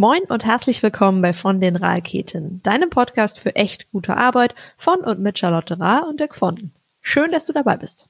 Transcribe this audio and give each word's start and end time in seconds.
Moin 0.00 0.22
und 0.28 0.44
herzlich 0.44 0.80
willkommen 0.84 1.22
bei 1.22 1.32
Von 1.32 1.60
den 1.60 1.74
Raketen, 1.74 2.62
deinem 2.62 2.88
Podcast 2.88 3.40
für 3.40 3.56
echt 3.56 3.90
gute 3.90 4.16
Arbeit 4.16 4.54
von 4.76 5.00
und 5.00 5.18
mit 5.18 5.40
Charlotte 5.40 5.80
Rahr 5.80 6.06
und 6.08 6.20
Dirk 6.20 6.36
Fonden. 6.36 6.72
Schön, 7.00 7.32
dass 7.32 7.46
du 7.46 7.52
dabei 7.52 7.76
bist. 7.78 8.08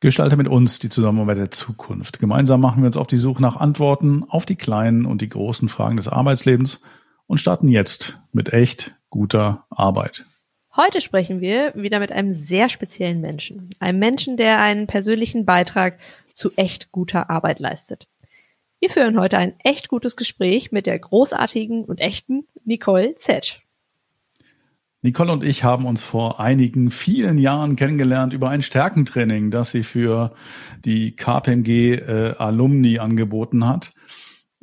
Gestalte 0.00 0.38
mit 0.38 0.48
uns 0.48 0.78
die 0.78 0.88
Zusammenarbeit 0.88 1.36
der 1.36 1.50
Zukunft. 1.50 2.20
Gemeinsam 2.20 2.62
machen 2.62 2.82
wir 2.82 2.86
uns 2.86 2.96
auf 2.96 3.06
die 3.06 3.18
Suche 3.18 3.42
nach 3.42 3.56
Antworten 3.56 4.24
auf 4.26 4.46
die 4.46 4.56
kleinen 4.56 5.04
und 5.04 5.20
die 5.20 5.28
großen 5.28 5.68
Fragen 5.68 5.98
des 5.98 6.08
Arbeitslebens 6.08 6.80
und 7.26 7.36
starten 7.36 7.68
jetzt 7.68 8.18
mit 8.32 8.54
echt 8.54 8.94
guter 9.10 9.66
Arbeit. 9.68 10.24
Heute 10.74 11.02
sprechen 11.02 11.42
wir 11.42 11.74
wieder 11.74 12.00
mit 12.00 12.12
einem 12.12 12.32
sehr 12.32 12.70
speziellen 12.70 13.20
Menschen. 13.20 13.68
Einem 13.78 13.98
Menschen, 13.98 14.38
der 14.38 14.58
einen 14.62 14.86
persönlichen 14.86 15.44
Beitrag 15.44 15.98
zu 16.32 16.50
echt 16.56 16.92
guter 16.92 17.28
Arbeit 17.28 17.58
leistet. 17.58 18.08
Wir 18.84 18.90
führen 18.90 19.18
heute 19.18 19.38
ein 19.38 19.54
echt 19.60 19.88
gutes 19.88 20.14
Gespräch 20.14 20.70
mit 20.70 20.84
der 20.84 20.98
großartigen 20.98 21.86
und 21.86 22.00
echten 22.00 22.46
Nicole 22.66 23.14
Zetsch. 23.14 23.62
Nicole 25.00 25.32
und 25.32 25.42
ich 25.42 25.64
haben 25.64 25.86
uns 25.86 26.04
vor 26.04 26.38
einigen 26.38 26.90
vielen 26.90 27.38
Jahren 27.38 27.76
kennengelernt 27.76 28.34
über 28.34 28.50
ein 28.50 28.60
Stärkentraining, 28.60 29.50
das 29.50 29.70
sie 29.70 29.84
für 29.84 30.34
die 30.84 31.16
KPMG 31.16 31.94
äh, 31.94 32.34
Alumni 32.36 32.98
angeboten 32.98 33.66
hat. 33.66 33.94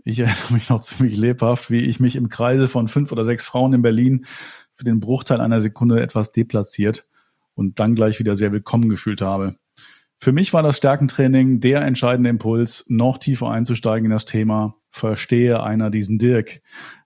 Ich 0.04 0.20
erinnere 0.20 0.54
mich 0.54 0.70
noch 0.70 0.82
ziemlich 0.82 1.18
lebhaft, 1.18 1.72
wie 1.72 1.82
ich 1.82 2.00
mich 2.00 2.16
im 2.16 2.30
Kreise 2.30 2.68
von 2.68 2.88
fünf 2.90 3.12
oder 3.12 3.26
sechs 3.26 3.44
Frauen 3.44 3.74
in 3.74 3.82
Berlin 3.82 4.28
für 4.72 4.84
den 4.84 5.00
Bruchteil 5.00 5.42
einer 5.42 5.62
Sekunde 5.62 6.00
etwas 6.00 6.32
deplatziert 6.32 7.10
und 7.56 7.80
dann 7.80 7.96
gleich 7.96 8.20
wieder 8.20 8.36
sehr 8.36 8.52
willkommen 8.52 8.88
gefühlt 8.88 9.22
habe. 9.22 9.56
Für 10.24 10.34
mich 10.34 10.54
war 10.54 10.62
das 10.62 10.78
Stärkentraining 10.78 11.62
der 11.62 11.82
entscheidende 11.82 12.30
Impuls, 12.30 12.86
noch 12.88 13.18
tiefer 13.18 13.50
einzusteigen 13.50 14.06
in 14.06 14.12
das 14.12 14.26
Thema 14.26 14.76
Verstehe 14.92 15.64
einer 15.64 15.90
diesen 15.90 16.20
Dirk, 16.20 16.62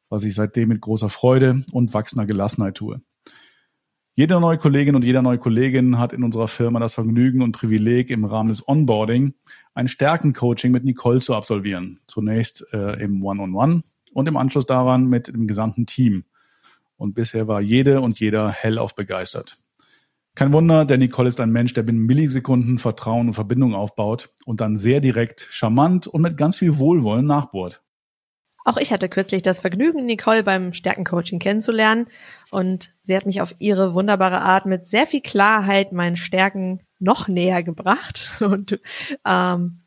was 0.09 0.25
ich 0.25 0.35
seitdem 0.35 0.67
mit 0.67 0.81
großer 0.81 1.09
Freude 1.09 1.61
und 1.71 1.93
wachsender 1.93 2.25
Gelassenheit 2.25 2.75
tue. 2.75 2.99
Jede 4.16 4.38
neue 4.41 4.58
Kollegin 4.58 4.97
und 4.97 5.05
jeder 5.05 5.21
neue 5.21 5.38
Kollegin 5.38 5.97
hat 5.97 6.11
in 6.11 6.25
unserer 6.25 6.49
Firma 6.49 6.81
das 6.81 6.93
Vergnügen 6.93 7.41
und 7.41 7.53
Privileg, 7.53 8.09
im 8.09 8.25
Rahmen 8.25 8.49
des 8.49 8.67
Onboarding 8.67 9.33
ein 9.73 9.88
Stärkencoaching 9.88 10.73
mit 10.73 10.83
Nicole 10.83 11.21
zu 11.21 11.36
absolvieren. 11.36 12.02
Zunächst 12.08 12.66
äh, 12.73 13.02
im 13.02 13.23
One-on-One 13.23 13.75
-on 13.75 13.77
-One 13.77 13.83
und 14.11 14.27
im 14.27 14.36
Anschluss 14.36 14.66
daran 14.66 15.05
mit 15.05 15.30
dem 15.30 15.47
gesamten 15.47 15.86
Team. 15.86 16.25
Und 16.97 17.13
bisher 17.13 17.47
war 17.47 17.61
jede 17.61 18.02
und 18.02 18.19
jeder 18.19 18.52
hellauf 18.52 18.93
begeistert. 18.93 19.58
Kein 20.36 20.52
Wunder, 20.52 20.83
denn 20.83 21.00
Nicole 21.00 21.30
ist 21.30 21.39
ein 21.39 21.52
Mensch, 21.52 21.73
der 21.73 21.83
binnen 21.83 22.05
Millisekunden 22.05 22.78
Vertrauen 22.78 23.28
und 23.28 23.33
Verbindung 23.33 23.73
aufbaut 23.73 24.33
und 24.45 24.59
dann 24.59 24.75
sehr 24.75 25.00
direkt, 25.00 25.47
charmant 25.50 26.08
und 26.08 26.22
mit 26.22 26.36
ganz 26.36 26.58
viel 26.58 26.77
Wohlwollen 26.77 27.25
nachbohrt. 27.25 27.81
Auch 28.66 28.77
ich 28.77 28.92
hatte 28.92 29.08
kürzlich 29.08 29.44
das 29.44 29.59
Vergnügen, 29.59 30.05
Nicole 30.05 30.44
beim 30.44 30.73
Stärkencoaching 30.73 31.39
kennenzulernen 31.39 32.08
und 32.52 32.92
sie 33.02 33.16
hat 33.16 33.25
mich 33.25 33.39
auf 33.39 33.55
ihre 33.59 33.94
wunderbare 33.94 34.42
Art 34.42 34.66
mit 34.66 34.89
sehr 34.89 35.08
viel 35.08 35.22
Klarheit 35.22 35.94
meinen 35.94 36.17
Stärken 36.17 36.81
noch 36.99 37.27
näher 37.30 37.64
gebracht 37.64 38.31
und 38.42 38.80
ähm, 39.23 39.81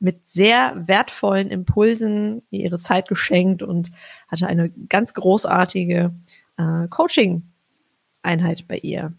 mit 0.00 0.26
sehr 0.26 0.86
wertvollen 0.86 1.48
Impulsen 1.48 2.42
ihre 2.50 2.78
Zeit 2.78 3.08
geschenkt 3.08 3.62
und 3.62 3.90
hatte 4.28 4.48
eine 4.48 4.68
ganz 4.88 5.14
großartige 5.14 6.12
äh, 6.58 6.88
Coaching-Einheit 6.88 8.68
bei 8.68 8.76
ihr. 8.78 9.14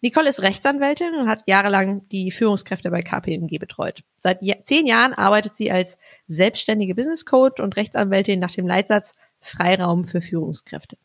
Nicole 0.00 0.28
ist 0.28 0.42
Rechtsanwältin 0.42 1.14
und 1.16 1.28
hat 1.28 1.42
jahrelang 1.46 2.08
die 2.08 2.30
Führungskräfte 2.30 2.90
bei 2.90 3.02
KPMG 3.02 3.58
betreut. 3.58 4.04
Seit 4.16 4.40
zehn 4.62 4.86
Jahren 4.86 5.12
arbeitet 5.12 5.56
sie 5.56 5.72
als 5.72 5.98
selbstständige 6.28 6.94
Business 6.94 7.24
Coach 7.24 7.60
und 7.60 7.76
Rechtsanwältin 7.76 8.38
nach 8.38 8.52
dem 8.52 8.66
Leitsatz 8.66 9.16
Freiraum 9.40 10.04
für 10.04 10.20
Führungskräfte. 10.20 10.96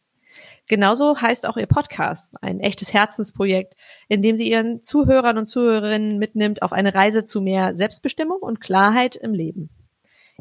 Genauso 0.68 1.20
heißt 1.20 1.48
auch 1.48 1.58
ihr 1.58 1.68
Podcast, 1.68 2.36
ein 2.42 2.60
echtes 2.60 2.94
Herzensprojekt, 2.94 3.76
in 4.08 4.22
dem 4.22 4.38
sie 4.38 4.50
ihren 4.50 4.84
Zuhörern 4.84 5.38
und 5.38 5.46
Zuhörerinnen 5.46 6.20
mitnimmt 6.20 6.62
auf 6.62 6.72
eine 6.72 6.94
Reise 6.94 7.26
zu 7.26 7.42
mehr 7.42 7.76
Selbstbestimmung 7.76 8.38
und 8.40 8.62
Klarheit 8.62 9.16
im 9.16 9.34
Leben. 9.34 9.70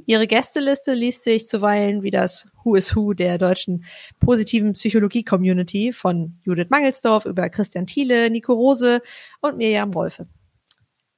Ihre 0.06 0.26
Gästeliste 0.26 0.94
liest 0.94 1.22
sich 1.22 1.46
zuweilen 1.46 2.02
wie 2.02 2.10
das 2.10 2.48
Who 2.64 2.76
is 2.76 2.96
Who 2.96 3.12
der 3.12 3.38
deutschen 3.38 3.84
positiven 4.20 4.72
Psychologie-Community 4.72 5.92
von 5.92 6.38
Judith 6.44 6.70
Mangelsdorf 6.70 7.26
über 7.26 7.50
Christian 7.50 7.86
Thiele, 7.86 8.30
Nico 8.30 8.54
Rose 8.54 9.02
und 9.40 9.58
Mirjam 9.58 9.94
Wolfe. 9.94 10.26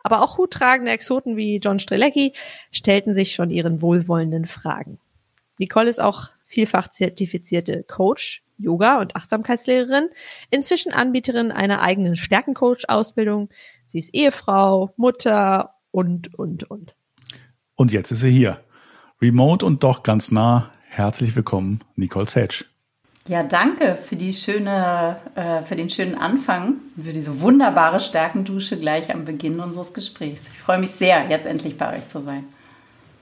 Aber 0.01 0.23
auch 0.23 0.37
huttragende 0.37 0.91
Exoten 0.91 1.37
wie 1.37 1.59
John 1.59 1.79
Strelecki 1.79 2.35
stellten 2.71 3.15
sich 3.15 3.33
schon 3.33 3.51
ihren 3.51 3.81
wohlwollenden 3.81 4.45
Fragen. 4.45 4.99
Nicole 5.59 5.89
ist 5.89 6.01
auch 6.01 6.31
vielfach 6.45 6.89
zertifizierte 6.89 7.85
Coach, 7.85 8.43
Yoga- 8.59 9.01
und 9.01 9.17
Achtsamkeitslehrerin, 9.17 10.09
inzwischen 10.51 10.93
Anbieterin 10.93 11.53
einer 11.53 11.81
eigenen 11.81 12.17
Stärkencoach-Ausbildung. 12.17 13.49
Sie 13.87 13.99
ist 13.99 14.15
Ehefrau, 14.15 14.93
Mutter 14.97 15.75
und, 15.91 16.35
und, 16.35 16.69
und. 16.71 16.95
Und 17.77 17.93
jetzt 17.93 18.13
ist 18.13 18.21
sie 18.21 18.31
hier. 18.31 18.61
Remote 19.21 19.65
und 19.67 19.83
doch 19.83 20.03
ganz 20.03 20.31
nah. 20.31 20.71
Herzlich 20.89 21.35
willkommen, 21.35 21.81
Nicole 21.97 22.29
Sage. 22.29 22.65
Ja, 23.27 23.43
danke 23.43 23.97
für 23.97 24.17
die 24.17 24.33
schöne, 24.33 25.17
äh, 25.35 25.63
für 25.63 25.77
den 25.77 25.89
schönen 25.89 26.15
Anfang, 26.15 26.75
für 27.03 27.13
diese 27.13 27.41
wunderbare 27.41 27.99
Stärkendusche 27.99 28.77
gleich 28.77 29.13
am 29.13 29.25
Beginn 29.25 29.61
unseres 29.61 29.95
Gesprächs. 29.95 30.47
Ich 30.53 30.61
freue 30.61 30.79
mich 30.79 30.91
sehr, 30.91 31.27
jetzt 31.29 31.47
endlich 31.47 31.79
bei 31.79 31.97
euch 31.97 32.07
zu 32.07 32.21
sein. 32.21 32.45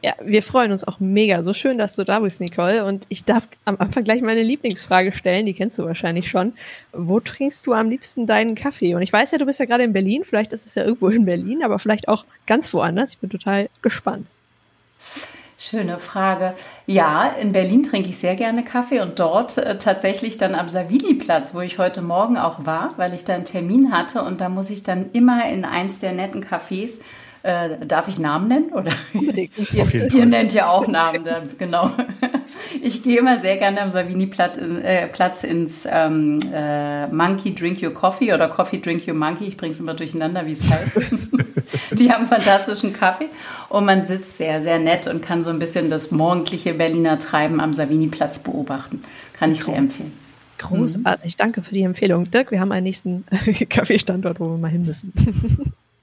Ja, 0.02 0.14
wir 0.20 0.42
freuen 0.42 0.72
uns 0.72 0.82
auch 0.82 0.98
mega. 0.98 1.44
So 1.44 1.54
schön, 1.54 1.78
dass 1.78 1.94
du 1.94 2.04
da 2.04 2.18
bist, 2.18 2.40
Nicole. 2.40 2.84
Und 2.84 3.06
ich 3.08 3.22
darf 3.22 3.46
am 3.64 3.76
Anfang 3.78 4.02
gleich 4.02 4.20
meine 4.20 4.42
Lieblingsfrage 4.42 5.12
stellen. 5.12 5.46
Die 5.46 5.54
kennst 5.54 5.78
du 5.78 5.84
wahrscheinlich 5.84 6.28
schon. 6.28 6.54
Wo 6.92 7.20
trinkst 7.20 7.64
du 7.68 7.72
am 7.72 7.88
liebsten 7.88 8.26
deinen 8.26 8.56
Kaffee? 8.56 8.96
Und 8.96 9.02
ich 9.02 9.12
weiß 9.12 9.30
ja, 9.30 9.38
du 9.38 9.46
bist 9.46 9.60
ja 9.60 9.66
gerade 9.66 9.84
in 9.84 9.92
Berlin. 9.92 10.24
Vielleicht 10.24 10.52
ist 10.52 10.66
es 10.66 10.74
ja 10.74 10.82
irgendwo 10.82 11.08
in 11.08 11.24
Berlin, 11.24 11.62
aber 11.62 11.78
vielleicht 11.78 12.08
auch 12.08 12.24
ganz 12.46 12.74
woanders. 12.74 13.12
Ich 13.12 13.18
bin 13.18 13.30
total 13.30 13.70
gespannt. 13.80 14.26
Schöne 15.58 15.98
Frage. 15.98 16.54
Ja, 16.86 17.26
in 17.28 17.52
Berlin 17.52 17.84
trinke 17.84 18.08
ich 18.08 18.18
sehr 18.18 18.34
gerne 18.34 18.64
Kaffee 18.64 19.00
und 19.00 19.20
dort 19.20 19.58
äh, 19.58 19.78
tatsächlich 19.78 20.36
dann 20.36 20.56
am 20.56 20.68
Savini-Platz, 20.68 21.54
wo 21.54 21.60
ich 21.60 21.78
heute 21.78 22.02
Morgen 22.02 22.36
auch 22.36 22.66
war, 22.66 22.94
weil 22.96 23.14
ich 23.14 23.24
da 23.24 23.34
einen 23.34 23.44
Termin 23.44 23.92
hatte 23.92 24.22
und 24.22 24.40
da 24.40 24.48
muss 24.48 24.70
ich 24.70 24.82
dann 24.82 25.12
immer 25.12 25.48
in 25.48 25.64
eins 25.64 26.00
der 26.00 26.12
netten 26.12 26.44
Cafés 26.44 27.00
äh, 27.42 27.84
darf 27.86 28.08
ich 28.08 28.18
Namen 28.18 28.48
nennen? 28.48 28.72
Oder? 28.72 28.92
ihr, 29.12 30.14
ihr 30.14 30.26
nennt 30.26 30.54
ja 30.54 30.68
auch 30.68 30.86
Namen, 30.86 31.24
da, 31.24 31.42
genau. 31.58 31.90
Ich 32.82 33.02
gehe 33.02 33.18
immer 33.18 33.40
sehr 33.40 33.56
gerne 33.56 33.80
am 33.80 33.90
Savini-Platz 33.90 34.58
äh, 34.58 35.06
Platz 35.06 35.42
ins 35.42 35.86
ähm, 35.88 36.38
äh, 36.52 37.06
Monkey 37.06 37.54
Drink 37.54 37.82
Your 37.82 37.94
Coffee 37.94 38.32
oder 38.32 38.48
Coffee 38.48 38.78
Drink 38.78 39.06
Your 39.06 39.14
Monkey. 39.14 39.44
Ich 39.44 39.56
bringe 39.56 39.72
es 39.72 39.80
immer 39.80 39.94
durcheinander, 39.94 40.44
wie 40.46 40.52
es 40.52 40.68
heißt. 40.68 41.00
Die 41.92 42.10
haben 42.10 42.26
fantastischen 42.26 42.92
Kaffee 42.92 43.28
und 43.68 43.84
man 43.84 44.02
sitzt 44.02 44.36
sehr, 44.36 44.60
sehr 44.60 44.78
nett 44.78 45.06
und 45.06 45.22
kann 45.22 45.42
so 45.42 45.50
ein 45.50 45.58
bisschen 45.58 45.90
das 45.90 46.10
morgendliche 46.10 46.74
Berliner 46.74 47.18
Treiben 47.18 47.60
am 47.60 47.72
Savini-Platz 47.72 48.40
beobachten. 48.40 49.02
Kann 49.38 49.52
ich 49.52 49.64
sehr 49.64 49.76
empfehlen. 49.76 50.12
Großartig, 50.58 51.36
danke 51.36 51.62
für 51.62 51.74
die 51.74 51.82
Empfehlung. 51.82 52.30
Dirk, 52.30 52.50
wir 52.50 52.60
haben 52.60 52.72
einen 52.72 52.84
nächsten 52.84 53.24
Kaffeestandort, 53.68 54.40
wo 54.40 54.50
wir 54.50 54.58
mal 54.58 54.70
hin 54.70 54.82
müssen. 54.82 55.12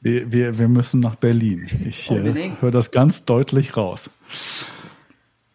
Wir, 0.02 0.32
wir, 0.32 0.58
wir 0.58 0.70
müssen 0.70 1.02
nach 1.02 1.16
Berlin. 1.16 1.68
Ich 1.86 2.10
äh, 2.10 2.52
höre 2.60 2.72
das 2.72 2.92
ganz 2.92 3.26
deutlich 3.26 3.76
raus. 3.76 4.10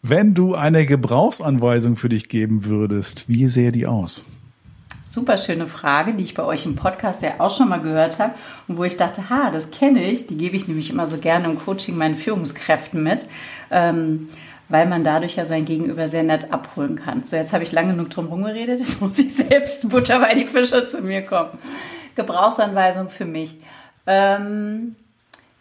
Wenn 0.02 0.34
du 0.34 0.54
eine 0.54 0.84
Gebrauchsanweisung 0.84 1.96
für 1.96 2.10
dich 2.10 2.28
geben 2.28 2.66
würdest, 2.66 3.26
wie 3.26 3.46
sähe 3.46 3.72
die 3.72 3.86
aus? 3.86 4.26
Super 5.08 5.38
schöne 5.38 5.66
Frage, 5.66 6.12
die 6.12 6.24
ich 6.24 6.34
bei 6.34 6.42
euch 6.42 6.66
im 6.66 6.76
Podcast 6.76 7.22
ja 7.22 7.34
auch 7.38 7.56
schon 7.56 7.70
mal 7.70 7.80
gehört 7.80 8.18
habe 8.18 8.34
und 8.68 8.76
wo 8.76 8.84
ich 8.84 8.98
dachte, 8.98 9.30
ha, 9.30 9.50
das 9.50 9.70
kenne 9.70 10.04
ich. 10.04 10.26
Die 10.26 10.36
gebe 10.36 10.56
ich 10.56 10.68
nämlich 10.68 10.90
immer 10.90 11.06
so 11.06 11.16
gerne 11.16 11.46
im 11.46 11.58
Coaching 11.58 11.96
meinen 11.96 12.16
Führungskräften 12.16 13.02
mit, 13.02 13.26
ähm, 13.70 14.28
weil 14.68 14.86
man 14.86 15.04
dadurch 15.04 15.36
ja 15.36 15.46
sein 15.46 15.64
Gegenüber 15.64 16.06
sehr 16.06 16.22
nett 16.22 16.52
abholen 16.52 16.96
kann. 16.96 17.24
So, 17.24 17.36
jetzt 17.36 17.54
habe 17.54 17.64
ich 17.64 17.72
lange 17.72 17.92
genug 17.92 18.10
drum 18.10 18.26
rumgeredet, 18.26 18.80
jetzt 18.80 19.00
muss 19.00 19.18
ich 19.18 19.34
selbst 19.34 19.88
Butter 19.88 20.18
bei 20.18 20.34
die 20.34 20.46
Fische 20.46 20.86
zu 20.86 21.00
mir 21.00 21.22
kommen. 21.22 21.56
Gebrauchsanweisung 22.14 23.08
für 23.08 23.24
mich. 23.24 23.56
Ähm, 24.06 24.96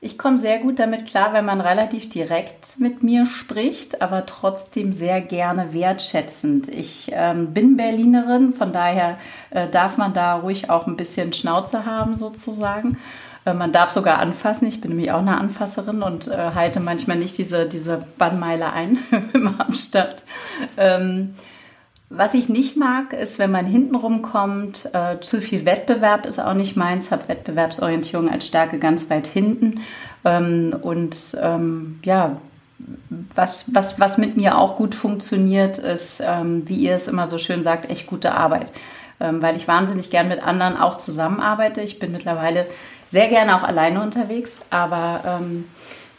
ich 0.06 0.18
komme 0.18 0.38
sehr 0.38 0.60
gut 0.60 0.80
damit 0.80 1.06
klar, 1.06 1.32
wenn 1.32 1.46
man 1.46 1.62
relativ 1.62 2.10
direkt 2.10 2.80
mit 2.80 3.04
mir 3.04 3.26
spricht, 3.26 4.02
aber 4.02 4.26
trotzdem 4.26 4.92
sehr 4.92 5.22
gerne 5.22 5.74
wertschätzend. 5.74 6.68
Ich 6.68 7.10
ähm, 7.14 7.54
bin 7.54 7.78
Berlinerin, 7.78 8.54
von 8.54 8.74
daher 8.74 9.18
äh, 9.52 9.70
darf 9.70 9.98
man 9.98 10.14
da 10.14 10.36
ruhig 10.36 10.70
auch 10.70 10.88
ein 10.88 10.98
bisschen 10.98 11.32
Schnauze 11.32 11.86
haben 11.86 12.18
sozusagen. 12.18 12.98
Äh, 13.46 13.54
man 13.54 13.72
darf 13.72 13.92
sogar 13.92 14.20
anfassen. 14.20 14.68
Ich 14.68 14.82
bin 14.82 14.92
nämlich 14.92 15.14
auch 15.14 15.20
eine 15.20 15.38
Anfasserin 15.38 16.04
und 16.04 16.28
äh, 16.28 16.52
halte 16.54 16.82
manchmal 16.82 17.16
nicht 17.16 17.38
diese, 17.38 17.66
diese 17.66 18.06
Bannmeile 18.18 18.74
ein 18.74 18.98
im 19.34 19.60
Abstand. 19.60 20.26
Ähm, 20.76 21.36
was 22.16 22.36
ich 22.36 22.48
nicht 22.48 22.78
mag, 22.78 23.12
ist, 23.12 23.40
wenn 23.40 23.50
man 23.50 23.66
hintenrum 23.66 24.22
kommt, 24.22 24.88
äh, 24.94 25.20
zu 25.20 25.42
viel 25.42 25.66
Wettbewerb 25.66 26.28
ist 26.28 26.40
auch 26.40 26.54
nicht 26.54 26.76
meins, 26.76 27.10
habe 27.10 27.28
Wettbewerbsorientierung 27.28 28.30
als 28.30 28.46
Stärke 28.46 28.78
ganz 28.78 29.10
weit 29.10 29.26
hinten. 29.26 29.82
Ähm, 30.24 30.76
und 30.80 31.36
ähm, 31.42 32.00
ja, 32.04 32.38
was, 33.34 33.66
was, 33.68 34.00
was 34.00 34.18
mit 34.20 34.38
mir 34.38 34.58
auch 34.58 34.76
gut 34.76 34.94
funktioniert, 34.94 35.80
ist, 35.80 36.22
ähm, 36.24 36.68
wie 36.68 36.76
ihr 36.76 36.94
es 36.94 37.08
immer 37.08 37.26
so 37.26 37.40
schön 37.40 37.64
sagt, 37.64 37.90
echt 37.90 38.06
gute 38.06 38.36
Arbeit. 38.36 38.72
Ähm, 39.20 39.42
weil 39.42 39.56
ich 39.56 39.68
wahnsinnig 39.68 40.12
gern 40.12 40.28
mit 40.28 40.44
anderen 40.44 40.78
auch 40.78 40.98
zusammenarbeite. 40.98 41.82
Ich 41.82 41.98
bin 41.98 42.12
mittlerweile 42.12 42.68
sehr 43.08 43.28
gerne 43.28 43.56
auch 43.56 43.64
alleine 43.64 44.02
unterwegs, 44.02 44.52
aber 44.70 45.40
ähm, 45.42 45.66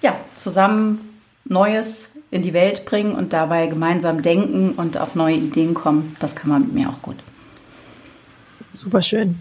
ja, 0.02 0.16
zusammen 0.34 1.20
Neues 1.44 2.13
in 2.34 2.42
die 2.42 2.52
Welt 2.52 2.84
bringen 2.84 3.14
und 3.14 3.32
dabei 3.32 3.68
gemeinsam 3.68 4.20
denken 4.20 4.72
und 4.72 4.98
auf 4.98 5.14
neue 5.14 5.36
Ideen 5.36 5.72
kommen, 5.72 6.16
das 6.18 6.34
kann 6.34 6.50
man 6.50 6.62
mit 6.62 6.74
mir 6.74 6.88
auch 6.88 7.00
gut. 7.00 7.16
Super 8.72 9.02
schön. 9.02 9.38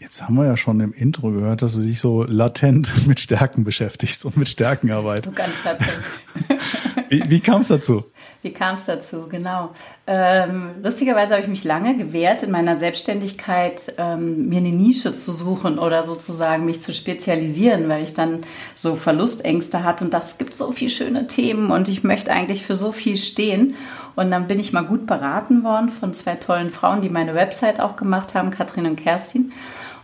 Jetzt 0.00 0.22
haben 0.22 0.36
wir 0.36 0.46
ja 0.46 0.56
schon 0.56 0.80
im 0.80 0.94
Intro 0.94 1.30
gehört, 1.30 1.60
dass 1.60 1.74
du 1.74 1.82
dich 1.82 2.00
so 2.00 2.24
latent 2.24 2.90
mit 3.06 3.20
Stärken 3.20 3.64
beschäftigst 3.64 4.24
und 4.24 4.34
mit 4.38 4.48
Stärkenarbeit. 4.48 5.24
So 5.24 5.32
ganz 5.32 5.62
latent. 5.62 6.00
wie 7.10 7.22
wie 7.28 7.40
kam 7.40 7.60
es 7.60 7.68
dazu? 7.68 8.04
Wie 8.40 8.54
kam 8.54 8.76
es 8.76 8.86
dazu? 8.86 9.26
Genau. 9.28 9.74
Ähm, 10.06 10.70
lustigerweise 10.82 11.34
habe 11.34 11.42
ich 11.42 11.48
mich 11.50 11.64
lange 11.64 11.98
gewehrt, 11.98 12.42
in 12.42 12.50
meiner 12.50 12.76
Selbstständigkeit 12.76 13.92
ähm, 13.98 14.48
mir 14.48 14.60
eine 14.60 14.70
Nische 14.70 15.12
zu 15.12 15.32
suchen 15.32 15.78
oder 15.78 16.02
sozusagen 16.02 16.64
mich 16.64 16.80
zu 16.80 16.94
spezialisieren, 16.94 17.90
weil 17.90 18.02
ich 18.02 18.14
dann 18.14 18.40
so 18.74 18.96
Verlustängste 18.96 19.84
hatte 19.84 20.06
und 20.06 20.14
dachte, 20.14 20.28
es 20.28 20.38
gibt 20.38 20.54
so 20.54 20.72
viele 20.72 20.90
schöne 20.90 21.26
Themen 21.26 21.70
und 21.70 21.90
ich 21.90 22.02
möchte 22.04 22.32
eigentlich 22.32 22.64
für 22.64 22.74
so 22.74 22.92
viel 22.92 23.18
stehen. 23.18 23.76
Und 24.16 24.30
dann 24.30 24.48
bin 24.48 24.58
ich 24.58 24.72
mal 24.72 24.84
gut 24.84 25.06
beraten 25.06 25.62
worden 25.62 25.90
von 25.90 26.14
zwei 26.14 26.36
tollen 26.36 26.70
Frauen, 26.70 27.02
die 27.02 27.10
meine 27.10 27.34
Website 27.34 27.80
auch 27.80 27.96
gemacht 27.96 28.34
haben, 28.34 28.50
Katrin 28.50 28.86
und 28.86 28.96
Kerstin. 28.96 29.52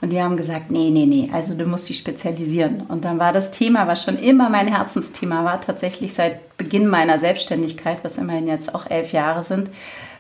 Und 0.01 0.11
die 0.11 0.21
haben 0.21 0.37
gesagt, 0.37 0.71
nee, 0.71 0.91
nee, 0.91 1.07
nee, 1.07 1.31
also 1.33 1.57
du 1.57 1.65
musst 1.65 1.89
dich 1.89 1.99
spezialisieren. 1.99 2.83
Und 2.83 3.05
dann 3.05 3.19
war 3.19 3.33
das 3.33 3.51
Thema, 3.51 3.87
was 3.87 4.05
schon 4.05 4.19
immer 4.19 4.51
mein 4.51 4.69
Herzensthema 4.69 5.45
war, 5.45 5.61
tatsächlich 5.61 6.13
seit 6.13 6.57
Beginn 6.59 6.87
meiner 6.89 7.19
Selbstständigkeit, 7.19 7.99
was 8.03 8.19
immerhin 8.19 8.47
jetzt 8.47 8.75
auch 8.75 8.91
elf 8.91 9.13
Jahre 9.13 9.43
sind, 9.43 9.71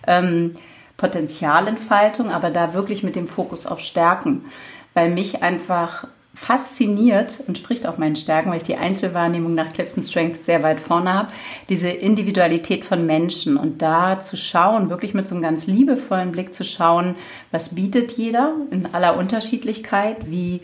ähm, 0.06 0.56
Potenzialentfaltung, 0.96 2.30
aber 2.30 2.50
da 2.50 2.72
wirklich 2.72 3.02
mit 3.02 3.16
dem 3.16 3.28
Fokus 3.28 3.66
auf 3.66 3.80
Stärken, 3.80 4.46
weil 4.94 5.10
mich 5.10 5.42
einfach 5.42 6.06
fasziniert, 6.36 7.40
entspricht 7.48 7.86
auch 7.86 7.96
meinen 7.96 8.14
Stärken, 8.14 8.50
weil 8.50 8.58
ich 8.58 8.62
die 8.62 8.76
Einzelwahrnehmung 8.76 9.54
nach 9.54 9.72
Clifton 9.72 10.02
Strength 10.02 10.44
sehr 10.44 10.62
weit 10.62 10.80
vorne 10.80 11.12
habe, 11.12 11.32
diese 11.70 11.88
Individualität 11.88 12.84
von 12.84 13.06
Menschen 13.06 13.56
und 13.56 13.80
da 13.80 14.20
zu 14.20 14.36
schauen, 14.36 14.90
wirklich 14.90 15.14
mit 15.14 15.26
so 15.26 15.34
einem 15.34 15.42
ganz 15.42 15.66
liebevollen 15.66 16.32
Blick 16.32 16.52
zu 16.52 16.62
schauen, 16.62 17.14
was 17.52 17.74
bietet 17.74 18.12
jeder 18.12 18.52
in 18.70 18.86
aller 18.92 19.16
Unterschiedlichkeit, 19.16 20.30
wie 20.30 20.60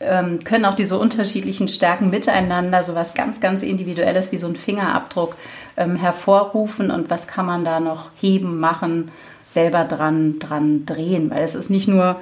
ähm, 0.00 0.42
können 0.42 0.64
auch 0.64 0.74
diese 0.74 0.98
unterschiedlichen 0.98 1.68
Stärken 1.68 2.10
miteinander 2.10 2.82
so 2.82 2.96
was 2.96 3.14
ganz, 3.14 3.38
ganz 3.38 3.62
Individuelles 3.62 4.32
wie 4.32 4.38
so 4.38 4.48
ein 4.48 4.56
Fingerabdruck 4.56 5.36
ähm, 5.76 5.94
hervorrufen 5.94 6.90
und 6.90 7.08
was 7.08 7.28
kann 7.28 7.46
man 7.46 7.64
da 7.64 7.78
noch 7.78 8.10
heben, 8.20 8.58
machen, 8.58 9.12
selber 9.46 9.84
dran, 9.84 10.40
dran 10.40 10.86
drehen, 10.86 11.30
weil 11.30 11.44
es 11.44 11.54
ist 11.54 11.70
nicht 11.70 11.86
nur 11.86 12.16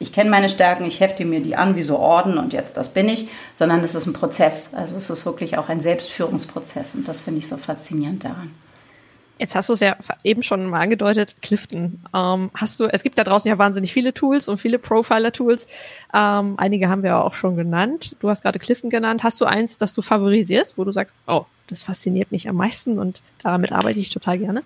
ich 0.00 0.12
kenne 0.12 0.30
meine 0.30 0.48
Stärken, 0.48 0.84
ich 0.84 1.00
hefte 1.00 1.24
mir 1.24 1.40
die 1.40 1.56
an 1.56 1.76
wie 1.76 1.82
so 1.82 1.98
Orden 1.98 2.38
und 2.38 2.52
jetzt 2.52 2.76
das 2.76 2.92
bin 2.92 3.08
ich, 3.08 3.28
sondern 3.54 3.80
es 3.80 3.94
ist 3.94 4.06
ein 4.06 4.12
Prozess. 4.12 4.72
Also 4.74 4.96
es 4.96 5.10
ist 5.10 5.26
wirklich 5.26 5.58
auch 5.58 5.68
ein 5.68 5.80
Selbstführungsprozess 5.80 6.94
und 6.94 7.08
das 7.08 7.20
finde 7.20 7.40
ich 7.40 7.48
so 7.48 7.56
faszinierend 7.56 8.24
daran. 8.24 8.50
Jetzt 9.38 9.54
hast 9.54 9.68
du 9.68 9.74
es 9.74 9.80
ja 9.80 9.96
eben 10.24 10.42
schon 10.42 10.66
mal 10.66 10.80
angedeutet, 10.80 11.36
Clifton. 11.42 12.00
Ähm, 12.12 12.50
hast 12.54 12.80
du, 12.80 12.86
es 12.86 13.04
gibt 13.04 13.18
da 13.18 13.24
draußen 13.24 13.48
ja 13.48 13.56
wahnsinnig 13.56 13.92
viele 13.92 14.12
Tools 14.12 14.48
und 14.48 14.58
viele 14.58 14.80
Profiler-Tools. 14.80 15.68
Ähm, 16.12 16.54
einige 16.56 16.88
haben 16.88 17.04
wir 17.04 17.18
auch 17.18 17.34
schon 17.34 17.56
genannt. 17.56 18.16
Du 18.18 18.28
hast 18.28 18.42
gerade 18.42 18.58
Clifton 18.58 18.90
genannt. 18.90 19.22
Hast 19.22 19.40
du 19.40 19.44
eins, 19.44 19.78
das 19.78 19.94
du 19.94 20.02
favorisierst, 20.02 20.76
wo 20.76 20.82
du 20.82 20.90
sagst, 20.90 21.16
oh, 21.28 21.44
das 21.68 21.84
fasziniert 21.84 22.32
mich 22.32 22.48
am 22.48 22.56
meisten 22.56 22.98
und 22.98 23.20
damit 23.40 23.70
arbeite 23.70 24.00
ich 24.00 24.10
total 24.10 24.38
gerne? 24.38 24.64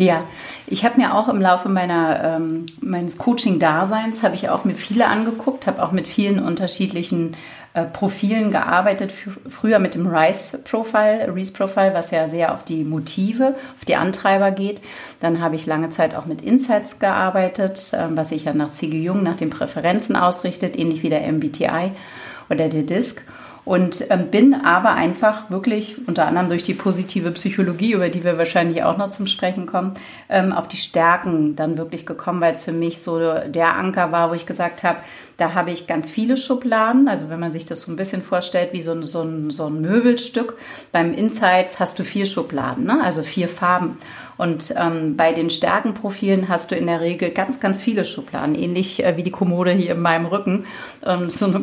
Ja, 0.00 0.24
ich 0.66 0.86
habe 0.86 0.98
mir 0.98 1.14
auch 1.14 1.28
im 1.28 1.42
Laufe 1.42 1.68
meiner, 1.68 2.24
ähm, 2.24 2.64
meines 2.80 3.18
Coaching-Daseins, 3.18 4.22
habe 4.22 4.34
ich 4.34 4.48
auch 4.48 4.64
mit 4.64 4.78
viele 4.78 5.06
angeguckt, 5.06 5.66
habe 5.66 5.82
auch 5.82 5.92
mit 5.92 6.08
vielen 6.08 6.38
unterschiedlichen 6.38 7.36
äh, 7.74 7.84
Profilen 7.84 8.50
gearbeitet. 8.50 9.12
Früher 9.46 9.78
mit 9.78 9.94
dem 9.94 10.06
Rice-Profile, 10.06 11.30
Reese-Profile, 11.34 11.92
was 11.92 12.12
ja 12.12 12.26
sehr 12.26 12.54
auf 12.54 12.64
die 12.64 12.82
Motive, 12.82 13.56
auf 13.76 13.84
die 13.84 13.96
Antreiber 13.96 14.52
geht. 14.52 14.80
Dann 15.20 15.42
habe 15.42 15.56
ich 15.56 15.66
lange 15.66 15.90
Zeit 15.90 16.14
auch 16.14 16.24
mit 16.24 16.40
Insights 16.40 16.98
gearbeitet, 16.98 17.92
äh, 17.92 18.06
was 18.08 18.30
sich 18.30 18.44
ja 18.44 18.54
nach 18.54 18.72
C.G. 18.72 19.02
Jung, 19.02 19.22
nach 19.22 19.36
den 19.36 19.50
Präferenzen 19.50 20.16
ausrichtet, 20.16 20.78
ähnlich 20.78 21.02
wie 21.02 21.10
der 21.10 21.30
MBTI 21.30 21.92
oder 22.48 22.70
der 22.70 22.84
DISC. 22.84 23.22
Und 23.64 24.06
ähm, 24.10 24.28
bin 24.30 24.54
aber 24.54 24.94
einfach 24.94 25.50
wirklich, 25.50 25.96
unter 26.08 26.26
anderem 26.26 26.48
durch 26.48 26.62
die 26.62 26.74
positive 26.74 27.30
Psychologie, 27.32 27.92
über 27.92 28.08
die 28.08 28.24
wir 28.24 28.38
wahrscheinlich 28.38 28.82
auch 28.82 28.96
noch 28.96 29.10
zum 29.10 29.26
Sprechen 29.26 29.66
kommen, 29.66 29.94
ähm, 30.28 30.52
auf 30.52 30.66
die 30.66 30.78
Stärken 30.78 31.56
dann 31.56 31.76
wirklich 31.76 32.06
gekommen, 32.06 32.40
weil 32.40 32.52
es 32.52 32.62
für 32.62 32.72
mich 32.72 33.00
so 33.00 33.18
der 33.18 33.76
Anker 33.76 34.12
war, 34.12 34.30
wo 34.30 34.34
ich 34.34 34.46
gesagt 34.46 34.82
habe, 34.82 34.98
da 35.36 35.54
habe 35.54 35.70
ich 35.70 35.86
ganz 35.86 36.10
viele 36.10 36.36
Schubladen. 36.36 37.08
Also 37.08 37.30
wenn 37.30 37.40
man 37.40 37.52
sich 37.52 37.64
das 37.64 37.82
so 37.82 37.92
ein 37.92 37.96
bisschen 37.96 38.22
vorstellt 38.22 38.72
wie 38.72 38.82
so 38.82 38.92
ein, 38.92 39.02
so 39.02 39.22
ein, 39.22 39.50
so 39.50 39.66
ein 39.66 39.80
Möbelstück. 39.80 40.56
Beim 40.92 41.14
Insights 41.14 41.80
hast 41.80 41.98
du 41.98 42.04
vier 42.04 42.26
Schubladen, 42.26 42.84
ne? 42.84 43.02
also 43.02 43.22
vier 43.22 43.48
Farben. 43.48 43.98
Und 44.40 44.72
ähm, 44.74 45.18
bei 45.18 45.34
den 45.34 45.50
Stärkenprofilen 45.50 46.48
hast 46.48 46.70
du 46.70 46.74
in 46.74 46.86
der 46.86 47.02
Regel 47.02 47.30
ganz, 47.30 47.60
ganz 47.60 47.82
viele 47.82 48.06
Schubladen, 48.06 48.54
ähnlich 48.54 49.04
äh, 49.04 49.18
wie 49.18 49.22
die 49.22 49.30
Kommode 49.30 49.70
hier 49.72 49.92
in 49.92 50.00
meinem 50.00 50.24
Rücken. 50.24 50.64
Ähm, 51.04 51.28
so 51.28 51.44
eine 51.44 51.60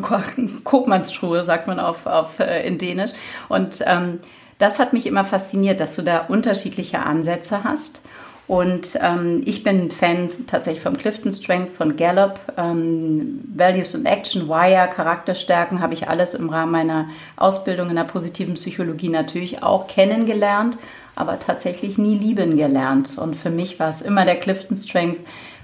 Kopmannstruhe, 0.62 1.42
sagt 1.42 1.66
man 1.66 1.80
auf, 1.80 2.06
auf 2.06 2.38
äh, 2.38 2.64
in 2.64 2.78
Dänisch. 2.78 3.10
Und 3.48 3.82
ähm, 3.84 4.20
das 4.58 4.78
hat 4.78 4.92
mich 4.92 5.06
immer 5.06 5.24
fasziniert, 5.24 5.80
dass 5.80 5.96
du 5.96 6.02
da 6.02 6.20
unterschiedliche 6.20 7.00
Ansätze 7.00 7.64
hast. 7.64 8.02
Und 8.46 8.96
ähm, 9.02 9.42
ich 9.44 9.64
bin 9.64 9.90
Fan 9.90 10.30
tatsächlich 10.46 10.82
vom 10.82 10.96
Clifton 10.96 11.32
Strength, 11.32 11.72
von 11.72 11.96
Gallup, 11.96 12.38
ähm, 12.56 13.40
Values 13.56 13.96
and 13.96 14.06
Action, 14.06 14.48
Wire, 14.48 14.88
Charakterstärken 14.88 15.80
habe 15.80 15.94
ich 15.94 16.08
alles 16.08 16.32
im 16.34 16.48
Rahmen 16.48 16.70
meiner 16.70 17.08
Ausbildung 17.34 17.90
in 17.90 17.96
der 17.96 18.04
positiven 18.04 18.54
Psychologie 18.54 19.08
natürlich 19.08 19.64
auch 19.64 19.88
kennengelernt 19.88 20.78
aber 21.18 21.38
tatsächlich 21.38 21.98
nie 21.98 22.16
lieben 22.16 22.56
gelernt. 22.56 23.18
Und 23.18 23.36
für 23.36 23.50
mich 23.50 23.78
war 23.78 23.88
es 23.88 24.00
immer 24.00 24.24
der 24.24 24.36
Clifton 24.36 24.76
Strength, 24.76 25.20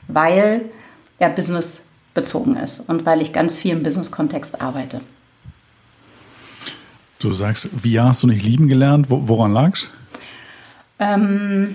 weil 0.08 0.66
er 1.18 1.30
business 1.30 1.86
bezogen 2.12 2.56
ist 2.56 2.80
und 2.88 3.06
weil 3.06 3.20
ich 3.20 3.32
ganz 3.32 3.56
viel 3.56 3.72
im 3.72 3.82
Business-Kontext 3.82 4.60
arbeite. 4.60 5.00
Du 7.18 7.32
sagst, 7.32 7.68
wie 7.72 7.98
hast 7.98 8.22
du 8.22 8.26
nicht 8.26 8.44
lieben 8.44 8.68
gelernt? 8.68 9.06
Woran 9.08 9.52
lag's? 9.52 9.90
Ähm, 10.98 11.74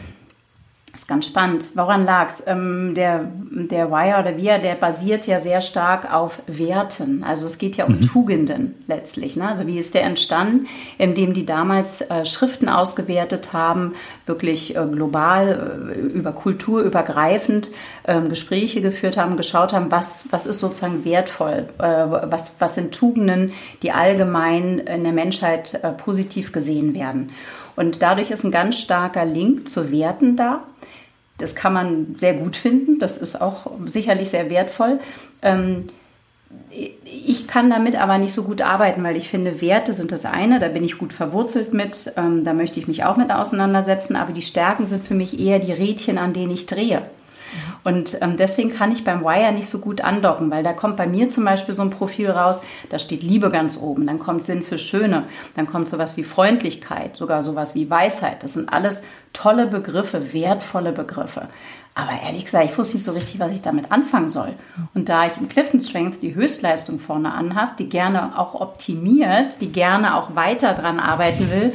das 0.99 1.03
ist 1.03 1.07
ganz 1.07 1.27
spannend. 1.27 1.67
Woran 1.75 2.03
lag 2.03 2.27
es? 2.27 2.43
Ähm, 2.45 2.93
der, 2.93 3.31
der 3.51 3.89
Wire 3.89 4.19
oder 4.19 4.35
Wir, 4.35 4.57
der 4.57 4.75
basiert 4.75 5.27
ja 5.27 5.39
sehr 5.39 5.61
stark 5.61 6.13
auf 6.13 6.41
Werten. 6.45 7.23
Also 7.23 7.45
es 7.45 7.57
geht 7.57 7.77
ja 7.77 7.85
um 7.85 7.93
mhm. 7.93 8.01
Tugenden 8.01 8.83
letztlich. 8.85 9.37
Ne? 9.37 9.47
Also 9.47 9.65
wie 9.65 9.79
ist 9.79 9.93
der 9.93 10.03
entstanden? 10.03 10.67
Indem 10.97 11.33
die 11.33 11.45
damals 11.45 12.01
äh, 12.01 12.25
Schriften 12.25 12.67
ausgewertet 12.67 13.53
haben, 13.53 13.95
wirklich 14.25 14.75
äh, 14.75 14.85
global, 14.91 15.93
äh, 15.95 15.99
über 15.99 16.33
Kultur 16.33 16.81
übergreifend 16.81 17.71
ähm, 18.05 18.27
Gespräche 18.27 18.81
geführt 18.81 19.15
haben, 19.15 19.37
geschaut 19.37 19.71
haben, 19.71 19.91
was, 19.91 20.25
was 20.31 20.45
ist 20.47 20.59
sozusagen 20.59 21.05
wertvoll, 21.05 21.69
äh, 21.77 21.83
was, 21.83 22.55
was 22.59 22.75
sind 22.75 22.93
Tugenden, 22.93 23.53
die 23.83 23.93
allgemein 23.93 24.79
in 24.79 25.05
der 25.05 25.13
Menschheit 25.13 25.75
äh, 25.81 25.93
positiv 25.93 26.51
gesehen 26.51 26.93
werden. 26.93 27.31
Und 27.79 28.01
dadurch 28.01 28.29
ist 28.29 28.43
ein 28.43 28.51
ganz 28.51 28.77
starker 28.77 29.23
Link 29.23 29.69
zu 29.69 29.89
Werten 29.89 30.35
da. 30.35 30.65
Das 31.37 31.55
kann 31.55 31.71
man 31.71 32.15
sehr 32.17 32.33
gut 32.33 32.57
finden. 32.57 32.99
Das 32.99 33.17
ist 33.17 33.41
auch 33.41 33.71
sicherlich 33.85 34.31
sehr 34.31 34.49
wertvoll. 34.49 34.99
Ähm, 35.41 35.87
ich 37.05 37.47
kann 37.47 37.69
damit 37.69 37.95
aber 37.95 38.17
nicht 38.17 38.33
so 38.33 38.43
gut 38.43 38.61
arbeiten, 38.61 39.01
weil 39.01 39.15
ich 39.15 39.29
finde, 39.29 39.61
Werte 39.61 39.93
sind 39.93 40.11
das 40.11 40.25
eine, 40.25 40.59
da 40.59 40.67
bin 40.67 40.83
ich 40.83 40.97
gut 40.97 41.13
verwurzelt 41.13 41.73
mit, 41.73 42.11
ähm, 42.17 42.43
da 42.43 42.51
möchte 42.51 42.81
ich 42.81 42.89
mich 42.89 43.05
auch 43.05 43.15
mit 43.15 43.31
auseinandersetzen, 43.31 44.17
aber 44.17 44.33
die 44.33 44.41
Stärken 44.41 44.85
sind 44.85 45.07
für 45.07 45.13
mich 45.13 45.39
eher 45.39 45.59
die 45.59 45.71
Rädchen, 45.71 46.17
an 46.17 46.33
denen 46.33 46.51
ich 46.51 46.65
drehe. 46.65 47.03
Und 47.83 48.17
ähm, 48.21 48.37
deswegen 48.37 48.71
kann 48.71 48.91
ich 48.91 49.03
beim 49.03 49.23
Wire 49.23 49.51
nicht 49.51 49.69
so 49.69 49.79
gut 49.79 50.01
andocken, 50.01 50.51
weil 50.51 50.63
da 50.63 50.73
kommt 50.73 50.97
bei 50.97 51.07
mir 51.07 51.29
zum 51.29 51.45
Beispiel 51.45 51.73
so 51.73 51.81
ein 51.81 51.89
Profil 51.89 52.29
raus, 52.29 52.61
da 52.89 52.99
steht 52.99 53.23
Liebe 53.23 53.49
ganz 53.49 53.77
oben, 53.77 54.05
dann 54.07 54.19
kommt 54.19 54.43
Sinn 54.43 54.63
für 54.63 54.77
Schöne, 54.77 55.25
dann 55.55 55.67
kommt 55.67 55.87
sowas 55.87 56.17
wie 56.17 56.23
Freundlichkeit, 56.23 57.15
sogar 57.15 57.43
sowas 57.43 57.75
wie 57.75 57.89
Weisheit. 57.89 58.43
Das 58.43 58.53
sind 58.53 58.71
alles 58.71 59.01
tolle 59.33 59.67
Begriffe, 59.67 60.33
wertvolle 60.33 60.91
Begriffe. 60.91 61.47
Aber 61.95 62.11
ehrlich 62.23 62.45
gesagt, 62.45 62.69
ich 62.69 62.77
wusste 62.77 62.95
nicht 62.95 63.03
so 63.03 63.11
richtig, 63.11 63.39
was 63.39 63.51
ich 63.51 63.61
damit 63.61 63.91
anfangen 63.91 64.29
soll. 64.29 64.53
Und 64.93 65.09
da 65.09 65.25
ich 65.25 65.35
in 65.37 65.49
Clifton 65.49 65.79
Strength 65.79 66.21
die 66.21 66.35
Höchstleistung 66.35 66.99
vorne 66.99 67.33
anhabe, 67.33 67.71
die 67.77 67.89
gerne 67.89 68.37
auch 68.39 68.55
optimiert, 68.55 69.59
die 69.59 69.71
gerne 69.71 70.15
auch 70.15 70.35
weiter 70.35 70.73
dran 70.73 70.99
arbeiten 70.99 71.49
will, 71.51 71.73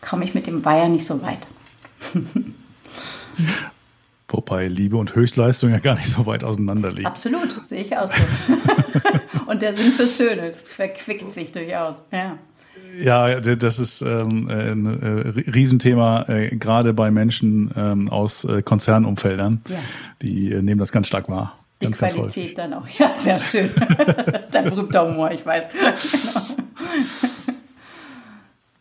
komme 0.00 0.24
ich 0.24 0.34
mit 0.34 0.46
dem 0.46 0.64
Wire 0.64 0.88
nicht 0.88 1.06
so 1.06 1.22
weit. 1.22 1.48
Wobei 4.28 4.66
Liebe 4.66 4.96
und 4.96 5.14
Höchstleistung 5.14 5.70
ja 5.70 5.78
gar 5.78 5.94
nicht 5.94 6.08
so 6.08 6.26
weit 6.26 6.42
auseinander 6.42 6.90
liegen. 6.90 7.06
Absolut, 7.06 7.64
sehe 7.64 7.82
ich 7.82 7.96
auch 7.96 8.08
so. 8.08 8.20
und 9.46 9.62
der 9.62 9.74
Sinn 9.74 9.92
fürs 9.92 10.16
Schöne, 10.16 10.48
das 10.48 10.62
verquickt 10.62 11.32
sich 11.32 11.52
durchaus. 11.52 12.02
Ja. 12.10 12.38
Ja, 12.98 13.40
das 13.40 13.78
ist 13.78 14.00
ähm, 14.00 14.48
ein 14.48 14.86
äh, 14.86 15.50
Riesenthema, 15.50 16.24
äh, 16.28 16.56
gerade 16.56 16.94
bei 16.94 17.10
Menschen 17.10 17.70
ähm, 17.76 18.08
aus 18.08 18.44
äh, 18.44 18.62
Konzernumfeldern. 18.62 19.60
Ja. 19.68 19.76
Die 20.22 20.50
äh, 20.50 20.62
nehmen 20.62 20.78
das 20.78 20.92
ganz 20.92 21.06
stark 21.06 21.28
wahr. 21.28 21.58
Die 21.80 21.86
ganz, 21.86 21.98
Qualität 21.98 22.56
ganz 22.56 22.70
dann 22.70 22.74
auch. 22.74 22.88
Ja, 22.98 23.12
sehr 23.12 23.38
schön. 23.38 23.70
Dein 24.50 24.64
berühmter 24.64 25.06
Humor, 25.06 25.30
ich 25.30 25.44
weiß. 25.44 25.66
genau. 25.72 26.46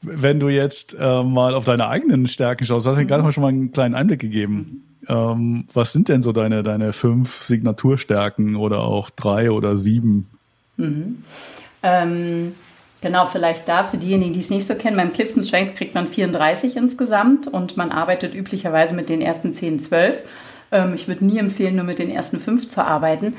Wenn 0.02 0.40
du 0.40 0.50
jetzt 0.50 0.96
äh, 1.00 1.24
mal 1.24 1.56
auf 1.56 1.66
deine 1.66 1.88
eigenen 1.88 2.28
Stärken 2.28 2.64
schaust, 2.64 2.86
hast 2.86 2.96
du 2.96 3.02
mhm. 3.02 3.08
gerade 3.08 3.24
mal 3.24 3.32
schon 3.32 3.42
mal 3.42 3.50
einen 3.50 3.72
kleinen 3.72 3.96
Einblick 3.96 4.22
gegeben. 4.22 4.84
Ähm, 5.08 5.66
was 5.74 5.92
sind 5.92 6.10
denn 6.10 6.22
so 6.22 6.32
deine, 6.32 6.64
deine 6.64 6.94
fünf 6.94 7.44
Signaturstärken 7.44 8.56
oder 8.56 8.82
auch 8.82 9.10
drei 9.10 9.52
oder 9.52 9.78
sieben? 9.78 10.30
Mhm. 10.78 11.24
Ähm, 11.84 12.54
genau, 13.02 13.26
vielleicht 13.28 13.68
da 13.68 13.84
für 13.84 13.98
diejenigen, 13.98 14.34
die 14.34 14.40
es 14.40 14.50
nicht 14.50 14.66
so 14.66 14.76
kennen, 14.76 14.98
beim 14.98 15.14
Clifton 15.14 15.44
Strength 15.44 15.76
kriegt 15.76 15.96
man 15.96 16.08
34 16.08 16.76
insgesamt 16.76 17.48
und 17.48 17.78
man 17.78 17.92
arbeitet 17.92 18.34
üblicherweise 18.34 18.94
mit 18.94 19.10
den 19.10 19.22
ersten 19.22 19.54
10, 19.54 19.80
12. 19.80 20.24
Ähm, 20.72 20.94
ich 20.96 21.08
würde 21.08 21.26
nie 21.26 21.38
empfehlen, 21.38 21.76
nur 21.76 21.86
mit 21.86 22.00
den 22.00 22.10
ersten 22.10 22.40
fünf 22.40 22.68
zu 22.70 22.86
arbeiten. 22.86 23.36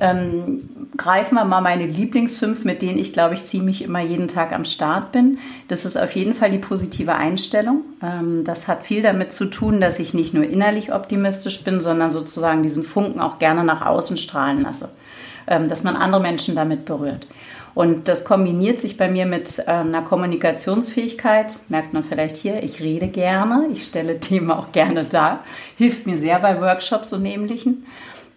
Ähm, 0.00 0.88
greifen 0.96 1.34
wir 1.34 1.44
mal 1.44 1.60
meine 1.60 1.84
Lieblingsfünf, 1.84 2.64
mit 2.64 2.80
denen 2.80 2.98
ich, 2.98 3.12
glaube 3.12 3.34
ich, 3.34 3.44
ziemlich 3.44 3.82
immer 3.82 4.00
jeden 4.00 4.28
Tag 4.28 4.52
am 4.52 4.64
Start 4.64 5.12
bin. 5.12 5.38
Das 5.68 5.84
ist 5.84 5.98
auf 5.98 6.12
jeden 6.12 6.34
Fall 6.34 6.50
die 6.50 6.58
positive 6.58 7.14
Einstellung. 7.14 7.82
Ähm, 8.02 8.42
das 8.44 8.66
hat 8.66 8.86
viel 8.86 9.02
damit 9.02 9.30
zu 9.30 9.44
tun, 9.44 9.80
dass 9.80 9.98
ich 9.98 10.14
nicht 10.14 10.32
nur 10.32 10.44
innerlich 10.44 10.92
optimistisch 10.92 11.62
bin, 11.64 11.82
sondern 11.82 12.10
sozusagen 12.12 12.62
diesen 12.62 12.82
Funken 12.82 13.20
auch 13.20 13.38
gerne 13.38 13.62
nach 13.62 13.84
außen 13.84 14.16
strahlen 14.16 14.62
lasse. 14.62 14.88
Ähm, 15.46 15.68
dass 15.68 15.82
man 15.82 15.96
andere 15.96 16.22
Menschen 16.22 16.54
damit 16.54 16.86
berührt. 16.86 17.28
Und 17.74 18.08
das 18.08 18.24
kombiniert 18.24 18.80
sich 18.80 18.96
bei 18.96 19.08
mir 19.08 19.26
mit 19.26 19.58
äh, 19.58 19.70
einer 19.70 20.02
Kommunikationsfähigkeit. 20.02 21.58
Merkt 21.68 21.92
man 21.92 22.02
vielleicht 22.02 22.36
hier, 22.36 22.62
ich 22.62 22.80
rede 22.80 23.08
gerne, 23.08 23.68
ich 23.72 23.84
stelle 23.84 24.18
Themen 24.20 24.50
auch 24.50 24.72
gerne 24.72 25.04
dar. 25.04 25.44
Hilft 25.76 26.06
mir 26.06 26.16
sehr 26.16 26.38
bei 26.40 26.60
Workshops 26.60 27.12
und 27.12 27.24
Ähnlichen. 27.26 27.86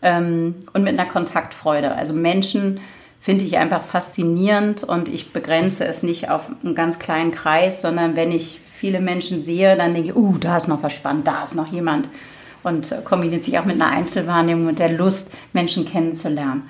Ähm, 0.03 0.55
und 0.73 0.83
mit 0.83 0.99
einer 0.99 1.09
Kontaktfreude. 1.09 1.95
Also 1.95 2.13
Menschen 2.13 2.81
finde 3.23 3.45
ich 3.45 3.57
einfach 3.57 3.83
faszinierend 3.83 4.83
und 4.83 5.07
ich 5.07 5.31
begrenze 5.31 5.85
es 5.85 6.03
nicht 6.03 6.29
auf 6.29 6.49
einen 6.61 6.75
ganz 6.75 6.99
kleinen 6.99 7.31
Kreis, 7.31 7.81
sondern 7.81 8.17
wenn 8.17 8.33
ich 8.33 8.59
viele 8.73 8.99
Menschen 8.99 9.41
sehe, 9.41 9.77
dann 9.77 9.93
denke 9.93 10.09
ich, 10.09 10.15
uh, 10.15 10.37
da 10.37 10.57
ist 10.57 10.67
noch 10.67 10.83
was 10.83 10.93
spannend, 10.93 11.25
da 11.25 11.43
ist 11.43 11.55
noch 11.55 11.71
jemand. 11.71 12.09
Und 12.63 12.91
äh, 12.91 12.97
kombiniert 13.01 13.45
sich 13.45 13.57
auch 13.57 13.63
mit 13.63 13.75
einer 13.75 13.91
Einzelwahrnehmung 13.91 14.67
und 14.67 14.79
der 14.79 14.91
Lust, 14.91 15.33
Menschen 15.53 15.85
kennenzulernen. 15.85 16.63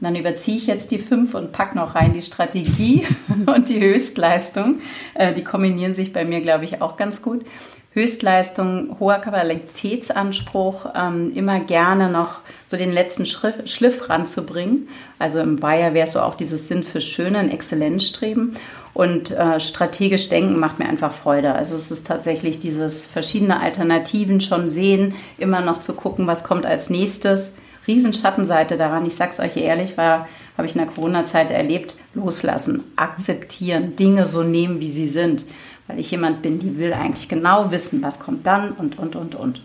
Und 0.00 0.04
dann 0.04 0.16
überziehe 0.16 0.56
ich 0.56 0.66
jetzt 0.66 0.90
die 0.90 0.98
fünf 0.98 1.34
und 1.34 1.52
packe 1.52 1.76
noch 1.76 1.94
rein 1.94 2.12
die 2.12 2.22
Strategie 2.22 3.06
und 3.46 3.68
die 3.68 3.80
Höchstleistung. 3.80 4.80
Äh, 5.14 5.32
die 5.32 5.44
kombinieren 5.44 5.94
sich 5.94 6.12
bei 6.12 6.24
mir, 6.24 6.40
glaube 6.40 6.64
ich, 6.64 6.82
auch 6.82 6.96
ganz 6.96 7.22
gut. 7.22 7.44
Höchstleistung, 7.92 8.96
hoher 9.00 9.18
Qualitätsanspruch, 9.18 10.86
ähm, 10.94 11.32
immer 11.34 11.58
gerne 11.58 12.08
noch 12.08 12.38
so 12.66 12.76
den 12.76 12.92
letzten 12.92 13.26
Schliff 13.26 14.08
ranzubringen. 14.08 14.88
Also 15.18 15.40
im 15.40 15.56
Bayer 15.56 15.92
wäre 15.92 16.06
so 16.06 16.20
auch 16.20 16.36
dieses 16.36 16.68
Sinn 16.68 16.84
für 16.84 17.00
Schöne, 17.00 17.38
ein 17.38 17.50
Exzellenzstreben. 17.50 18.56
Und 18.94 19.32
äh, 19.32 19.60
strategisch 19.60 20.28
denken 20.28 20.58
macht 20.58 20.78
mir 20.78 20.88
einfach 20.88 21.12
Freude. 21.12 21.54
Also 21.54 21.74
es 21.74 21.90
ist 21.90 22.06
tatsächlich 22.06 22.60
dieses 22.60 23.06
verschiedene 23.06 23.60
Alternativen 23.60 24.40
schon 24.40 24.68
sehen, 24.68 25.14
immer 25.38 25.60
noch 25.60 25.80
zu 25.80 25.94
gucken, 25.94 26.26
was 26.26 26.44
kommt 26.44 26.66
als 26.66 26.90
nächstes 26.90 27.58
Riesenschattenseite 27.86 28.76
daran, 28.76 29.06
ich 29.06 29.14
sag's 29.14 29.40
euch 29.40 29.56
ehrlich, 29.56 29.96
war, 29.96 30.28
habe 30.56 30.66
ich 30.66 30.74
in 30.74 30.82
der 30.82 30.90
Corona-Zeit 30.90 31.50
erlebt, 31.50 31.96
loslassen, 32.14 32.84
akzeptieren, 32.96 33.96
Dinge 33.96 34.26
so 34.26 34.42
nehmen, 34.42 34.80
wie 34.80 34.90
sie 34.90 35.08
sind. 35.08 35.46
Weil 35.90 35.98
ich 35.98 36.10
jemand 36.12 36.42
bin, 36.42 36.60
die 36.60 36.78
will 36.78 36.92
eigentlich 36.92 37.28
genau 37.28 37.72
wissen, 37.72 38.00
was 38.00 38.20
kommt 38.20 38.46
dann 38.46 38.70
und, 38.72 38.98
und, 38.98 39.16
und, 39.16 39.34
und. 39.34 39.60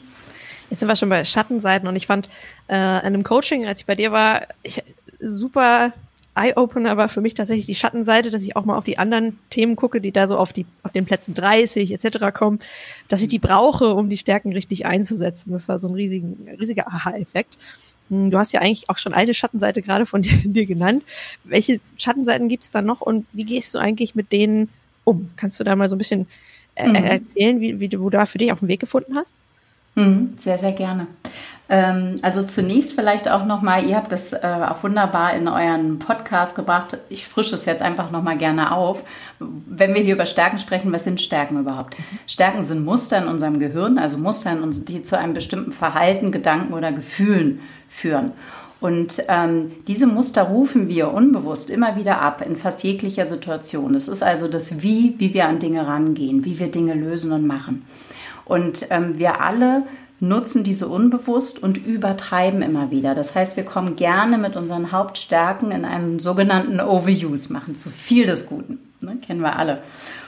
Jetzt 0.72 0.80
sind 0.80 0.88
wir 0.88 0.96
schon 0.96 1.10
bei 1.10 1.24
Schattenseiten 1.24 1.88
und 1.88 1.96
ich 1.96 2.08
fand 2.08 2.30
äh, 2.68 2.74
in 2.74 3.06
einem 3.06 3.24
Coaching, 3.24 3.68
als 3.68 3.82
ich 3.82 3.86
bei 3.86 3.94
dir 3.94 4.12
war, 4.12 4.42
ich, 4.64 4.82
super 5.20 5.94
Eye-Opener 6.34 6.98
war 6.98 7.10
für 7.10 7.22
mich 7.22 7.36
tatsächlich 7.36 7.68
die 7.68 7.76
Schattenseite, 7.76 8.32
dass 8.32 8.42
ich 8.42 8.56
auch 8.56 8.66
mal 8.66 8.76
auf 8.76 8.84
die 8.84 8.98
anderen 8.98 9.38
Themen 9.52 9.76
gucke, 9.76 10.02
die 10.02 10.12
da 10.12 10.28
so 10.28 10.36
auf, 10.36 10.52
die, 10.52 10.66
auf 10.82 10.92
den 10.92 11.06
Plätzen 11.06 11.36
30 11.36 11.92
etc. 11.92 12.34
kommen, 12.34 12.60
dass 13.08 13.22
ich 13.22 13.28
die 13.28 13.40
brauche, 13.40 13.94
um 13.94 14.10
die 14.10 14.18
Stärken 14.18 14.52
richtig 14.52 14.88
einzusetzen. 14.88 15.52
Das 15.52 15.70
war 15.70 15.78
so 15.78 15.88
ein 15.88 15.94
riesigen, 15.94 16.48
riesiger 16.60 16.88
Aha-Effekt. 16.88 17.60
Hm, 18.10 18.32
du 18.32 18.38
hast 18.40 18.52
ja 18.52 18.62
eigentlich 18.62 18.90
auch 18.90 18.98
schon 18.98 19.14
eine 19.14 19.36
Schattenseite 19.36 19.84
gerade 19.84 20.08
von 20.08 20.24
dir, 20.24 20.36
dir 20.44 20.66
genannt. 20.66 21.04
Welche 21.44 21.80
Schattenseiten 21.98 22.50
gibt 22.50 22.64
es 22.64 22.72
da 22.72 22.82
noch 22.82 23.02
und 23.02 23.28
wie 23.32 23.46
gehst 23.46 23.76
du 23.76 23.78
eigentlich 23.78 24.16
mit 24.16 24.32
denen 24.32 24.70
um? 25.06 25.30
Kannst 25.38 25.60
du 25.60 25.64
da 25.64 25.76
mal 25.76 25.88
so 25.88 25.96
ein 25.96 26.00
bisschen 26.00 26.28
äh, 26.76 26.88
mhm. 26.88 26.96
erzählen, 26.96 27.62
wie, 27.62 27.80
wie 27.80 27.88
du 27.88 28.10
da 28.10 28.26
für 28.26 28.38
dich 28.38 28.52
auch 28.52 28.62
einen 28.62 28.68
Weg 28.68 28.82
gefunden 28.82 29.16
hast? 29.16 29.34
Mhm, 29.96 30.36
sehr, 30.38 30.58
sehr 30.58 30.74
gerne. 30.74 31.08
Ähm, 31.68 32.18
also 32.22 32.44
zunächst 32.44 32.94
vielleicht 32.94 33.30
auch 33.30 33.46
nochmal, 33.46 33.86
ihr 33.86 33.96
habt 33.96 34.12
das 34.12 34.34
äh, 34.34 34.40
auch 34.44 34.84
wunderbar 34.84 35.34
in 35.34 35.48
euren 35.48 35.98
Podcast 36.00 36.56
gebracht. 36.56 36.98
Ich 37.10 37.26
frische 37.26 37.56
es 37.56 37.66
jetzt 37.66 37.82
einfach 37.82 38.12
nochmal 38.12 38.38
gerne 38.38 38.72
auf. 38.72 39.04
Wenn 39.40 39.96
wir 39.96 40.02
hier 40.02 40.14
über 40.14 40.28
Stärken 40.28 40.60
sprechen, 40.60 40.92
was 40.92 41.06
sind 41.06 41.22
Stärken 41.22 41.58
überhaupt? 41.58 41.96
Stärken 42.28 42.64
sind 42.64 42.86
Muster 42.86 43.18
in 43.18 43.28
unserem 43.28 43.60
Gehirn, 43.60 43.98
also 43.98 44.18
Muster, 44.18 44.56
die 44.88 45.02
zu 45.02 45.18
einem 45.18 45.34
bestimmten 45.34 45.72
Verhalten, 45.72 46.32
Gedanken 46.32 46.74
oder 46.74 46.92
Gefühlen 46.92 47.62
führen. 47.88 48.34
Und 48.82 49.24
ähm, 49.30 49.72
diese 49.88 50.06
Muster 50.06 50.44
rufen 50.44 50.88
wir 50.88 51.12
unbewusst 51.12 51.70
immer 51.70 51.96
wieder 51.96 52.22
ab 52.22 52.44
in 52.46 52.56
fast 52.56 52.84
jeglicher 52.84 53.26
Situation. 53.26 53.96
Es 53.96 54.08
ist 54.08 54.22
also 54.22 54.48
das 54.48 54.82
Wie, 54.82 55.16
wie 55.18 55.34
wir 55.34 55.48
an 55.48 55.60
Dinge 55.60 55.88
rangehen, 55.88 56.46
wie 56.46 56.60
wir 56.60 56.70
Dinge 56.70 56.94
lösen 56.94 57.32
und 57.32 57.48
machen. 57.48 57.86
Und 58.44 58.88
ähm, 58.92 59.18
wir 59.18 59.42
alle 59.42 59.84
nutzen 60.20 60.64
diese 60.64 60.88
unbewusst 60.88 61.62
und 61.62 61.78
übertreiben 61.78 62.62
immer 62.62 62.92
wieder. 62.92 63.16
Das 63.16 63.36
heißt, 63.36 63.58
wir 63.58 63.66
kommen 63.66 63.96
gerne 63.96 64.38
mit 64.38 64.56
unseren 64.56 64.92
Hauptstärken 64.92 65.72
in 65.72 65.84
einen 65.84 66.20
sogenannten 66.20 66.80
Overuse, 66.80 67.52
machen 67.52 67.76
zu 67.76 67.90
viel 67.90 68.26
des 68.26 68.48
Guten. 68.48 68.80
Ne? 69.02 69.18
Kennen 69.18 69.42
wir 69.42 69.58
alle. 69.58 69.82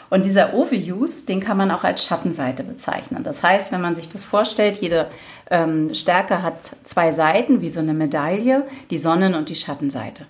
Und 0.10 0.26
dieser 0.26 0.54
Overuse, 0.54 1.26
den 1.26 1.42
kann 1.42 1.58
man 1.58 1.72
auch 1.72 1.84
als 1.84 2.06
Schattenseite 2.06 2.64
bezeichnen. 2.64 3.24
Das 3.24 3.44
heißt, 3.44 3.72
wenn 3.72 3.82
man 3.82 3.96
sich 3.96 4.08
das 4.08 4.24
vorstellt, 4.24 4.78
jede 4.78 5.08
ähm, 5.50 5.94
Stärke 5.94 6.44
hat 6.44 6.72
zwei 6.84 7.12
Seiten, 7.12 7.62
wie 7.62 7.70
so 7.70 7.80
eine 7.80 7.94
Medaille, 7.94 8.66
die 8.90 8.98
Sonnen- 8.98 9.36
und 9.36 9.50
die 9.50 9.56
Schattenseite. 9.56 10.26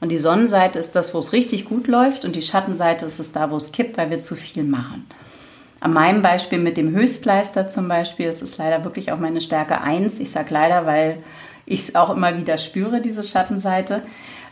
Und 0.00 0.08
die 0.08 0.18
Sonnenseite 0.18 0.78
ist 0.78 0.96
das, 0.96 1.14
wo 1.14 1.20
es 1.20 1.32
richtig 1.32 1.64
gut 1.66 1.86
läuft 1.86 2.24
und 2.24 2.34
die 2.34 2.42
Schattenseite 2.42 3.06
ist 3.06 3.20
es 3.20 3.32
da, 3.32 3.50
wo 3.50 3.56
es 3.56 3.70
kippt, 3.70 3.96
weil 3.96 4.10
wir 4.10 4.20
zu 4.20 4.34
viel 4.34 4.64
machen. 4.64 5.06
An 5.78 5.92
meinem 5.92 6.22
Beispiel 6.22 6.58
mit 6.58 6.76
dem 6.76 6.90
Höchstleister 6.90 7.68
zum 7.68 7.88
Beispiel, 7.88 8.26
das 8.26 8.42
ist 8.42 8.58
leider 8.58 8.84
wirklich 8.84 9.12
auch 9.12 9.18
meine 9.18 9.40
Stärke 9.40 9.80
1. 9.80 10.20
Ich 10.20 10.30
sage 10.30 10.52
leider, 10.54 10.86
weil 10.86 11.18
ich 11.66 11.80
es 11.88 11.94
auch 11.94 12.10
immer 12.10 12.36
wieder 12.36 12.58
spüre, 12.58 13.00
diese 13.00 13.22
Schattenseite. 13.22 14.02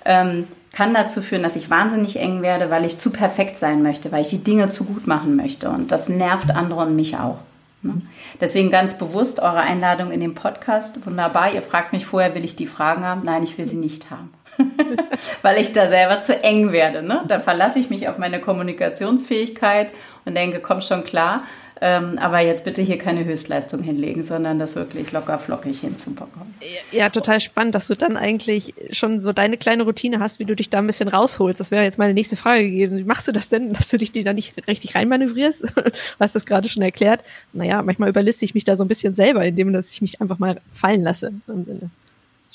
Ähm, 0.04 0.46
kann 0.72 0.94
dazu 0.94 1.20
führen, 1.20 1.42
dass 1.42 1.56
ich 1.56 1.68
wahnsinnig 1.68 2.18
eng 2.18 2.42
werde, 2.42 2.70
weil 2.70 2.84
ich 2.84 2.96
zu 2.96 3.10
perfekt 3.10 3.58
sein 3.58 3.82
möchte, 3.82 4.12
weil 4.12 4.22
ich 4.22 4.30
die 4.30 4.44
Dinge 4.44 4.68
zu 4.68 4.84
gut 4.84 5.06
machen 5.06 5.34
möchte. 5.34 5.70
Und 5.70 5.90
das 5.90 6.08
nervt 6.08 6.50
andere 6.52 6.82
und 6.82 6.94
mich 6.94 7.16
auch. 7.16 7.38
Ne? 7.82 8.02
Deswegen 8.40 8.70
ganz 8.70 8.98
bewusst 8.98 9.40
eure 9.40 9.60
Einladung 9.60 10.10
in 10.10 10.20
den 10.20 10.34
Podcast. 10.34 11.04
Wunderbar. 11.06 11.52
Ihr 11.54 11.62
fragt 11.62 11.92
mich 11.92 12.06
vorher, 12.06 12.34
will 12.34 12.44
ich 12.44 12.56
die 12.56 12.66
Fragen 12.66 13.04
haben? 13.04 13.22
Nein, 13.24 13.42
ich 13.42 13.56
will 13.58 13.68
sie 13.68 13.76
nicht 13.76 14.10
haben. 14.10 14.32
weil 15.42 15.60
ich 15.60 15.72
da 15.72 15.88
selber 15.88 16.20
zu 16.20 16.42
eng 16.42 16.72
werde. 16.72 17.02
Ne? 17.02 17.24
Da 17.28 17.40
verlasse 17.40 17.78
ich 17.78 17.90
mich 17.90 18.08
auf 18.08 18.18
meine 18.18 18.40
Kommunikationsfähigkeit 18.40 19.92
und 20.24 20.34
denke, 20.34 20.60
komm 20.60 20.80
schon 20.80 21.04
klar. 21.04 21.44
Ähm, 21.82 22.18
aber 22.18 22.40
jetzt 22.40 22.64
bitte 22.64 22.82
hier 22.82 22.98
keine 22.98 23.24
Höchstleistung 23.24 23.82
hinlegen, 23.82 24.22
sondern 24.22 24.58
das 24.58 24.76
wirklich 24.76 25.12
locker 25.12 25.38
flockig 25.38 25.80
hinzubekommen. 25.80 26.54
Ja, 26.90 27.08
total 27.08 27.40
spannend, 27.40 27.74
dass 27.74 27.86
du 27.86 27.94
dann 27.94 28.18
eigentlich 28.18 28.74
schon 28.90 29.22
so 29.22 29.32
deine 29.32 29.56
kleine 29.56 29.84
Routine 29.84 30.20
hast, 30.20 30.38
wie 30.38 30.44
du 30.44 30.54
dich 30.54 30.68
da 30.68 30.78
ein 30.78 30.86
bisschen 30.86 31.08
rausholst. 31.08 31.58
Das 31.58 31.70
wäre 31.70 31.82
jetzt 31.84 31.98
meine 31.98 32.12
nächste 32.12 32.36
Frage 32.36 32.70
gewesen. 32.70 32.98
Wie 32.98 33.04
machst 33.04 33.28
du 33.28 33.32
das 33.32 33.48
denn, 33.48 33.72
dass 33.72 33.88
du 33.88 33.96
dich 33.96 34.12
da 34.12 34.32
nicht 34.32 34.66
richtig 34.68 34.94
reinmanövrierst? 34.94 35.66
Du 35.80 36.24
hast 36.24 36.34
das 36.34 36.46
gerade 36.46 36.68
schon 36.68 36.82
erklärt. 36.82 37.22
Naja, 37.52 37.82
manchmal 37.82 38.10
überliste 38.10 38.44
ich 38.44 38.54
mich 38.54 38.64
da 38.64 38.76
so 38.76 38.84
ein 38.84 38.88
bisschen 38.88 39.14
selber, 39.14 39.44
indem 39.44 39.72
dass 39.72 39.92
ich 39.92 40.02
mich 40.02 40.20
einfach 40.20 40.38
mal 40.38 40.60
fallen 40.72 41.02
lasse. 41.02 41.32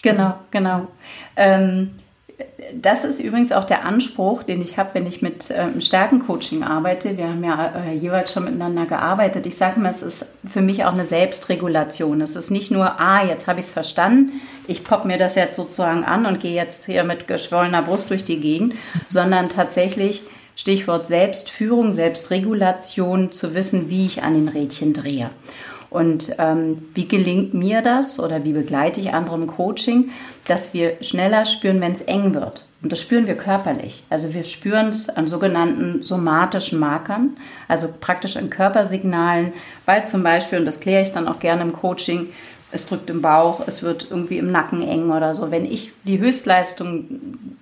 Genau, 0.02 0.36
genau. 0.52 0.88
Ähm, 1.36 1.92
das 2.74 3.06
ist 3.06 3.20
übrigens 3.20 3.52
auch 3.52 3.64
der 3.64 3.86
Anspruch, 3.86 4.44
den 4.44 4.62
ich 4.62 4.78
habe, 4.78 4.90
wenn 4.94 5.06
ich 5.06 5.22
mit 5.22 5.54
ähm, 5.56 5.82
Stärkencoaching 5.82 6.64
arbeite. 6.64 7.18
Wir 7.18 7.30
haben 7.30 7.44
ja 7.44 7.74
äh, 7.86 7.94
jeweils 7.94 8.34
schon 8.34 8.46
miteinander 8.46 8.86
gearbeitet. 8.86 9.46
Ich 9.46 9.58
sage 9.58 9.80
mal, 9.80 9.90
es 9.90 10.02
ist 10.02 10.28
für 10.48 10.62
mich 10.62 10.84
auch 10.84 10.94
eine 10.94 11.06
Selbstregulation. 11.06 12.22
Es 12.22 12.36
ist 12.36 12.52
nicht 12.52 12.72
nur, 12.72 13.00
ah, 13.00 13.26
jetzt 13.26 13.48
habe 13.48 13.60
ich 13.60 13.68
es 13.68 13.72
verstanden, 13.72 14.42
ich 14.68 14.84
popp 14.84 15.06
mir 15.06 15.18
das 15.18 15.36
jetzt 15.36 15.56
sozusagen 15.56 16.04
an 16.04 16.26
und 16.26 16.40
gehe 16.40 16.56
jetzt 16.56 16.86
hier 16.86 17.04
mit 17.04 17.28
geschwollener 17.28 17.84
Brust 17.84 18.10
durch 18.10 18.26
die 18.26 18.40
Gegend, 18.40 18.76
sondern 19.08 19.50
tatsächlich 19.50 20.24
Stichwort 20.56 21.06
Selbstführung, 21.06 21.94
Selbstregulation, 21.94 23.32
zu 23.32 23.54
wissen, 23.54 23.90
wie 23.90 24.06
ich 24.06 24.24
an 24.24 24.34
den 24.34 24.48
Rädchen 24.48 24.94
drehe. 24.94 25.30
Und 25.96 26.36
ähm, 26.40 26.90
wie 26.94 27.08
gelingt 27.08 27.54
mir 27.54 27.82
das 27.82 28.20
oder 28.20 28.44
wie 28.44 28.52
begleite 28.52 29.00
ich 29.00 29.14
andere 29.14 29.38
im 29.38 29.48
Coaching, 29.48 30.10
dass 30.46 30.74
wir 30.74 30.98
schneller 31.00 31.46
spüren, 31.46 31.80
wenn 31.80 31.94
es 31.94 32.02
eng 32.02 32.34
wird. 32.34 32.68
Und 32.84 32.92
das 32.92 33.00
spüren 33.00 33.28
wir 33.28 33.38
körperlich. 33.38 34.04
Also 34.10 34.34
wir 34.34 34.44
spüren 34.44 34.90
es 34.90 35.08
an 35.08 35.28
sogenannten 35.28 36.04
somatischen 36.04 36.80
Markern, 36.80 37.38
also 37.70 37.88
praktisch 38.02 38.36
an 38.36 38.50
Körpersignalen, 38.50 39.54
weil 39.86 40.06
zum 40.06 40.22
Beispiel, 40.22 40.60
und 40.60 40.66
das 40.66 40.82
kläre 40.82 41.02
ich 41.02 41.14
dann 41.14 41.30
auch 41.30 41.40
gerne 41.40 41.62
im 41.62 41.72
Coaching, 41.72 42.28
es 42.74 42.86
drückt 42.86 43.10
im 43.10 43.22
Bauch, 43.22 43.62
es 43.66 43.82
wird 43.82 44.08
irgendwie 44.10 44.38
im 44.38 44.52
Nacken 44.52 44.82
eng 44.82 45.12
oder 45.12 45.34
so. 45.34 45.50
Wenn 45.50 45.64
ich 45.64 45.94
die 46.04 46.20
Höchstleistung 46.20 47.06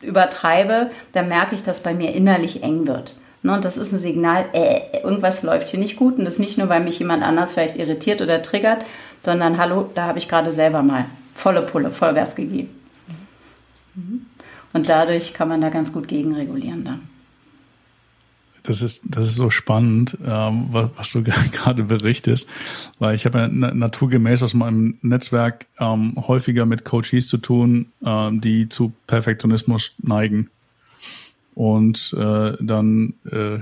übertreibe, 0.02 0.90
dann 1.12 1.28
merke 1.28 1.54
ich, 1.54 1.62
dass 1.62 1.84
bei 1.84 1.94
mir 1.94 2.16
innerlich 2.16 2.64
eng 2.64 2.88
wird. 2.88 3.14
Ne, 3.44 3.54
und 3.54 3.66
das 3.66 3.78
ist 3.78 3.92
ein 3.92 3.98
Signal, 3.98 4.46
äh, 4.54 5.02
irgendwas 5.04 5.44
läuft 5.44 5.70
hier 5.70 5.80
nicht 5.80 5.98
gut. 5.98 6.18
Und 6.18 6.26
das 6.26 6.40
nicht 6.40 6.58
nur, 6.58 6.70
weil 6.70 6.84
mich 6.84 7.00
jemand 7.00 7.24
anders 7.24 7.52
vielleicht 7.52 7.76
irritiert 7.76 8.22
oder 8.22 8.42
triggert, 8.42 8.86
sondern 9.22 9.58
hallo, 9.58 9.90
da 9.94 10.08
habe 10.08 10.18
ich 10.18 10.30
gerade 10.30 10.52
selber 10.54 10.82
mal 10.82 11.06
volle 11.36 11.62
Pulle, 11.62 11.92
Vollgas 11.92 12.36
gegeben. 12.36 12.70
Und 14.72 14.90
dadurch 14.90 15.34
kann 15.34 15.50
man 15.50 15.62
da 15.62 15.70
ganz 15.70 15.92
gut 15.92 16.08
gegenregulieren 16.08 16.86
dann. 16.86 17.02
Das 18.64 18.82
ist, 18.82 19.02
das 19.06 19.28
ist 19.28 19.36
so 19.36 19.50
spannend, 19.50 20.18
ähm, 20.26 20.70
was, 20.72 20.90
was, 20.96 21.12
du 21.12 21.22
gerade 21.52 21.84
berichtest, 21.84 22.48
weil 22.98 23.14
ich 23.14 23.26
habe 23.26 23.40
ja 23.40 23.48
naturgemäß 23.50 24.42
aus 24.42 24.54
meinem 24.54 24.98
Netzwerk 25.02 25.68
ähm, 25.80 26.16
häufiger 26.16 26.66
mit 26.66 26.86
Coaches 26.86 27.28
zu 27.28 27.38
tun, 27.38 27.88
ähm, 28.06 28.40
die 28.40 28.70
zu 28.70 28.94
Perfektionismus 29.06 29.92
neigen. 30.02 30.50
Und 31.56 32.16
äh, 32.18 32.54
dann 32.60 33.16
äh, 33.26 33.60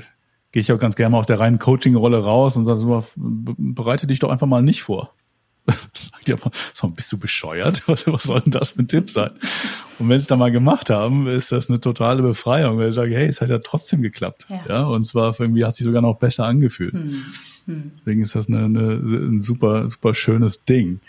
gehe 0.51 0.61
ich 0.61 0.71
auch 0.71 0.79
ganz 0.79 0.95
gerne 0.95 1.11
mal 1.11 1.19
aus 1.19 1.27
der 1.27 1.39
reinen 1.39 1.59
Coaching-Rolle 1.59 2.23
raus 2.23 2.55
und 2.55 2.65
sage 2.65 2.79
so, 2.79 3.05
bereite 3.15 4.07
dich 4.07 4.19
doch 4.19 4.29
einfach 4.29 4.47
mal 4.47 4.61
nicht 4.61 4.83
vor. 4.83 5.13
Sagt 5.67 6.27
ja, 6.27 6.35
so, 6.73 6.87
bist 6.89 7.11
du 7.11 7.17
bescheuert? 7.17 7.83
Was, 7.87 8.07
was 8.07 8.23
soll 8.23 8.41
denn 8.41 8.51
das 8.51 8.71
für 8.71 8.79
ein 8.79 8.87
Tipp 8.87 9.09
sein? 9.09 9.31
Und 9.99 10.09
wenn 10.09 10.17
sie 10.17 10.23
es 10.23 10.27
dann 10.27 10.39
mal 10.39 10.51
gemacht 10.51 10.89
haben, 10.89 11.27
ist 11.27 11.51
das 11.51 11.69
eine 11.69 11.79
totale 11.79 12.23
Befreiung, 12.23 12.77
weil 12.77 12.89
ich 12.89 12.95
sage, 12.95 13.15
hey, 13.15 13.27
es 13.27 13.41
hat 13.41 13.49
ja 13.49 13.59
trotzdem 13.59 14.01
geklappt. 14.01 14.47
Ja. 14.49 14.61
ja 14.67 14.83
und 14.83 15.03
zwar 15.03 15.39
irgendwie 15.39 15.63
hat 15.63 15.75
sich 15.75 15.85
sogar 15.85 16.01
noch 16.01 16.17
besser 16.17 16.45
angefühlt. 16.45 16.93
Hm. 16.93 17.25
Hm. 17.65 17.91
Deswegen 17.95 18.21
ist 18.23 18.33
das 18.33 18.47
eine, 18.47 18.65
eine, 18.65 18.93
ein 18.93 19.41
super, 19.41 19.87
super 19.89 20.15
schönes 20.15 20.65
Ding. 20.65 20.99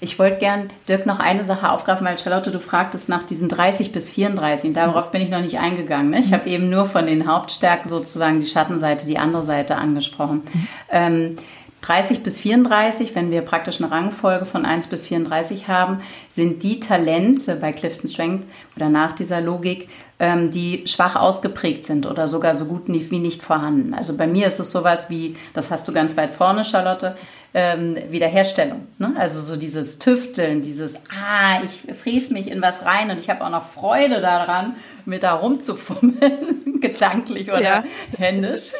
Ich 0.00 0.18
wollte 0.18 0.38
gern, 0.38 0.70
Dirk, 0.88 1.06
noch 1.06 1.20
eine 1.20 1.44
Sache 1.44 1.70
aufgreifen, 1.70 2.06
weil 2.06 2.18
Charlotte, 2.18 2.50
du 2.50 2.60
fragtest 2.60 3.08
nach 3.08 3.22
diesen 3.22 3.48
30 3.48 3.92
bis 3.92 4.10
34. 4.10 4.68
Und 4.68 4.76
darauf 4.76 5.10
bin 5.10 5.22
ich 5.22 5.30
noch 5.30 5.40
nicht 5.40 5.58
eingegangen. 5.58 6.10
Ne? 6.10 6.20
Ich 6.20 6.32
habe 6.32 6.48
eben 6.48 6.70
nur 6.70 6.86
von 6.86 7.06
den 7.06 7.26
Hauptstärken 7.26 7.88
sozusagen 7.88 8.40
die 8.40 8.46
Schattenseite, 8.46 9.06
die 9.06 9.18
andere 9.18 9.42
Seite 9.42 9.76
angesprochen. 9.76 10.42
Ähm, 10.90 11.36
30 11.82 12.24
bis 12.24 12.38
34, 12.40 13.14
wenn 13.14 13.30
wir 13.30 13.42
praktisch 13.42 13.80
eine 13.80 13.90
Rangfolge 13.90 14.44
von 14.44 14.66
1 14.66 14.88
bis 14.88 15.06
34 15.06 15.68
haben, 15.68 16.00
sind 16.28 16.64
die 16.64 16.80
Talente 16.80 17.56
bei 17.56 17.72
Clifton 17.72 18.08
Strength 18.08 18.44
oder 18.74 18.88
nach 18.88 19.12
dieser 19.12 19.40
Logik, 19.40 19.88
ähm, 20.18 20.50
die 20.50 20.86
schwach 20.86 21.16
ausgeprägt 21.16 21.84
sind 21.84 22.06
oder 22.06 22.26
sogar 22.26 22.54
so 22.54 22.64
gut 22.64 22.84
wie 22.86 23.18
nicht 23.18 23.42
vorhanden. 23.42 23.92
Also 23.92 24.16
bei 24.16 24.26
mir 24.26 24.46
ist 24.46 24.58
es 24.58 24.72
sowas 24.72 25.10
wie, 25.10 25.36
das 25.52 25.70
hast 25.70 25.86
du 25.88 25.92
ganz 25.92 26.16
weit 26.16 26.30
vorne, 26.30 26.64
Charlotte, 26.64 27.16
ähm, 27.52 27.96
Wiederherstellung. 28.10 28.86
Ne? 28.98 29.14
Also 29.18 29.40
so 29.40 29.56
dieses 29.56 29.98
Tüfteln, 29.98 30.62
dieses, 30.62 30.96
ah, 31.10 31.62
ich 31.64 31.94
fräse 31.96 32.32
mich 32.32 32.50
in 32.50 32.60
was 32.62 32.84
rein 32.84 33.10
und 33.10 33.18
ich 33.18 33.30
habe 33.30 33.44
auch 33.44 33.50
noch 33.50 33.64
Freude 33.64 34.20
daran, 34.20 34.76
mit 35.04 35.22
da 35.22 35.34
rumzufummeln, 35.34 36.80
gedanklich 36.80 37.50
oder 37.50 37.62
ja. 37.62 37.84
händisch. 38.16 38.72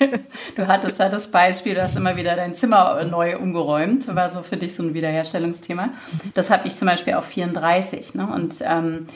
Du 0.56 0.66
hattest 0.66 0.98
da 0.98 1.08
das 1.08 1.28
Beispiel, 1.28 1.74
du 1.74 1.82
hast 1.82 1.96
immer 1.96 2.16
wieder 2.16 2.34
dein 2.36 2.54
Zimmer 2.54 3.02
neu 3.04 3.38
umgeräumt, 3.38 4.14
war 4.14 4.28
so 4.28 4.42
für 4.42 4.56
dich 4.56 4.74
so 4.74 4.82
ein 4.82 4.92
Wiederherstellungsthema. 4.92 5.90
Das 6.34 6.50
habe 6.50 6.66
ich 6.66 6.76
zum 6.76 6.86
Beispiel 6.88 7.14
auf 7.14 7.26
34. 7.26 8.14
Ne? 8.14 8.26
Und 8.26 8.56
ähm, 8.66 9.06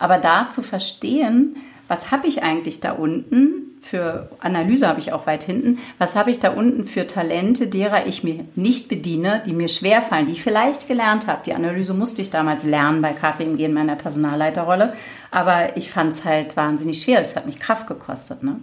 aber 0.00 0.18
da 0.18 0.48
zu 0.48 0.62
verstehen, 0.62 1.56
was 1.86 2.10
habe 2.10 2.26
ich 2.26 2.42
eigentlich 2.42 2.80
da 2.80 2.92
unten? 2.92 3.78
Für 3.82 4.28
Analyse 4.40 4.88
habe 4.88 5.00
ich 5.00 5.12
auch 5.12 5.26
weit 5.26 5.44
hinten. 5.44 5.78
Was 5.98 6.16
habe 6.16 6.30
ich 6.30 6.38
da 6.38 6.50
unten 6.50 6.86
für 6.86 7.06
Talente, 7.06 7.68
derer 7.68 8.06
ich 8.06 8.24
mir 8.24 8.44
nicht 8.54 8.88
bediene, 8.88 9.42
die 9.44 9.52
mir 9.52 9.68
schwerfallen, 9.68 10.26
die 10.26 10.32
ich 10.32 10.42
vielleicht 10.42 10.88
gelernt 10.88 11.26
habe? 11.26 11.42
Die 11.44 11.54
Analyse 11.54 11.94
musste 11.94 12.22
ich 12.22 12.30
damals 12.30 12.64
lernen 12.64 13.02
bei 13.02 13.12
KPMG 13.12 13.64
in 13.64 13.74
meiner 13.74 13.96
Personalleiterrolle. 13.96 14.94
Aber 15.30 15.76
ich 15.76 15.90
fand 15.90 16.12
es 16.12 16.24
halt 16.24 16.56
wahnsinnig 16.56 17.02
schwer. 17.02 17.20
Es 17.20 17.36
hat 17.36 17.46
mich 17.46 17.58
Kraft 17.58 17.86
gekostet. 17.86 18.42
Ne? 18.42 18.56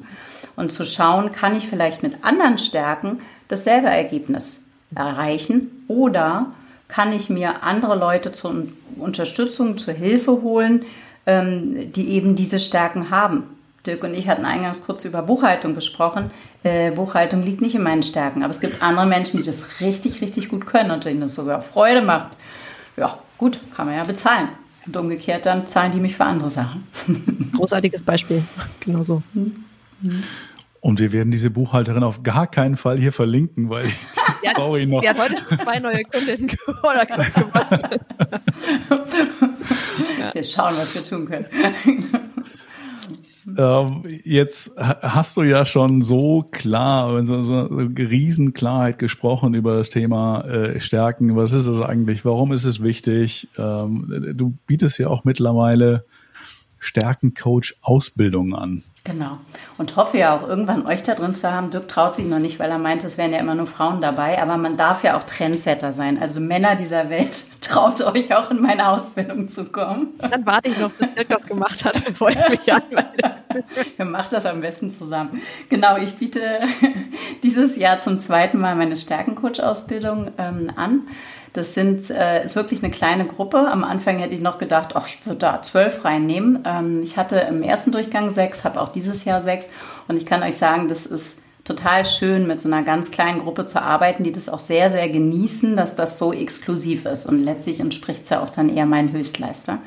Und 0.55 0.71
zu 0.71 0.85
schauen, 0.85 1.31
kann 1.31 1.55
ich 1.55 1.67
vielleicht 1.67 2.03
mit 2.03 2.23
anderen 2.23 2.57
Stärken 2.57 3.19
dasselbe 3.47 3.87
Ergebnis 3.87 4.65
erreichen 4.95 5.85
oder 5.87 6.53
kann 6.87 7.11
ich 7.11 7.29
mir 7.29 7.63
andere 7.63 7.97
Leute 7.97 8.31
zur 8.31 8.67
Unterstützung, 8.97 9.77
zur 9.77 9.93
Hilfe 9.93 10.41
holen, 10.41 10.85
ähm, 11.27 11.91
die 11.91 12.09
eben 12.09 12.35
diese 12.35 12.59
Stärken 12.59 13.11
haben. 13.11 13.43
Dirk 13.85 14.03
und 14.03 14.15
ich 14.15 14.27
hatten 14.27 14.45
eingangs 14.45 14.81
kurz 14.81 15.05
über 15.05 15.21
Buchhaltung 15.21 15.75
gesprochen. 15.75 16.31
Äh, 16.63 16.91
Buchhaltung 16.91 17.43
liegt 17.43 17.61
nicht 17.61 17.75
in 17.75 17.83
meinen 17.83 18.01
Stärken, 18.01 18.41
aber 18.43 18.51
es 18.51 18.59
gibt 18.59 18.81
andere 18.81 19.05
Menschen, 19.05 19.39
die 19.39 19.45
das 19.45 19.79
richtig, 19.81 20.21
richtig 20.21 20.49
gut 20.49 20.65
können 20.65 20.89
und 20.91 21.05
denen 21.05 21.21
das 21.21 21.35
sogar 21.35 21.61
Freude 21.61 22.01
macht. 22.01 22.37
Ja, 22.97 23.19
gut, 23.37 23.59
kann 23.75 23.85
man 23.85 23.95
ja 23.95 24.03
bezahlen. 24.03 24.49
Und 24.85 24.97
umgekehrt 24.97 25.45
dann 25.45 25.67
zahlen 25.67 25.91
die 25.91 25.99
mich 25.99 26.15
für 26.15 26.25
andere 26.25 26.49
Sachen. 26.49 26.87
Großartiges 27.55 28.01
Beispiel, 28.01 28.43
genau 28.79 29.03
so. 29.03 29.21
Mhm. 29.33 30.23
Und 30.79 30.99
wir 30.99 31.11
werden 31.11 31.31
diese 31.31 31.49
Buchhalterin 31.49 32.03
auf 32.03 32.23
gar 32.23 32.47
keinen 32.47 32.77
Fall 32.77 32.97
hier 32.97 33.11
verlinken, 33.11 33.69
weil 33.69 33.87
die 33.87 33.93
brauche 34.55 34.79
ich 34.79 34.87
noch. 34.87 35.01
Die 35.01 35.09
hat 35.09 35.19
heute 35.19 35.43
schon 35.43 35.59
zwei 35.59 35.79
neue 35.79 36.03
Kundinnen 36.03 36.55
Wir 40.33 40.43
schauen, 40.43 40.75
was 40.77 40.95
wir 40.95 41.03
tun 41.03 41.25
können. 41.25 41.45
Ähm, 43.57 44.03
jetzt 44.25 44.77
hast 44.77 45.37
du 45.37 45.43
ja 45.43 45.65
schon 45.65 46.01
so 46.01 46.45
klar, 46.51 47.25
so, 47.25 47.43
so 47.43 47.63
Riesenklarheit 47.65 48.99
gesprochen 48.99 49.53
über 49.53 49.77
das 49.77 49.89
Thema 49.89 50.41
äh, 50.41 50.81
Stärken. 50.81 51.35
Was 51.37 51.53
ist 51.53 51.67
es 51.67 51.79
eigentlich? 51.81 52.25
Warum 52.25 52.51
ist 52.51 52.65
es 52.65 52.83
wichtig? 52.83 53.47
Ähm, 53.57 54.33
du 54.35 54.53
bietest 54.67 54.99
ja 54.99 55.07
auch 55.07 55.23
mittlerweile 55.23 56.03
Stärkencoach-Ausbildung 56.79 58.55
an. 58.55 58.83
Genau. 59.07 59.37
Und 59.77 59.95
hoffe 59.95 60.17
ja 60.17 60.35
auch 60.35 60.47
irgendwann 60.47 60.85
euch 60.85 61.01
da 61.01 61.15
drin 61.15 61.33
zu 61.33 61.49
haben. 61.49 61.69
Dirk 61.69 61.87
traut 61.87 62.15
sich 62.15 62.25
noch 62.25 62.39
nicht, 62.39 62.59
weil 62.59 62.69
er 62.69 62.77
meint, 62.77 63.05
es 63.05 63.17
wären 63.17 63.31
ja 63.31 63.39
immer 63.39 63.55
nur 63.55 63.65
Frauen 63.67 64.01
dabei. 64.01 64.41
Aber 64.41 64.57
man 64.57 64.75
darf 64.75 65.03
ja 65.03 65.17
auch 65.17 65.23
Trendsetter 65.23 65.93
sein. 65.93 66.21
Also 66.21 66.41
Männer 66.41 66.75
dieser 66.75 67.09
Welt, 67.09 67.45
traut 67.61 68.01
euch 68.01 68.35
auch 68.35 68.51
in 68.51 68.61
meine 68.61 68.89
Ausbildung 68.89 69.47
zu 69.47 69.63
kommen. 69.63 70.09
Dann 70.19 70.45
warte 70.45 70.67
ich 70.67 70.77
noch, 70.77 70.91
bis 70.91 71.07
Dirk 71.15 71.29
das 71.29 71.47
gemacht 71.47 71.85
hat, 71.85 72.03
bevor 72.03 72.31
ich 72.31 72.49
mich 72.49 72.73
anmelde. 72.73 73.35
Wir 73.95 74.05
machen 74.05 74.27
das 74.31 74.45
am 74.45 74.59
besten 74.59 74.91
zusammen. 74.91 75.41
Genau, 75.69 75.97
ich 75.97 76.15
biete 76.15 76.59
dieses 77.43 77.77
Jahr 77.77 78.01
zum 78.01 78.19
zweiten 78.19 78.59
Mal 78.59 78.75
meine 78.75 78.97
Stärkencoach-Ausbildung 78.97 80.31
ähm, 80.37 80.69
an. 80.75 81.07
Das 81.57 81.73
sind, 81.73 82.11
äh, 82.11 82.43
ist 82.43 82.55
wirklich 82.55 82.83
eine 82.83 82.91
kleine 82.91 83.25
Gruppe. 83.25 83.57
Am 83.57 83.83
Anfang 83.83 84.19
hätte 84.19 84.35
ich 84.35 84.41
noch 84.41 84.59
gedacht, 84.59 84.89
ach, 84.95 85.07
ich 85.07 85.25
würde 85.25 85.39
da 85.39 85.63
zwölf 85.63 86.05
reinnehmen. 86.05 86.63
Ähm, 86.65 87.01
ich 87.01 87.17
hatte 87.17 87.39
im 87.49 87.63
ersten 87.63 87.91
Durchgang 87.91 88.31
sechs, 88.31 88.63
habe 88.63 88.79
auch 88.79 88.89
dieses 88.89 89.25
Jahr 89.25 89.41
sechs. 89.41 89.67
Und 90.07 90.17
ich 90.17 90.27
kann 90.27 90.43
euch 90.43 90.55
sagen, 90.55 90.87
das 90.87 91.07
ist 91.07 91.39
total 91.63 92.05
schön, 92.05 92.45
mit 92.45 92.61
so 92.61 92.69
einer 92.69 92.83
ganz 92.83 93.09
kleinen 93.09 93.39
Gruppe 93.39 93.65
zu 93.65 93.81
arbeiten, 93.81 94.23
die 94.23 94.31
das 94.31 94.49
auch 94.49 94.59
sehr, 94.59 94.87
sehr 94.89 95.09
genießen, 95.09 95.75
dass 95.75 95.95
das 95.95 96.19
so 96.19 96.31
exklusiv 96.31 97.07
ist. 97.07 97.25
Und 97.25 97.43
letztlich 97.43 97.79
entspricht 97.79 98.25
es 98.25 98.29
ja 98.29 98.43
auch 98.43 98.51
dann 98.51 98.69
eher 98.69 98.85
meinen 98.85 99.11
Höchstleister. 99.11 99.79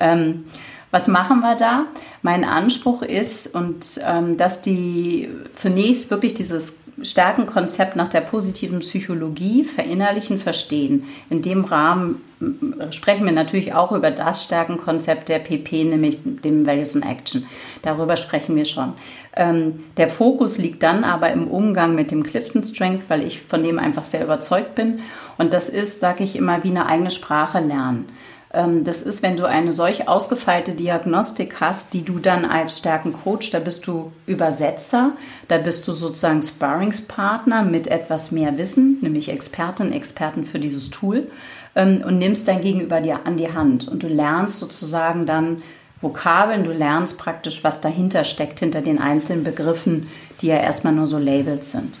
Ähm, 0.00 0.46
was 0.92 1.08
machen 1.08 1.40
wir 1.40 1.56
da? 1.56 1.86
Mein 2.20 2.44
Anspruch 2.44 3.02
ist, 3.02 3.52
und 3.52 4.00
ähm, 4.06 4.36
dass 4.36 4.62
die 4.62 5.28
zunächst 5.54 6.10
wirklich 6.10 6.34
dieses 6.34 6.76
Stärkenkonzept 7.00 7.96
nach 7.96 8.08
der 8.08 8.20
positiven 8.20 8.80
Psychologie 8.80 9.64
verinnerlichen, 9.64 10.38
verstehen. 10.38 11.04
In 11.30 11.40
dem 11.40 11.64
Rahmen 11.64 12.22
äh, 12.40 12.92
sprechen 12.92 13.24
wir 13.24 13.32
natürlich 13.32 13.72
auch 13.72 13.92
über 13.92 14.10
das 14.10 14.44
Stärkenkonzept 14.44 15.30
der 15.30 15.38
PP, 15.38 15.84
nämlich 15.84 16.18
dem 16.22 16.66
Values 16.66 16.94
in 16.94 17.02
Action. 17.02 17.46
Darüber 17.80 18.16
sprechen 18.16 18.54
wir 18.54 18.66
schon. 18.66 18.92
Ähm, 19.34 19.84
der 19.96 20.08
Fokus 20.08 20.58
liegt 20.58 20.82
dann 20.82 21.04
aber 21.04 21.32
im 21.32 21.48
Umgang 21.48 21.94
mit 21.94 22.10
dem 22.10 22.22
Clifton 22.22 22.62
Strength, 22.62 23.04
weil 23.08 23.26
ich 23.26 23.40
von 23.40 23.62
dem 23.62 23.78
einfach 23.78 24.04
sehr 24.04 24.22
überzeugt 24.22 24.74
bin. 24.74 25.00
Und 25.38 25.54
das 25.54 25.70
ist, 25.70 26.00
sage 26.00 26.22
ich 26.22 26.36
immer, 26.36 26.62
wie 26.64 26.68
eine 26.68 26.84
eigene 26.84 27.10
Sprache 27.10 27.60
lernen. 27.60 28.10
Ähm, 28.52 28.84
das 28.84 29.02
ist, 29.02 29.22
wenn 29.22 29.36
du 29.36 29.46
eine 29.46 29.72
solch 29.72 30.08
ausgefeilte 30.08 30.72
Diagnostik 30.72 31.60
hast, 31.60 31.94
die 31.94 32.04
du 32.04 32.18
dann 32.18 32.44
als 32.44 32.78
Stärkencoach, 32.78 33.50
da 33.50 33.58
bist 33.58 33.86
du 33.86 34.12
Übersetzer, 34.26 35.12
da 35.48 35.58
bist 35.58 35.88
du 35.88 35.92
sozusagen 35.92 36.42
Sparringspartner 36.42 37.62
mit 37.62 37.88
etwas 37.88 38.30
mehr 38.30 38.56
Wissen, 38.58 38.98
nämlich 39.00 39.28
Expertin, 39.28 39.92
Experten 39.92 40.44
für 40.44 40.58
dieses 40.58 40.90
Tool 40.90 41.30
ähm, 41.74 42.02
und 42.06 42.18
nimmst 42.18 42.48
dein 42.48 42.60
Gegenüber 42.60 43.00
dir 43.00 43.20
an 43.24 43.36
die 43.36 43.52
Hand 43.52 43.88
und 43.88 44.02
du 44.02 44.08
lernst 44.08 44.58
sozusagen 44.58 45.26
dann 45.26 45.62
Vokabeln, 46.00 46.64
du 46.64 46.72
lernst 46.72 47.16
praktisch, 47.16 47.62
was 47.62 47.80
dahinter 47.80 48.24
steckt, 48.24 48.58
hinter 48.58 48.82
den 48.82 48.98
einzelnen 48.98 49.44
Begriffen, 49.44 50.08
die 50.40 50.48
ja 50.48 50.56
erstmal 50.56 50.92
nur 50.92 51.06
so 51.06 51.16
Labels 51.16 51.70
sind. 51.70 52.00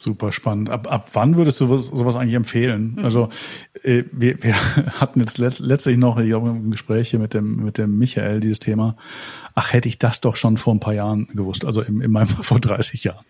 Super 0.00 0.32
spannend. 0.32 0.70
Ab, 0.70 0.90
ab 0.90 1.10
wann 1.12 1.36
würdest 1.36 1.60
du 1.60 1.66
sowas, 1.66 1.84
sowas 1.84 2.16
eigentlich 2.16 2.34
empfehlen? 2.34 2.94
Mhm. 2.96 3.04
Also 3.04 3.28
äh, 3.82 4.04
wir, 4.12 4.42
wir 4.42 4.54
hatten 4.98 5.20
jetzt 5.20 5.36
let, 5.36 5.58
letztlich 5.58 5.98
noch 5.98 6.18
ich 6.18 6.32
auch 6.34 6.42
im 6.42 6.70
Gespräch 6.70 7.10
hier 7.10 7.18
mit 7.18 7.34
dem, 7.34 7.62
mit 7.62 7.76
dem 7.76 7.98
Michael 7.98 8.40
dieses 8.40 8.60
Thema. 8.60 8.96
Ach, 9.54 9.74
hätte 9.74 9.88
ich 9.88 9.98
das 9.98 10.22
doch 10.22 10.36
schon 10.36 10.56
vor 10.56 10.74
ein 10.74 10.80
paar 10.80 10.94
Jahren 10.94 11.28
gewusst, 11.34 11.66
also 11.66 11.82
in, 11.82 12.00
in 12.00 12.10
meinem 12.10 12.28
Fall 12.28 12.44
vor 12.44 12.60
30 12.60 13.04
Jahren. 13.04 13.26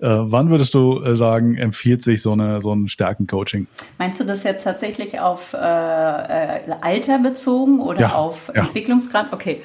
Ja. 0.00 0.24
Äh, 0.24 0.32
wann 0.32 0.50
würdest 0.50 0.74
du 0.74 1.00
äh, 1.00 1.14
sagen, 1.14 1.56
empfiehlt 1.56 2.02
sich 2.02 2.22
so, 2.22 2.32
eine, 2.32 2.60
so 2.60 2.74
ein 2.74 2.88
Stärkencoaching? 2.88 3.68
Meinst 3.98 4.18
du 4.18 4.24
das 4.24 4.42
jetzt 4.42 4.64
tatsächlich 4.64 5.20
auf 5.20 5.52
äh, 5.52 5.58
äh 5.58 6.60
Alter 6.80 7.20
bezogen 7.20 7.78
oder 7.78 8.00
ja. 8.00 8.12
auf 8.16 8.50
ja. 8.52 8.62
Entwicklungsgrad? 8.62 9.32
Okay. 9.32 9.60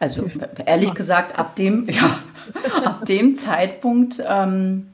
Also 0.00 0.26
ehrlich 0.64 0.94
gesagt, 0.94 1.38
ab 1.38 1.54
dem, 1.56 1.86
ja, 1.90 2.18
ab 2.84 3.04
dem 3.04 3.36
Zeitpunkt 3.36 4.22
ähm, 4.26 4.86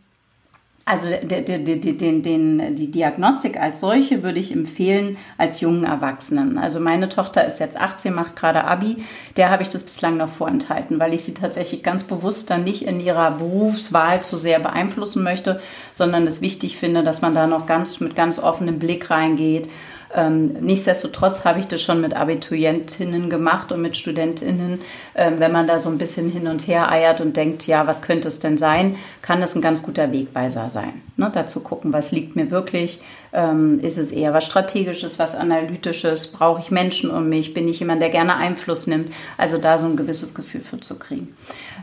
also 0.84 1.08
de, 1.08 1.42
de, 1.42 1.58
de, 1.58 1.92
den, 1.92 2.22
den, 2.22 2.74
die 2.74 2.90
Diagnostik 2.90 3.56
als 3.60 3.80
solche 3.80 4.22
würde 4.22 4.40
ich 4.40 4.52
empfehlen 4.52 5.18
als 5.38 5.60
jungen 5.60 5.84
Erwachsenen. 5.84 6.58
Also 6.58 6.80
meine 6.80 7.08
Tochter 7.08 7.46
ist 7.46 7.60
jetzt 7.60 7.80
18, 7.80 8.12
macht 8.12 8.34
gerade 8.34 8.64
Abi. 8.64 8.96
Der 9.36 9.50
habe 9.50 9.62
ich 9.62 9.68
das 9.68 9.84
bislang 9.84 10.16
noch 10.16 10.30
vorenthalten, 10.30 10.98
weil 10.98 11.14
ich 11.14 11.22
sie 11.22 11.34
tatsächlich 11.34 11.82
ganz 11.82 12.04
bewusst 12.04 12.50
dann 12.50 12.64
nicht 12.64 12.82
in 12.82 12.98
ihrer 12.98 13.30
Berufswahl 13.30 14.22
zu 14.22 14.36
sehr 14.36 14.58
beeinflussen 14.58 15.22
möchte, 15.22 15.60
sondern 15.94 16.26
es 16.26 16.40
wichtig 16.40 16.76
finde, 16.76 17.04
dass 17.04 17.20
man 17.20 17.34
da 17.34 17.46
noch 17.46 17.66
ganz 17.66 18.00
mit 18.00 18.16
ganz 18.16 18.38
offenem 18.38 18.78
Blick 18.78 19.10
reingeht 19.10 19.68
ähm, 20.14 20.54
nichtsdestotrotz 20.60 21.44
habe 21.44 21.60
ich 21.60 21.68
das 21.68 21.82
schon 21.82 22.00
mit 22.00 22.14
Abiturientinnen 22.14 23.30
gemacht 23.30 23.70
und 23.70 23.80
mit 23.80 23.96
Studentinnen. 23.96 24.80
Ähm, 25.14 25.34
wenn 25.38 25.52
man 25.52 25.66
da 25.66 25.78
so 25.78 25.88
ein 25.88 25.98
bisschen 25.98 26.30
hin 26.30 26.48
und 26.48 26.66
her 26.66 26.90
eiert 26.90 27.20
und 27.20 27.36
denkt, 27.36 27.66
ja, 27.66 27.86
was 27.86 28.02
könnte 28.02 28.28
es 28.28 28.40
denn 28.40 28.58
sein, 28.58 28.96
kann 29.22 29.40
das 29.40 29.54
ein 29.54 29.62
ganz 29.62 29.82
guter 29.82 30.12
Wegweiser 30.12 30.70
sein. 30.70 31.02
Ne? 31.16 31.30
Dazu 31.32 31.60
gucken, 31.60 31.92
was 31.92 32.10
liegt 32.10 32.34
mir 32.34 32.50
wirklich, 32.50 33.00
ähm, 33.32 33.80
ist 33.80 33.98
es 33.98 34.12
eher 34.12 34.34
was 34.34 34.46
Strategisches, 34.46 35.18
was 35.18 35.36
Analytisches? 35.36 36.32
Brauche 36.32 36.60
ich 36.60 36.70
Menschen 36.70 37.10
um 37.10 37.28
mich? 37.28 37.54
Bin 37.54 37.68
ich 37.68 37.80
jemand, 37.80 38.02
der 38.02 38.10
gerne 38.10 38.36
Einfluss 38.36 38.86
nimmt? 38.86 39.12
Also 39.38 39.58
da 39.58 39.78
so 39.78 39.86
ein 39.86 39.96
gewisses 39.96 40.34
Gefühl 40.34 40.60
für 40.60 40.80
zu 40.80 40.96
kriegen. 40.96 41.36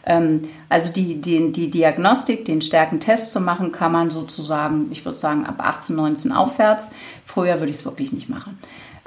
Ähm, 0.05 0.49
also 0.69 0.91
die, 0.91 1.21
die, 1.21 1.51
die 1.51 1.69
Diagnostik, 1.69 2.45
den 2.45 2.61
Stärkentest 2.61 3.31
zu 3.31 3.39
machen, 3.39 3.71
kann 3.71 3.91
man 3.91 4.09
sozusagen, 4.09 4.87
ich 4.91 5.05
würde 5.05 5.17
sagen, 5.17 5.45
ab 5.45 5.55
18, 5.59 5.95
19 5.95 6.31
aufwärts. 6.31 6.91
Früher 7.25 7.59
würde 7.59 7.71
ich 7.71 7.77
es 7.77 7.85
wirklich 7.85 8.11
nicht 8.11 8.29
machen. 8.29 8.57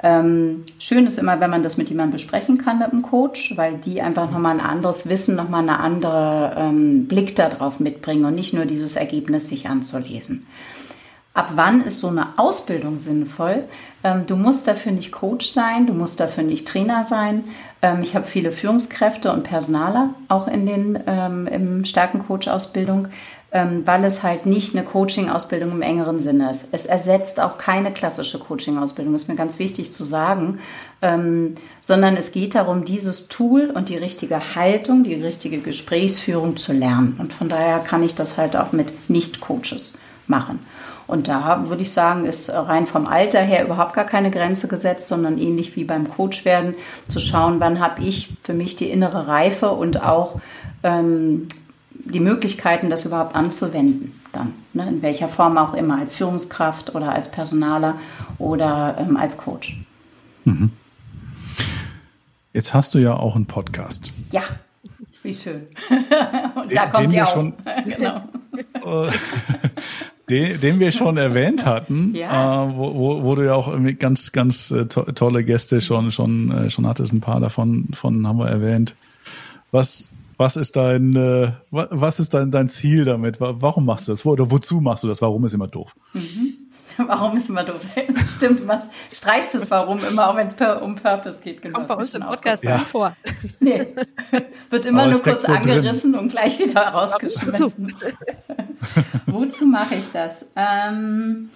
Ähm, 0.03 0.63
schön 0.79 1.05
ist 1.05 1.19
immer, 1.19 1.39
wenn 1.39 1.51
man 1.51 1.61
das 1.61 1.77
mit 1.77 1.89
jemandem 1.89 2.13
besprechen 2.13 2.57
kann, 2.57 2.79
mit 2.79 2.91
einem 2.91 3.03
Coach, 3.03 3.55
weil 3.55 3.77
die 3.77 4.01
einfach 4.01 4.31
nochmal 4.31 4.59
ein 4.59 4.65
anderes 4.65 5.07
Wissen, 5.07 5.35
nochmal 5.35 5.59
einen 5.59 5.69
anderen 5.69 6.51
ähm, 6.57 7.07
Blick 7.07 7.35
darauf 7.35 7.79
mitbringen 7.79 8.25
und 8.25 8.33
nicht 8.33 8.53
nur 8.53 8.65
dieses 8.65 8.95
Ergebnis 8.95 9.47
sich 9.47 9.67
anzulesen. 9.67 10.47
Ab 11.33 11.51
wann 11.55 11.81
ist 11.81 12.01
so 12.01 12.09
eine 12.09 12.37
Ausbildung 12.37 12.99
sinnvoll? 12.99 13.63
Ähm, 14.03 14.25
du 14.27 14.35
musst 14.35 14.67
dafür 14.67 14.91
nicht 14.91 15.13
Coach 15.13 15.47
sein, 15.47 15.87
du 15.87 15.93
musst 15.93 16.19
dafür 16.19 16.43
nicht 16.43 16.67
Trainer 16.67 17.05
sein. 17.05 17.45
Ähm, 17.81 18.01
ich 18.01 18.15
habe 18.15 18.25
viele 18.27 18.51
Führungskräfte 18.51 19.31
und 19.31 19.43
Personaler 19.43 20.13
auch 20.27 20.49
in 20.49 20.65
den 20.65 20.99
ähm, 21.07 21.47
im 21.47 21.85
Stärkencoach-Ausbildung, 21.85 23.07
ähm, 23.53 23.83
weil 23.85 24.03
es 24.03 24.23
halt 24.23 24.45
nicht 24.45 24.75
eine 24.75 24.83
Coaching-Ausbildung 24.83 25.71
im 25.71 25.81
engeren 25.81 26.19
Sinne 26.19 26.51
ist. 26.51 26.67
Es 26.73 26.85
ersetzt 26.85 27.39
auch 27.39 27.57
keine 27.57 27.93
klassische 27.93 28.37
Coaching-Ausbildung, 28.37 29.15
ist 29.15 29.29
mir 29.29 29.35
ganz 29.35 29.57
wichtig 29.57 29.93
zu 29.93 30.03
sagen, 30.03 30.59
sondern 31.81 32.15
es 32.15 32.31
geht 32.31 32.53
darum, 32.53 32.85
dieses 32.85 33.27
Tool 33.27 33.71
und 33.71 33.89
die 33.89 33.97
richtige 33.97 34.55
Haltung, 34.55 35.03
die 35.03 35.15
richtige 35.15 35.57
Gesprächsführung 35.57 36.57
zu 36.57 36.73
lernen. 36.73 37.15
Und 37.17 37.33
von 37.33 37.49
daher 37.49 37.79
kann 37.79 38.03
ich 38.03 38.13
das 38.13 38.37
halt 38.37 38.55
auch 38.55 38.71
mit 38.71 39.09
Nicht-Coaches 39.09 39.97
machen. 40.27 40.59
Und 41.11 41.27
da 41.27 41.67
würde 41.67 41.81
ich 41.81 41.91
sagen, 41.91 42.23
ist 42.23 42.49
rein 42.49 42.85
vom 42.85 43.05
Alter 43.05 43.41
her 43.41 43.65
überhaupt 43.65 43.93
gar 43.93 44.05
keine 44.05 44.31
Grenze 44.31 44.69
gesetzt, 44.69 45.09
sondern 45.09 45.37
ähnlich 45.37 45.75
wie 45.75 45.83
beim 45.83 46.09
Coach 46.09 46.45
werden, 46.45 46.73
zu 47.09 47.19
schauen, 47.19 47.59
wann 47.59 47.81
habe 47.81 48.01
ich 48.01 48.29
für 48.41 48.53
mich 48.53 48.77
die 48.77 48.89
innere 48.89 49.27
Reife 49.27 49.71
und 49.71 50.01
auch 50.01 50.39
ähm, 50.83 51.49
die 51.89 52.21
Möglichkeiten, 52.21 52.89
das 52.89 53.05
überhaupt 53.05 53.35
anzuwenden. 53.35 54.21
Dann, 54.31 54.53
ne, 54.71 54.87
in 54.87 55.01
welcher 55.01 55.27
Form 55.27 55.57
auch 55.57 55.73
immer, 55.73 55.99
als 55.99 56.15
Führungskraft 56.15 56.95
oder 56.95 57.11
als 57.11 57.29
Personaler 57.29 57.95
oder 58.37 58.95
ähm, 58.97 59.17
als 59.17 59.35
Coach. 59.35 59.77
Mhm. 60.45 60.71
Jetzt 62.53 62.73
hast 62.73 62.93
du 62.93 62.99
ja 62.99 63.17
auch 63.17 63.35
einen 63.35 63.47
Podcast. 63.47 64.13
Ja, 64.31 64.43
wie 65.23 65.33
schön. 65.33 65.67
Und 66.55 66.73
da 66.73 66.85
kommt 66.87 67.11
ihr 67.11 67.27
auch. 67.27 67.33
Schon, 67.33 67.53
genau. 67.85 68.21
den, 70.31 70.59
den 70.61 70.79
wir 70.79 70.91
schon 70.91 71.17
erwähnt 71.17 71.65
hatten, 71.65 72.13
ja. 72.15 72.65
äh, 72.65 72.75
wo, 72.75 72.95
wo, 72.95 73.23
wo, 73.23 73.35
du 73.35 73.45
ja 73.45 73.53
auch 73.53 73.71
ganz, 73.99 74.31
ganz 74.31 74.71
äh, 74.71 74.85
to 74.85 75.03
tolle 75.03 75.43
Gäste 75.43 75.81
schon, 75.81 76.11
schon, 76.11 76.51
äh, 76.51 76.69
schon 76.69 76.87
hattest. 76.87 77.13
Ein 77.13 77.21
paar 77.21 77.39
davon 77.39 77.89
von 77.93 78.25
haben 78.25 78.39
wir 78.39 78.47
erwähnt. 78.47 78.95
Was, 79.71 80.09
was 80.37 80.55
ist 80.55 80.75
dein, 80.75 81.15
äh, 81.15 81.51
was 81.69 82.19
ist 82.19 82.33
dein, 82.33 82.49
dein 82.49 82.69
Ziel 82.69 83.05
damit? 83.05 83.39
Warum 83.39 83.85
machst 83.85 84.07
du 84.07 84.13
das? 84.13 84.25
Oder 84.25 84.49
wozu 84.49 84.81
machst 84.81 85.03
du 85.03 85.07
das? 85.07 85.21
Warum 85.21 85.45
ist 85.45 85.53
immer 85.53 85.67
doof? 85.67 85.95
Mhm. 86.13 86.60
Warum 87.07 87.37
ist 87.37 87.49
immer 87.49 87.63
doof? 87.63 87.81
Stimmt, 88.25 88.67
was 88.67 88.89
streichst 89.11 89.55
es 89.55 89.69
warum 89.71 90.03
immer, 90.03 90.29
auch 90.29 90.35
wenn 90.35 90.47
es 90.47 90.55
um 90.81 90.95
Purpose 90.95 91.39
geht. 91.41 91.61
Genau, 91.61 91.79
Kommt 91.79 91.87
bei 91.87 91.95
uns 91.95 92.13
im 92.13 92.23
Podcast 92.23 92.63
ja. 92.63 92.79
vor. 92.79 93.15
Nee, 93.59 93.87
wird 94.69 94.85
immer 94.85 95.03
Aber 95.03 95.11
nur 95.11 95.21
kurz 95.21 95.45
so 95.45 95.53
angerissen 95.53 96.13
drin. 96.13 96.21
und 96.21 96.29
gleich 96.29 96.57
wieder 96.59 96.81
rausgeschmissen. 96.81 97.93
Wozu 99.25 99.65
mache 99.65 99.95
ich 99.95 100.11
das? 100.11 100.45
Ähm, 100.55 101.49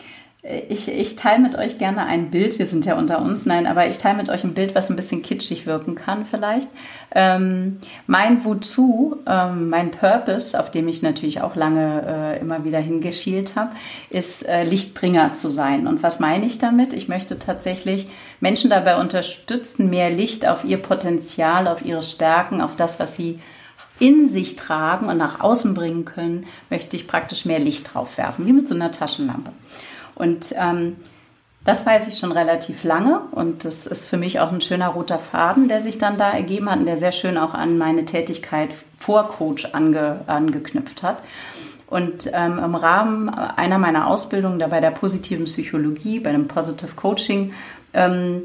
ich, 0.69 0.87
ich 0.87 1.15
teile 1.15 1.39
mit 1.39 1.57
euch 1.57 1.79
gerne 1.79 2.05
ein 2.05 2.29
Bild. 2.29 2.59
Wir 2.59 2.67
sind 2.67 2.85
ja 2.85 2.97
unter 2.97 3.19
uns, 3.19 3.47
nein, 3.47 3.65
aber 3.65 3.87
ich 3.87 3.97
teile 3.97 4.17
mit 4.17 4.29
euch 4.29 4.43
ein 4.43 4.53
Bild, 4.53 4.75
was 4.75 4.89
ein 4.89 4.95
bisschen 4.95 5.23
kitschig 5.23 5.65
wirken 5.65 5.95
kann, 5.95 6.25
vielleicht. 6.25 6.69
Ähm, 7.15 7.79
mein 8.05 8.45
Wozu, 8.45 9.17
ähm, 9.25 9.69
mein 9.69 9.89
Purpose, 9.89 10.59
auf 10.59 10.69
dem 10.69 10.87
ich 10.87 11.01
natürlich 11.01 11.41
auch 11.41 11.55
lange 11.55 12.35
äh, 12.37 12.39
immer 12.39 12.63
wieder 12.63 12.79
hingeschielt 12.79 13.55
habe, 13.55 13.71
ist 14.11 14.47
äh, 14.47 14.63
Lichtbringer 14.63 15.33
zu 15.33 15.47
sein. 15.47 15.87
Und 15.87 16.03
was 16.03 16.19
meine 16.19 16.45
ich 16.45 16.59
damit? 16.59 16.93
Ich 16.93 17.07
möchte 17.07 17.39
tatsächlich 17.39 18.09
Menschen 18.39 18.69
dabei 18.69 18.97
unterstützen, 18.97 19.89
mehr 19.89 20.11
Licht 20.11 20.47
auf 20.47 20.63
ihr 20.63 20.77
Potenzial, 20.77 21.67
auf 21.67 21.83
ihre 21.83 22.03
Stärken, 22.03 22.61
auf 22.61 22.75
das, 22.75 22.99
was 22.99 23.15
sie 23.15 23.39
in 23.99 24.29
sich 24.29 24.57
tragen 24.57 25.07
und 25.07 25.17
nach 25.17 25.39
außen 25.39 25.73
bringen 25.73 26.05
können, 26.05 26.45
möchte 26.69 26.97
ich 26.97 27.07
praktisch 27.07 27.45
mehr 27.45 27.59
Licht 27.59 27.93
drauf 27.93 28.17
werfen, 28.17 28.45
wie 28.45 28.53
mit 28.53 28.67
so 28.67 28.75
einer 28.75 28.91
Taschenlampe. 28.91 29.51
Und 30.15 30.53
ähm, 30.57 30.97
das 31.65 31.85
weiß 31.85 32.07
ich 32.07 32.19
schon 32.19 32.31
relativ 32.31 32.83
lange 32.83 33.21
und 33.31 33.65
das 33.65 33.87
ist 33.87 34.05
für 34.05 34.17
mich 34.17 34.39
auch 34.39 34.51
ein 34.51 34.61
schöner 34.61 34.89
roter 34.89 35.17
Faden, 35.17 35.67
der 35.67 35.81
sich 35.81 35.97
dann 35.97 36.17
da 36.17 36.29
ergeben 36.29 36.69
hat 36.69 36.77
und 36.77 36.85
der 36.85 36.99
sehr 36.99 37.11
schön 37.11 37.39
auch 37.39 37.55
an 37.55 37.79
meine 37.79 38.05
Tätigkeit 38.05 38.69
vor 38.99 39.27
Coach 39.27 39.73
ange, 39.73 40.21
angeknüpft 40.27 41.01
hat. 41.01 41.23
Und 41.87 42.29
ähm, 42.33 42.59
im 42.59 42.75
Rahmen 42.75 43.29
einer 43.29 43.79
meiner 43.79 44.07
Ausbildungen, 44.07 44.59
da 44.59 44.67
bei 44.67 44.79
der 44.79 44.91
positiven 44.91 45.45
Psychologie, 45.45 46.19
bei 46.19 46.31
dem 46.31 46.47
Positive 46.47 46.95
Coaching, 46.95 47.53
ähm, 47.93 48.43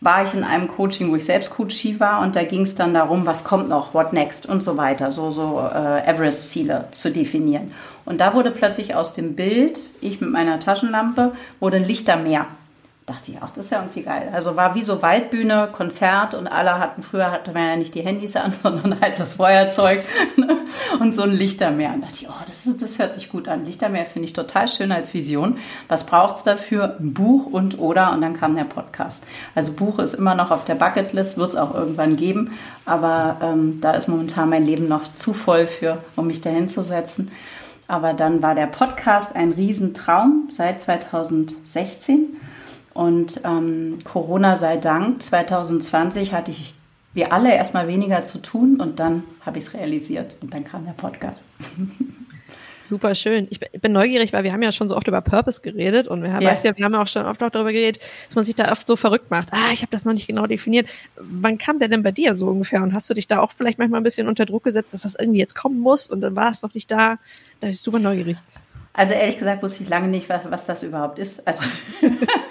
war 0.00 0.22
ich 0.22 0.34
in 0.34 0.44
einem 0.44 0.68
Coaching, 0.68 1.10
wo 1.10 1.16
ich 1.16 1.24
selbst 1.24 1.50
Coachie 1.50 1.98
war 1.98 2.22
und 2.22 2.36
da 2.36 2.44
ging 2.44 2.62
es 2.62 2.74
dann 2.74 2.92
darum, 2.92 3.24
was 3.24 3.44
kommt 3.44 3.68
noch, 3.68 3.94
what 3.94 4.12
next 4.12 4.46
und 4.46 4.62
so 4.62 4.76
weiter, 4.76 5.10
so, 5.10 5.30
so 5.30 5.60
äh, 5.74 6.06
Everest-Ziele 6.06 6.88
zu 6.90 7.10
definieren. 7.10 7.72
Und 8.04 8.20
da 8.20 8.34
wurde 8.34 8.50
plötzlich 8.50 8.94
aus 8.94 9.14
dem 9.14 9.34
Bild, 9.34 9.80
ich 10.00 10.20
mit 10.20 10.30
meiner 10.30 10.60
Taschenlampe, 10.60 11.32
wurde 11.60 11.78
ein 11.78 11.86
Lichtermeer 11.86 12.46
dachte 13.06 13.30
ich, 13.30 13.38
ach, 13.40 13.50
das 13.50 13.66
ist 13.66 13.70
ja 13.70 13.78
irgendwie 13.78 14.02
geil. 14.02 14.30
Also 14.32 14.56
war 14.56 14.74
wie 14.74 14.82
so 14.82 15.00
Waldbühne, 15.00 15.68
Konzert 15.70 16.34
und 16.34 16.48
alle 16.48 16.80
hatten, 16.80 17.04
früher 17.04 17.30
hatten 17.30 17.54
wir 17.54 17.64
ja 17.64 17.76
nicht 17.76 17.94
die 17.94 18.02
Handys 18.02 18.34
an, 18.34 18.50
sondern 18.50 19.00
halt 19.00 19.20
das 19.20 19.34
Feuerzeug 19.34 20.02
ne? 20.36 20.58
und 20.98 21.14
so 21.14 21.22
ein 21.22 21.30
Lichtermeer. 21.30 21.94
Und 21.94 22.02
dachte 22.02 22.16
ich, 22.22 22.28
oh, 22.28 22.44
das, 22.48 22.66
ist, 22.66 22.82
das 22.82 22.98
hört 22.98 23.14
sich 23.14 23.30
gut 23.30 23.46
an. 23.46 23.64
Lichtermeer 23.64 24.06
finde 24.06 24.26
ich 24.26 24.32
total 24.32 24.66
schön 24.66 24.90
als 24.90 25.14
Vision. 25.14 25.58
Was 25.86 26.04
braucht 26.04 26.38
es 26.38 26.42
dafür? 26.42 26.96
Ein 26.98 27.14
Buch 27.14 27.46
und 27.46 27.78
oder 27.78 28.12
und 28.12 28.22
dann 28.22 28.34
kam 28.34 28.56
der 28.56 28.64
Podcast. 28.64 29.24
Also 29.54 29.72
Buch 29.72 30.00
ist 30.00 30.14
immer 30.14 30.34
noch 30.34 30.50
auf 30.50 30.64
der 30.64 30.74
Bucketlist, 30.74 31.36
wird 31.36 31.50
es 31.50 31.56
auch 31.56 31.76
irgendwann 31.76 32.16
geben, 32.16 32.58
aber 32.86 33.36
ähm, 33.40 33.80
da 33.80 33.92
ist 33.92 34.08
momentan 34.08 34.50
mein 34.50 34.66
Leben 34.66 34.88
noch 34.88 35.14
zu 35.14 35.32
voll 35.32 35.68
für, 35.68 35.98
um 36.16 36.26
mich 36.26 36.40
dahin 36.40 36.68
zu 36.68 36.82
setzen. 36.82 37.30
Aber 37.86 38.14
dann 38.14 38.42
war 38.42 38.56
der 38.56 38.66
Podcast 38.66 39.36
ein 39.36 39.52
Riesentraum 39.52 40.48
seit 40.50 40.80
2016 40.80 42.36
und 42.96 43.42
ähm, 43.44 43.98
Corona 44.04 44.56
sei 44.56 44.78
Dank, 44.78 45.22
2020 45.22 46.32
hatte 46.32 46.50
ich, 46.50 46.74
wir 47.12 47.32
alle 47.32 47.54
erstmal 47.54 47.88
weniger 47.88 48.24
zu 48.24 48.38
tun 48.38 48.80
und 48.80 48.98
dann 48.98 49.22
habe 49.44 49.58
ich 49.58 49.66
es 49.66 49.74
realisiert 49.74 50.38
und 50.40 50.54
dann 50.54 50.64
kam 50.64 50.84
der 50.84 50.92
Podcast. 50.92 51.44
Super 52.80 53.14
schön. 53.16 53.48
Ich 53.50 53.58
bin 53.60 53.92
neugierig, 53.92 54.32
weil 54.32 54.44
wir 54.44 54.52
haben 54.52 54.62
ja 54.62 54.70
schon 54.70 54.88
so 54.88 54.96
oft 54.96 55.08
über 55.08 55.20
Purpose 55.20 55.60
geredet 55.60 56.06
und 56.06 56.22
wir, 56.22 56.30
ja. 56.30 56.40
weißt 56.40 56.64
ja, 56.64 56.76
wir 56.76 56.84
haben 56.84 56.94
ja 56.94 57.02
auch 57.02 57.08
schon 57.08 57.26
oft 57.26 57.42
auch 57.42 57.50
darüber 57.50 57.72
geredet, 57.72 58.00
dass 58.26 58.36
man 58.36 58.44
sich 58.44 58.54
da 58.54 58.70
oft 58.70 58.86
so 58.86 58.96
verrückt 58.96 59.30
macht. 59.30 59.48
Ah, 59.50 59.72
ich 59.72 59.82
habe 59.82 59.90
das 59.90 60.04
noch 60.04 60.12
nicht 60.12 60.28
genau 60.28 60.46
definiert. 60.46 60.88
Wann 61.16 61.58
kam 61.58 61.80
der 61.80 61.88
denn 61.88 62.02
bei 62.02 62.12
dir 62.12 62.36
so 62.36 62.46
ungefähr? 62.46 62.82
Und 62.82 62.94
hast 62.94 63.10
du 63.10 63.14
dich 63.14 63.26
da 63.26 63.40
auch 63.40 63.50
vielleicht 63.52 63.78
manchmal 63.78 64.00
ein 64.00 64.04
bisschen 64.04 64.28
unter 64.28 64.46
Druck 64.46 64.64
gesetzt, 64.64 64.94
dass 64.94 65.02
das 65.02 65.16
irgendwie 65.16 65.40
jetzt 65.40 65.54
kommen 65.54 65.80
muss 65.80 66.08
und 66.08 66.20
dann 66.20 66.36
war 66.36 66.50
es 66.50 66.62
noch 66.62 66.74
nicht 66.74 66.90
da? 66.90 67.18
Da 67.60 67.66
bin 67.66 67.70
ich 67.70 67.80
super 67.80 67.98
neugierig. 67.98 68.38
Also 68.96 69.12
ehrlich 69.12 69.36
gesagt 69.36 69.62
wusste 69.62 69.82
ich 69.82 69.90
lange 69.90 70.08
nicht, 70.08 70.28
was, 70.30 70.40
was 70.48 70.64
das 70.64 70.82
überhaupt 70.82 71.18
ist. 71.18 71.46
Also 71.46 71.64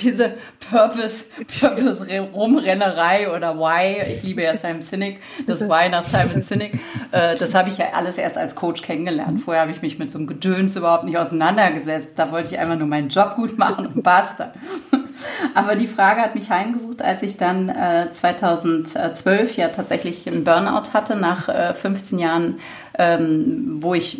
diese 0.00 0.34
Purpose, 0.70 1.24
Purpose 1.60 2.06
Rumrennerei 2.32 3.34
oder 3.34 3.58
Why. 3.58 4.00
Ich 4.12 4.22
liebe 4.22 4.42
ja 4.42 4.54
Simon 4.54 4.82
Sinek, 4.82 5.20
das 5.46 5.60
Why 5.60 5.88
nach 5.88 6.02
Simon 6.02 6.42
Sinek. 6.42 6.74
Äh, 7.12 7.36
das 7.36 7.54
habe 7.54 7.68
ich 7.68 7.78
ja 7.78 7.86
alles 7.94 8.18
erst 8.18 8.38
als 8.38 8.54
Coach 8.54 8.82
kennengelernt. 8.82 9.42
Vorher 9.42 9.62
habe 9.62 9.72
ich 9.72 9.82
mich 9.82 9.98
mit 9.98 10.10
so 10.10 10.18
einem 10.18 10.26
Gedöns 10.26 10.76
überhaupt 10.76 11.04
nicht 11.04 11.18
auseinandergesetzt. 11.18 12.18
Da 12.18 12.30
wollte 12.32 12.54
ich 12.54 12.60
einfach 12.60 12.76
nur 12.76 12.88
meinen 12.88 13.08
Job 13.08 13.36
gut 13.36 13.58
machen 13.58 13.86
und 13.86 14.02
basta. 14.02 14.52
Aber 15.54 15.74
die 15.76 15.88
Frage 15.88 16.20
hat 16.20 16.34
mich 16.34 16.50
heimgesucht, 16.50 17.02
als 17.02 17.22
ich 17.22 17.36
dann 17.36 17.68
äh, 17.68 18.10
2012 18.10 19.56
ja 19.56 19.68
tatsächlich 19.68 20.26
einen 20.28 20.44
Burnout 20.44 20.92
hatte, 20.92 21.16
nach 21.16 21.48
äh, 21.48 21.74
15 21.74 22.18
Jahren, 22.18 22.60
ähm, 22.96 23.78
wo 23.80 23.94
ich 23.94 24.18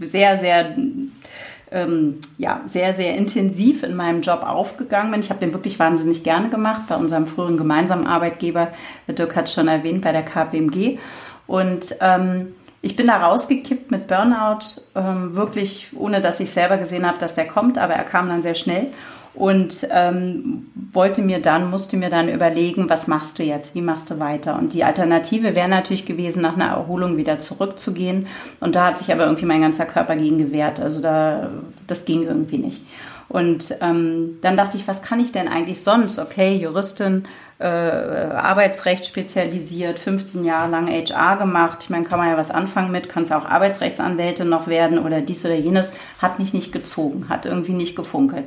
sehr, 0.00 0.36
sehr 0.36 0.74
ähm, 1.70 2.20
ja, 2.38 2.62
sehr, 2.66 2.92
sehr 2.92 3.16
intensiv 3.16 3.82
in 3.82 3.94
meinem 3.94 4.22
Job 4.22 4.42
aufgegangen 4.42 5.10
bin. 5.10 5.20
Ich 5.20 5.30
habe 5.30 5.40
den 5.40 5.52
wirklich 5.52 5.78
wahnsinnig 5.78 6.24
gerne 6.24 6.48
gemacht 6.48 6.82
bei 6.88 6.96
unserem 6.96 7.26
früheren 7.26 7.56
gemeinsamen 7.56 8.06
Arbeitgeber. 8.06 8.68
Dirk 9.08 9.36
hat 9.36 9.48
schon 9.48 9.68
erwähnt, 9.68 10.02
bei 10.02 10.12
der 10.12 10.24
KPMG. 10.24 10.98
Und 11.46 11.96
ähm, 12.00 12.54
ich 12.82 12.96
bin 12.96 13.06
da 13.06 13.18
rausgekippt 13.18 13.90
mit 13.90 14.06
Burnout, 14.06 14.82
ähm, 14.94 15.36
wirklich 15.36 15.88
ohne 15.96 16.20
dass 16.20 16.40
ich 16.40 16.50
selber 16.50 16.78
gesehen 16.78 17.06
habe, 17.06 17.18
dass 17.18 17.34
der 17.34 17.46
kommt, 17.46 17.76
aber 17.78 17.94
er 17.94 18.04
kam 18.04 18.28
dann 18.28 18.42
sehr 18.42 18.54
schnell 18.54 18.86
und 19.34 19.86
ähm, 19.90 20.66
wollte 20.92 21.22
mir 21.22 21.40
dann, 21.40 21.70
musste 21.70 21.96
mir 21.96 22.10
dann 22.10 22.28
überlegen, 22.28 22.88
was 22.88 23.06
machst 23.06 23.38
du 23.38 23.44
jetzt, 23.44 23.74
wie 23.74 23.82
machst 23.82 24.10
du 24.10 24.18
weiter? 24.18 24.58
Und 24.58 24.72
die 24.72 24.82
Alternative 24.82 25.54
wäre 25.54 25.68
natürlich 25.68 26.04
gewesen, 26.04 26.42
nach 26.42 26.54
einer 26.54 26.68
Erholung 26.68 27.16
wieder 27.16 27.38
zurückzugehen. 27.38 28.26
Und 28.58 28.74
da 28.74 28.86
hat 28.86 28.98
sich 28.98 29.12
aber 29.12 29.24
irgendwie 29.24 29.46
mein 29.46 29.60
ganzer 29.60 29.86
Körper 29.86 30.16
gegen 30.16 30.38
gewehrt. 30.38 30.80
Also 30.80 31.00
da, 31.00 31.50
das 31.86 32.04
ging 32.04 32.24
irgendwie 32.24 32.58
nicht. 32.58 32.82
Und 33.28 33.76
ähm, 33.80 34.38
dann 34.42 34.56
dachte 34.56 34.76
ich, 34.76 34.88
was 34.88 35.02
kann 35.02 35.20
ich 35.20 35.30
denn 35.30 35.46
eigentlich 35.46 35.84
sonst? 35.84 36.18
Okay, 36.18 36.56
Juristin, 36.56 37.26
äh, 37.60 37.64
Arbeitsrecht 37.64 39.06
spezialisiert, 39.06 40.00
15 40.00 40.44
Jahre 40.44 40.68
lang 40.68 40.88
HR 40.88 41.36
gemacht. 41.36 41.78
Ich 41.84 41.90
meine, 41.90 42.04
kann 42.04 42.18
man 42.18 42.28
ja 42.28 42.36
was 42.36 42.50
anfangen 42.50 42.90
mit, 42.90 43.08
kannst 43.08 43.32
auch 43.32 43.44
Arbeitsrechtsanwältin 43.44 44.48
noch 44.48 44.66
werden 44.66 44.98
oder 44.98 45.20
dies 45.20 45.44
oder 45.44 45.54
jenes. 45.54 45.92
Hat 46.20 46.40
mich 46.40 46.54
nicht 46.54 46.72
gezogen, 46.72 47.28
hat 47.28 47.46
irgendwie 47.46 47.74
nicht 47.74 47.94
gefunkelt. 47.94 48.46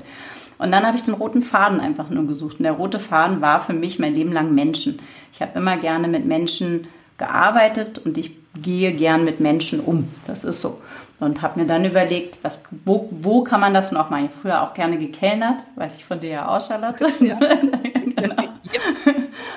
Und 0.57 0.71
dann 0.71 0.85
habe 0.85 0.97
ich 0.97 1.03
den 1.03 1.13
roten 1.13 1.41
Faden 1.41 1.79
einfach 1.79 2.09
nur 2.09 2.25
gesucht. 2.27 2.59
Und 2.59 2.63
der 2.63 2.73
rote 2.73 2.99
Faden 2.99 3.41
war 3.41 3.61
für 3.61 3.73
mich 3.73 3.99
mein 3.99 4.15
Leben 4.15 4.31
lang 4.31 4.53
Menschen. 4.53 4.99
Ich 5.31 5.41
habe 5.41 5.57
immer 5.57 5.77
gerne 5.77 6.07
mit 6.07 6.25
Menschen 6.25 6.87
gearbeitet 7.17 7.99
und 7.99 8.17
ich 8.17 8.31
gehe 8.61 8.91
gern 8.93 9.25
mit 9.25 9.39
Menschen 9.39 9.79
um. 9.79 10.09
Das 10.27 10.43
ist 10.43 10.61
so. 10.61 10.81
Und 11.19 11.41
habe 11.41 11.61
mir 11.61 11.65
dann 11.65 11.85
überlegt, 11.85 12.37
was, 12.41 12.61
wo, 12.83 13.07
wo 13.11 13.43
kann 13.43 13.61
man 13.61 13.73
das 13.73 13.91
noch 13.91 14.09
machen? 14.09 14.25
Ich 14.25 14.31
habe 14.31 14.41
früher 14.41 14.61
auch 14.61 14.73
gerne 14.73 14.97
gekellnert, 14.97 15.61
weiß 15.75 15.95
ich 15.95 16.05
von 16.05 16.19
dir 16.19 16.29
ja 16.29 16.47
auch, 16.49 16.61
Charlotte. 16.61 17.07
Ja. 17.19 17.35
genau. 18.15 18.35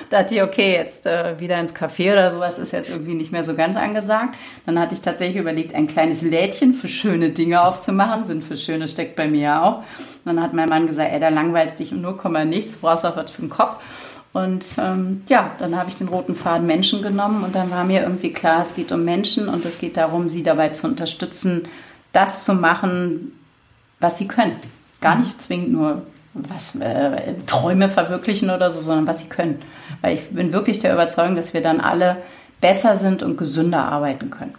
da 0.09 0.21
dachte 0.21 0.35
ich, 0.35 0.41
okay, 0.41 0.73
jetzt 0.73 1.05
äh, 1.05 1.39
wieder 1.39 1.59
ins 1.59 1.75
Café 1.75 2.13
oder 2.13 2.31
sowas 2.31 2.57
ist 2.57 2.71
jetzt 2.71 2.89
irgendwie 2.89 3.15
nicht 3.15 3.31
mehr 3.31 3.43
so 3.43 3.53
ganz 3.53 3.75
angesagt. 3.75 4.35
Dann 4.65 4.79
hatte 4.79 4.93
ich 4.93 5.01
tatsächlich 5.01 5.37
überlegt, 5.37 5.75
ein 5.75 5.87
kleines 5.87 6.21
Lädchen 6.21 6.73
für 6.73 6.87
schöne 6.87 7.31
Dinge 7.31 7.61
aufzumachen. 7.61 8.23
Sind 8.23 8.43
für 8.43 8.55
schöne 8.55 8.87
steckt 8.87 9.15
bei 9.15 9.27
mir 9.27 9.41
ja 9.41 9.63
auch. 9.63 9.83
Und 10.27 10.35
dann 10.35 10.43
hat 10.43 10.53
mein 10.53 10.67
Mann 10.67 10.87
gesagt, 10.87 11.11
ey, 11.11 11.19
da 11.19 11.29
langweilst 11.29 11.79
dich 11.79 11.91
nur 11.91 12.17
Komma 12.17 12.43
nichts, 12.43 12.75
brauchst 12.77 13.05
auch 13.05 13.15
was 13.15 13.31
für 13.31 13.41
den 13.41 13.49
Kopf. 13.49 13.77
Und 14.33 14.73
ähm, 14.77 15.23
ja, 15.29 15.51
dann 15.57 15.77
habe 15.77 15.89
ich 15.89 15.95
den 15.95 16.09
roten 16.09 16.35
Faden 16.35 16.67
Menschen 16.67 17.01
genommen 17.01 17.43
und 17.43 17.55
dann 17.55 17.71
war 17.71 17.85
mir 17.85 18.01
irgendwie 18.01 18.33
klar, 18.33 18.61
es 18.61 18.75
geht 18.75 18.91
um 18.91 19.05
Menschen 19.05 19.47
und 19.47 19.65
es 19.65 19.79
geht 19.79 19.97
darum, 19.97 20.29
sie 20.29 20.43
dabei 20.43 20.69
zu 20.69 20.85
unterstützen, 20.85 21.67
das 22.11 22.43
zu 22.43 22.53
machen, 22.53 23.31
was 23.99 24.17
sie 24.17 24.27
können. 24.27 24.55
Gar 25.01 25.15
nicht 25.15 25.41
zwingend 25.41 25.71
nur 25.71 26.03
was 26.33 26.75
äh, 26.75 27.33
Träume 27.47 27.89
verwirklichen 27.89 28.49
oder 28.49 28.69
so, 28.69 28.79
sondern 28.79 29.07
was 29.07 29.19
sie 29.19 29.29
können. 29.29 29.61
Weil 30.01 30.17
ich 30.17 30.29
bin 30.29 30.53
wirklich 30.53 30.79
der 30.79 30.93
Überzeugung, 30.93 31.35
dass 31.35 31.53
wir 31.53 31.61
dann 31.61 31.79
alle 31.79 32.17
besser 32.61 32.97
sind 32.97 33.23
und 33.23 33.37
gesünder 33.37 33.85
arbeiten 33.85 34.29
können. 34.29 34.53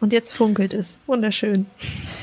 Und 0.00 0.12
jetzt 0.12 0.32
funkelt 0.32 0.72
es. 0.72 0.98
Wunderschön. 1.06 1.66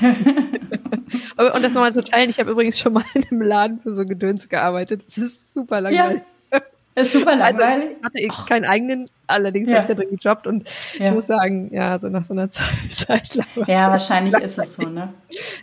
und 0.00 1.62
das 1.62 1.72
nochmal 1.72 1.92
zu 1.92 2.02
teilen, 2.02 2.28
ich 2.28 2.40
habe 2.40 2.50
übrigens 2.50 2.78
schon 2.78 2.92
mal 2.92 3.04
in 3.14 3.24
einem 3.30 3.42
Laden 3.42 3.80
für 3.80 3.92
so 3.92 4.04
Gedöns 4.04 4.48
gearbeitet. 4.48 5.04
Das 5.06 5.18
ist 5.18 5.52
super 5.52 5.80
langweilig. 5.80 6.22
Ja, 6.22 6.60
ist 6.98 7.12
super 7.12 7.30
also, 7.30 7.42
langweilig. 7.42 7.98
Also 8.02 8.10
ich 8.14 8.30
hatte 8.30 8.48
keinen 8.48 8.64
eigenen, 8.64 9.06
allerdings 9.26 9.70
ja. 9.70 9.76
habe 9.76 9.92
ich 9.92 9.96
da 9.96 10.02
drin 10.02 10.16
gejobbt 10.16 10.46
und 10.46 10.68
ja. 10.98 11.06
ich 11.06 11.12
muss 11.12 11.26
sagen, 11.26 11.72
ja, 11.72 11.98
so 11.98 12.08
nach 12.08 12.24
so 12.24 12.34
einer 12.34 12.50
Zeit 12.90 13.34
lang. 13.34 13.46
Ja, 13.66 13.90
wahrscheinlich 13.90 14.34
ist 14.34 14.58
es 14.58 14.74
so, 14.74 14.82
ne? 14.82 15.12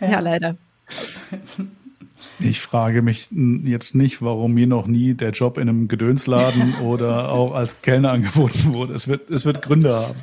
Ja, 0.00 0.10
ja 0.10 0.20
leider. 0.20 0.56
Ich 2.38 2.60
frage 2.60 3.02
mich 3.02 3.28
jetzt 3.30 3.94
nicht, 3.94 4.20
warum 4.22 4.52
mir 4.52 4.66
noch 4.66 4.86
nie 4.86 5.14
der 5.14 5.30
Job 5.30 5.58
in 5.58 5.68
einem 5.68 5.88
Gedönsladen 5.88 6.74
oder 6.82 7.30
auch 7.30 7.54
als 7.54 7.82
Kellner 7.82 8.12
angeboten 8.12 8.74
wurde. 8.74 8.94
Es 8.94 9.08
wird, 9.08 9.30
es 9.30 9.44
wird 9.44 9.62
Gründe 9.62 9.94
haben. 9.94 10.16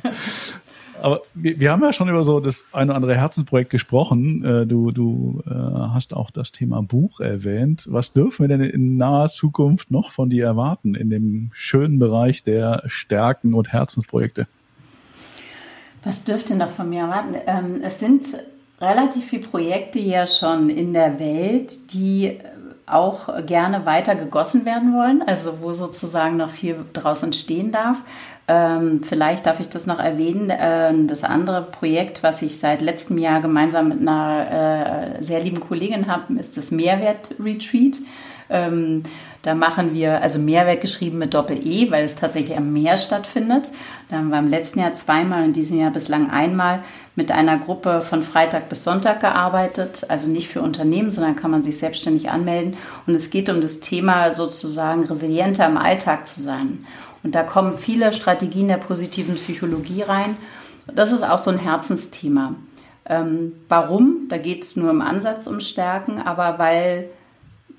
Aber 1.04 1.20
wir, 1.34 1.60
wir 1.60 1.70
haben 1.70 1.82
ja 1.82 1.92
schon 1.92 2.08
über 2.08 2.24
so 2.24 2.40
das 2.40 2.64
eine 2.72 2.86
oder 2.90 2.96
andere 2.96 3.14
Herzensprojekt 3.14 3.68
gesprochen. 3.68 4.42
Äh, 4.42 4.66
du, 4.66 4.90
du 4.90 5.42
äh, 5.46 5.50
hast 5.52 6.16
auch 6.16 6.30
das 6.30 6.50
Thema 6.50 6.80
Buch 6.80 7.20
erwähnt. 7.20 7.86
Was 7.90 8.14
dürfen 8.14 8.44
wir 8.44 8.48
denn 8.48 8.62
in 8.62 8.96
naher 8.96 9.28
Zukunft 9.28 9.90
noch 9.90 10.12
von 10.12 10.30
dir 10.30 10.46
erwarten 10.46 10.94
in 10.94 11.10
dem 11.10 11.50
schönen 11.52 11.98
Bereich 11.98 12.42
der 12.42 12.84
Stärken 12.86 13.52
und 13.52 13.70
Herzensprojekte? 13.70 14.46
Was 16.04 16.24
dürfte 16.24 16.56
noch 16.56 16.70
von 16.70 16.88
mir 16.88 17.00
erwarten? 17.00 17.34
Ähm, 17.46 17.80
es 17.82 18.00
sind 18.00 18.24
relativ 18.80 19.26
viele 19.26 19.46
Projekte 19.46 19.98
ja 19.98 20.26
schon 20.26 20.70
in 20.70 20.94
der 20.94 21.20
Welt, 21.20 21.92
die 21.92 22.38
auch 22.86 23.28
gerne 23.46 23.84
weiter 23.84 24.14
gegossen 24.14 24.64
werden 24.64 24.94
wollen, 24.94 25.22
also 25.22 25.60
wo 25.60 25.74
sozusagen 25.74 26.38
noch 26.38 26.50
viel 26.50 26.76
draus 26.94 27.22
entstehen 27.22 27.72
darf. 27.72 27.98
Ähm, 28.46 29.02
vielleicht 29.02 29.46
darf 29.46 29.60
ich 29.60 29.68
das 29.68 29.86
noch 29.86 29.98
erwähnen. 29.98 30.50
Äh, 30.50 30.92
das 31.06 31.24
andere 31.24 31.62
Projekt, 31.62 32.22
was 32.22 32.42
ich 32.42 32.58
seit 32.58 32.82
letztem 32.82 33.16
Jahr 33.16 33.40
gemeinsam 33.40 33.88
mit 33.88 34.00
einer 34.00 35.16
äh, 35.18 35.22
sehr 35.22 35.40
lieben 35.40 35.60
Kollegin 35.60 36.06
habe, 36.06 36.34
ist 36.34 36.56
das 36.56 36.70
Mehrwert 36.70 37.34
Retreat. 37.42 37.98
Ähm, 38.50 39.04
da 39.44 39.54
machen 39.54 39.92
wir 39.92 40.22
also 40.22 40.38
Mehrwert 40.38 40.80
geschrieben 40.80 41.18
mit 41.18 41.34
Doppel-E, 41.34 41.90
weil 41.90 42.06
es 42.06 42.16
tatsächlich 42.16 42.56
am 42.56 42.72
Meer 42.72 42.96
stattfindet. 42.96 43.70
Da 44.08 44.16
haben 44.16 44.30
wir 44.30 44.38
im 44.38 44.48
letzten 44.48 44.78
Jahr 44.78 44.94
zweimal, 44.94 45.44
in 45.44 45.52
diesem 45.52 45.78
Jahr 45.78 45.90
bislang 45.90 46.30
einmal 46.30 46.82
mit 47.14 47.30
einer 47.30 47.58
Gruppe 47.58 48.00
von 48.00 48.22
Freitag 48.22 48.70
bis 48.70 48.84
Sonntag 48.84 49.20
gearbeitet, 49.20 50.06
also 50.08 50.28
nicht 50.28 50.48
für 50.48 50.62
Unternehmen, 50.62 51.12
sondern 51.12 51.36
kann 51.36 51.50
man 51.50 51.62
sich 51.62 51.78
selbstständig 51.78 52.30
anmelden. 52.30 52.78
Und 53.06 53.14
es 53.14 53.28
geht 53.28 53.50
um 53.50 53.60
das 53.60 53.80
Thema 53.80 54.34
sozusagen 54.34 55.04
resilienter 55.04 55.66
im 55.66 55.76
Alltag 55.76 56.26
zu 56.26 56.40
sein. 56.40 56.86
Und 57.22 57.34
da 57.34 57.42
kommen 57.42 57.76
viele 57.76 58.14
Strategien 58.14 58.68
der 58.68 58.78
positiven 58.78 59.34
Psychologie 59.34 60.02
rein. 60.02 60.38
Das 60.86 61.12
ist 61.12 61.22
auch 61.22 61.38
so 61.38 61.50
ein 61.50 61.58
Herzensthema. 61.58 62.54
Ähm, 63.04 63.52
warum? 63.68 64.26
Da 64.30 64.38
geht 64.38 64.64
es 64.64 64.74
nur 64.74 64.90
im 64.90 65.02
Ansatz 65.02 65.46
um 65.46 65.60
Stärken, 65.60 66.18
aber 66.18 66.58
weil 66.58 67.10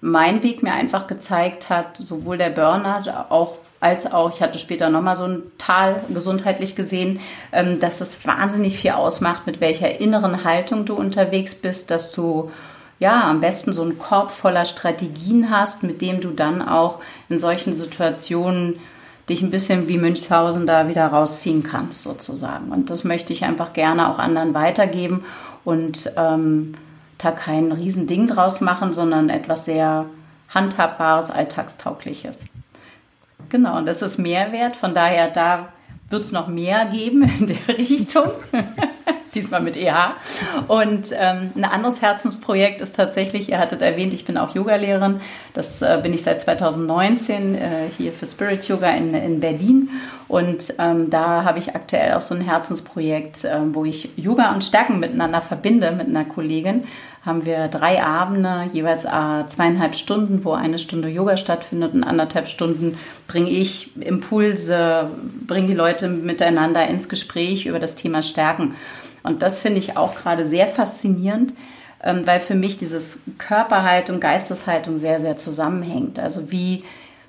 mein 0.01 0.43
Weg 0.43 0.63
mir 0.63 0.73
einfach 0.73 1.07
gezeigt 1.07 1.69
hat, 1.69 1.97
sowohl 1.97 2.37
der 2.37 2.49
Burnout 2.49 3.09
auch 3.29 3.55
als 3.79 4.11
auch, 4.11 4.33
ich 4.33 4.41
hatte 4.41 4.57
später 4.57 4.89
nochmal 4.89 5.15
so 5.15 5.25
ein 5.25 5.43
Tal 5.57 6.01
gesundheitlich 6.09 6.75
gesehen, 6.75 7.19
ähm, 7.51 7.79
dass 7.79 7.97
das 7.97 8.25
wahnsinnig 8.25 8.77
viel 8.77 8.91
ausmacht, 8.91 9.45
mit 9.45 9.61
welcher 9.61 9.99
inneren 9.99 10.43
Haltung 10.43 10.85
du 10.85 10.95
unterwegs 10.95 11.53
bist, 11.53 11.91
dass 11.91 12.11
du 12.11 12.51
ja 12.99 13.29
am 13.29 13.41
besten 13.41 13.73
so 13.73 13.83
einen 13.83 13.99
Korb 13.99 14.31
voller 14.31 14.65
Strategien 14.65 15.51
hast, 15.51 15.83
mit 15.83 16.01
dem 16.01 16.21
du 16.21 16.31
dann 16.31 16.61
auch 16.61 16.99
in 17.29 17.37
solchen 17.37 17.73
Situationen 17.73 18.79
dich 19.29 19.41
ein 19.41 19.51
bisschen 19.51 19.87
wie 19.87 19.97
Münchhausen 19.97 20.65
da 20.65 20.87
wieder 20.87 21.07
rausziehen 21.07 21.63
kannst, 21.63 22.03
sozusagen. 22.03 22.71
Und 22.71 22.89
das 22.89 23.03
möchte 23.03 23.33
ich 23.33 23.43
einfach 23.43 23.73
gerne 23.73 24.09
auch 24.09 24.19
anderen 24.19 24.53
weitergeben 24.53 25.25
und 25.63 26.11
ähm, 26.15 26.75
da 27.17 27.31
kein 27.31 27.71
Riesending 27.71 28.27
draus 28.27 28.61
machen, 28.61 28.93
sondern 28.93 29.29
etwas 29.29 29.65
sehr 29.65 30.05
handhabbares, 30.49 31.31
alltagstaugliches. 31.31 32.35
Genau, 33.49 33.77
und 33.77 33.85
das 33.85 34.01
ist 34.01 34.17
Mehrwert. 34.17 34.75
Von 34.75 34.93
daher, 34.93 35.29
da 35.29 35.69
wird 36.09 36.23
es 36.23 36.31
noch 36.31 36.47
mehr 36.47 36.85
geben 36.85 37.23
in 37.39 37.47
der 37.47 37.67
Richtung. 37.77 38.31
Diesmal 39.33 39.61
mit 39.61 39.75
EH. 39.75 40.13
Und 40.69 41.09
ähm, 41.11 41.51
ein 41.55 41.65
anderes 41.65 42.01
Herzensprojekt 42.01 42.79
ist 42.79 42.95
tatsächlich, 42.95 43.49
ihr 43.49 43.59
hattet 43.59 43.81
erwähnt, 43.81 44.13
ich 44.13 44.23
bin 44.23 44.37
auch 44.37 44.55
Yogalehrerin. 44.55 45.19
Das 45.53 45.81
äh, 45.81 45.99
bin 46.01 46.13
ich 46.13 46.23
seit 46.23 46.39
2019 46.39 47.55
äh, 47.55 47.59
hier 47.97 48.13
für 48.13 48.25
Spirit 48.25 48.65
Yoga 48.69 48.91
in, 48.91 49.13
in 49.13 49.41
Berlin. 49.41 49.89
Und 50.29 50.73
ähm, 50.79 51.09
da 51.09 51.43
habe 51.43 51.59
ich 51.59 51.75
aktuell 51.75 52.13
auch 52.13 52.21
so 52.21 52.33
ein 52.33 52.39
Herzensprojekt, 52.39 53.43
äh, 53.43 53.59
wo 53.73 53.83
ich 53.83 54.09
Yoga 54.15 54.53
und 54.53 54.63
Stärken 54.63 55.01
miteinander 55.01 55.41
verbinde 55.41 55.91
mit 55.91 56.07
einer 56.07 56.23
Kollegin 56.23 56.85
haben 57.25 57.43
wir 57.43 57.67
drei 57.69 58.03
Abende, 58.03 58.69
jeweils 58.71 59.03
äh, 59.03 59.47
zweieinhalb 59.47 59.95
Stunden, 59.95 60.45
wo 60.45 60.53
eine 60.53 60.77
Stunde 60.77 61.07
Yoga 61.07 61.37
stattfindet 61.37 61.93
und 61.93 62.03
anderthalb 62.03 62.47
Stunden 62.47 62.99
bringe 63.27 63.49
ich 63.49 63.97
Impulse, 63.99 65.09
bringe 65.47 65.67
die 65.67 65.73
Leute 65.73 66.07
miteinander 66.07 66.87
ins 66.87 67.09
Gespräch 67.09 67.65
über 67.65 67.79
das 67.79 67.95
Thema 67.95 68.21
Stärken. 68.21 68.75
Und 69.23 69.41
das 69.41 69.57
finde 69.57 69.79
ich 69.79 69.97
auch 69.97 70.13
gerade 70.13 70.45
sehr 70.45 70.67
faszinierend, 70.67 71.55
ähm, 72.03 72.27
weil 72.27 72.39
für 72.39 72.53
mich 72.53 72.77
dieses 72.77 73.23
Körperhaltung, 73.39 74.19
Geisteshaltung 74.19 74.99
sehr, 74.99 75.19
sehr 75.19 75.35
zusammenhängt. 75.35 76.19
Also 76.19 76.51
wie 76.51 76.83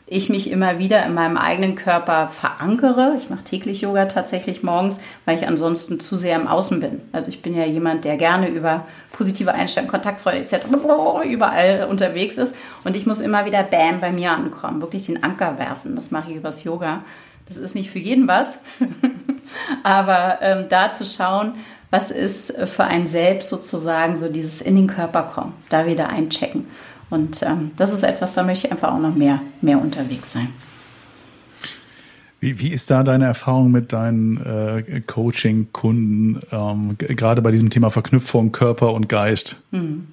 ich 0.08 0.28
mich 0.28 0.50
immer 0.50 0.78
wieder 0.78 1.04
in 1.04 1.14
meinem 1.14 1.36
eigenen 1.36 1.74
Körper 1.74 2.28
verankere. 2.28 3.14
Ich 3.18 3.28
mache 3.28 3.42
täglich 3.42 3.80
Yoga 3.80 4.04
tatsächlich 4.04 4.62
morgens, 4.62 5.00
weil 5.24 5.36
ich 5.36 5.48
ansonsten 5.48 5.98
zu 5.98 6.14
sehr 6.14 6.36
im 6.36 6.46
Außen 6.46 6.78
bin. 6.78 7.00
Also 7.10 7.28
ich 7.28 7.42
bin 7.42 7.54
ja 7.54 7.64
jemand, 7.64 8.04
der 8.04 8.16
gerne 8.16 8.48
über 8.48 8.86
positive 9.12 9.52
Einstellung, 9.52 9.90
Kontaktfreude 9.90 10.38
etc. 10.38 10.66
überall 11.24 11.88
unterwegs 11.90 12.38
ist. 12.38 12.54
Und 12.84 12.94
ich 12.94 13.06
muss 13.06 13.18
immer 13.18 13.46
wieder 13.46 13.64
Bam 13.64 14.00
bei 14.00 14.12
mir 14.12 14.30
ankommen, 14.30 14.80
wirklich 14.80 15.06
den 15.06 15.24
Anker 15.24 15.58
werfen. 15.58 15.96
Das 15.96 16.12
mache 16.12 16.30
ich 16.30 16.36
übers 16.36 16.62
Yoga. 16.62 17.02
Das 17.48 17.56
ist 17.56 17.74
nicht 17.74 17.90
für 17.90 17.98
jeden 17.98 18.28
was, 18.28 18.58
aber 19.84 20.38
ähm, 20.40 20.66
da 20.68 20.92
zu 20.92 21.04
schauen, 21.04 21.54
was 21.90 22.10
ist 22.10 22.52
für 22.66 22.84
einen 22.84 23.06
selbst 23.06 23.48
sozusagen 23.48 24.18
so 24.18 24.28
dieses 24.28 24.60
in 24.60 24.74
den 24.74 24.88
Körper 24.88 25.22
kommen, 25.22 25.54
da 25.68 25.86
wieder 25.86 26.08
einchecken. 26.08 26.66
Und 27.10 27.42
ähm, 27.42 27.70
das 27.76 27.92
ist 27.92 28.02
etwas, 28.02 28.34
da 28.34 28.42
möchte 28.42 28.66
ich 28.66 28.72
einfach 28.72 28.92
auch 28.92 28.98
noch 28.98 29.14
mehr, 29.14 29.40
mehr 29.60 29.80
unterwegs 29.80 30.32
sein. 30.32 30.48
Wie, 32.40 32.60
wie 32.60 32.72
ist 32.72 32.90
da 32.90 33.02
deine 33.02 33.24
Erfahrung 33.24 33.70
mit 33.70 33.92
deinen 33.92 34.36
äh, 34.44 35.00
Coaching-Kunden, 35.00 36.40
ähm, 36.52 36.96
gerade 36.98 37.42
bei 37.42 37.50
diesem 37.50 37.70
Thema 37.70 37.90
Verknüpfung 37.90 38.52
Körper 38.52 38.92
und 38.92 39.08
Geist? 39.08 39.62
Hm. 39.72 40.08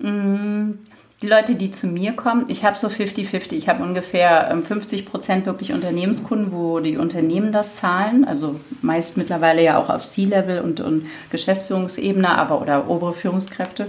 Hm. 0.00 0.78
Die 1.22 1.28
Leute, 1.28 1.54
die 1.54 1.70
zu 1.70 1.86
mir 1.86 2.12
kommen, 2.12 2.46
ich 2.48 2.64
habe 2.64 2.76
so 2.76 2.88
50-50. 2.88 3.52
Ich 3.52 3.68
habe 3.68 3.82
ungefähr 3.82 4.54
50 4.62 4.98
ähm, 4.98 5.06
Prozent 5.06 5.46
wirklich 5.46 5.72
Unternehmenskunden, 5.72 6.52
wo 6.52 6.80
die 6.80 6.98
Unternehmen 6.98 7.50
das 7.50 7.76
zahlen. 7.76 8.26
Also 8.26 8.60
meist 8.82 9.16
mittlerweile 9.16 9.62
ja 9.62 9.78
auch 9.78 9.88
auf 9.88 10.04
C-Level 10.04 10.60
und, 10.60 10.80
und 10.80 11.06
Geschäftsführungsebene, 11.30 12.28
aber 12.36 12.60
oder 12.60 12.90
obere 12.90 13.14
Führungskräfte. 13.14 13.86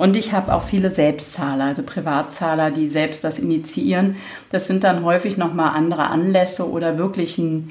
Und 0.00 0.16
ich 0.16 0.32
habe 0.32 0.54
auch 0.54 0.64
viele 0.64 0.88
Selbstzahler, 0.88 1.64
also 1.64 1.82
Privatzahler, 1.82 2.70
die 2.70 2.88
selbst 2.88 3.22
das 3.22 3.38
initiieren. 3.38 4.16
Das 4.48 4.66
sind 4.66 4.82
dann 4.82 5.04
häufig 5.04 5.36
nochmal 5.36 5.76
andere 5.76 6.06
Anlässe 6.06 6.66
oder 6.66 6.96
wirklich 6.96 7.36
ein, 7.36 7.70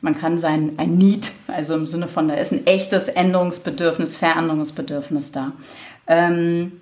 man 0.00 0.18
kann 0.18 0.38
sein, 0.38 0.72
ein 0.78 0.96
Need, 0.96 1.32
also 1.48 1.74
im 1.74 1.84
Sinne 1.84 2.08
von, 2.08 2.28
da 2.28 2.34
ist 2.36 2.50
ein 2.50 2.66
echtes 2.66 3.08
Änderungsbedürfnis, 3.08 4.16
Veränderungsbedürfnis 4.16 5.32
da. 5.32 5.52
Ähm, 6.06 6.80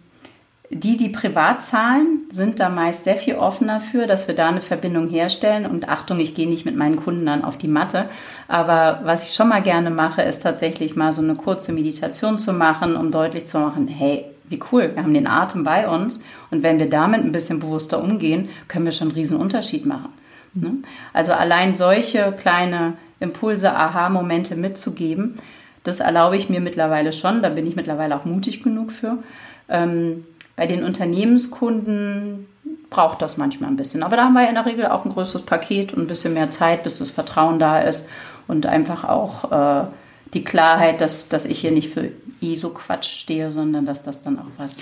die, 0.71 0.97
die 0.97 1.09
privat 1.09 1.65
zahlen, 1.65 2.27
sind 2.31 2.61
da 2.61 2.69
meist 2.69 3.03
sehr 3.03 3.17
viel 3.17 3.35
offener 3.35 3.81
für, 3.81 4.07
dass 4.07 4.29
wir 4.29 4.37
da 4.37 4.49
eine 4.49 4.61
Verbindung 4.61 5.09
herstellen. 5.09 5.67
Und 5.67 5.89
Achtung, 5.89 6.21
ich 6.21 6.37
gehe 6.37 6.49
nicht 6.49 6.67
mit 6.67 6.77
meinen 6.77 7.03
Kunden 7.03 7.27
dann 7.27 7.43
auf 7.43 7.59
die 7.59 7.67
Matte. 7.67 8.09
Aber 8.47 9.01
was 9.03 9.25
ich 9.25 9.35
schon 9.35 9.49
mal 9.49 9.61
gerne 9.61 9.91
mache, 9.91 10.23
ist 10.23 10.45
tatsächlich 10.45 10.95
mal 10.95 11.11
so 11.11 11.21
eine 11.21 11.35
kurze 11.35 11.73
Meditation 11.73 12.39
zu 12.39 12.53
machen, 12.53 12.95
um 12.95 13.11
deutlich 13.11 13.47
zu 13.47 13.59
machen, 13.59 13.89
hey, 13.89 14.27
wie 14.55 14.61
cool, 14.73 14.93
wir 14.95 15.03
haben 15.03 15.14
den 15.14 15.27
Atem 15.27 15.64
bei 15.64 15.88
uns 15.88 16.23
und 16.51 16.62
wenn 16.62 16.79
wir 16.79 16.88
damit 16.88 17.23
ein 17.23 17.33
bisschen 17.33 17.61
bewusster 17.61 18.03
umgehen, 18.03 18.49
können 18.69 18.85
wir 18.85 18.93
schon 18.93 19.09
einen 19.09 19.17
riesen 19.17 19.38
Unterschied 19.38 19.85
machen. 19.85 20.12
Ne? 20.55 20.75
Also 21.12 21.33
allein 21.33 21.75
solche 21.75 22.33
kleine 22.33 22.95
Impulse, 23.21 23.75
Aha-Momente 23.75 24.55
mitzugeben, 24.55 25.38
das 25.83 26.01
erlaube 26.01 26.37
ich 26.37 26.49
mir 26.49 26.61
mittlerweile 26.61 27.12
schon, 27.12 27.43
da 27.43 27.49
bin 27.49 27.67
ich 27.67 27.77
mittlerweile 27.77 28.17
auch 28.17 28.25
mutig 28.25 28.62
genug 28.62 28.93
für. 28.93 29.19
Ähm, 29.69 30.25
bei 30.57 30.67
den 30.67 30.85
Unternehmenskunden 30.85 32.47
braucht 32.90 33.21
das 33.21 33.37
manchmal 33.37 33.71
ein 33.71 33.77
bisschen, 33.77 34.03
aber 34.03 34.17
da 34.17 34.25
haben 34.25 34.35
wir 34.35 34.49
in 34.49 34.55
der 34.55 34.67
Regel 34.67 34.87
auch 34.87 35.05
ein 35.05 35.12
größeres 35.12 35.43
Paket 35.43 35.93
und 35.93 36.03
ein 36.03 36.07
bisschen 36.07 36.35
mehr 36.35 36.51
Zeit, 36.51 36.85
bis 36.85 36.99
das 36.99 37.11
Vertrauen 37.11 37.59
da 37.59 37.81
ist 37.81 38.09
und 38.47 38.67
einfach 38.67 39.05
auch 39.05 39.51
äh, 39.51 39.87
die 40.35 40.44
Klarheit, 40.44 41.01
dass, 41.01 41.29
dass 41.29 41.47
ich 41.47 41.61
hier 41.61 41.70
nicht 41.70 41.90
für 41.90 42.11
eh 42.40 42.55
so 42.57 42.70
Quatsch 42.70 43.09
stehe, 43.09 43.51
sondern 43.51 43.87
dass 43.87 44.03
das 44.03 44.23
dann 44.23 44.38
auch 44.38 44.51
was 44.57 44.79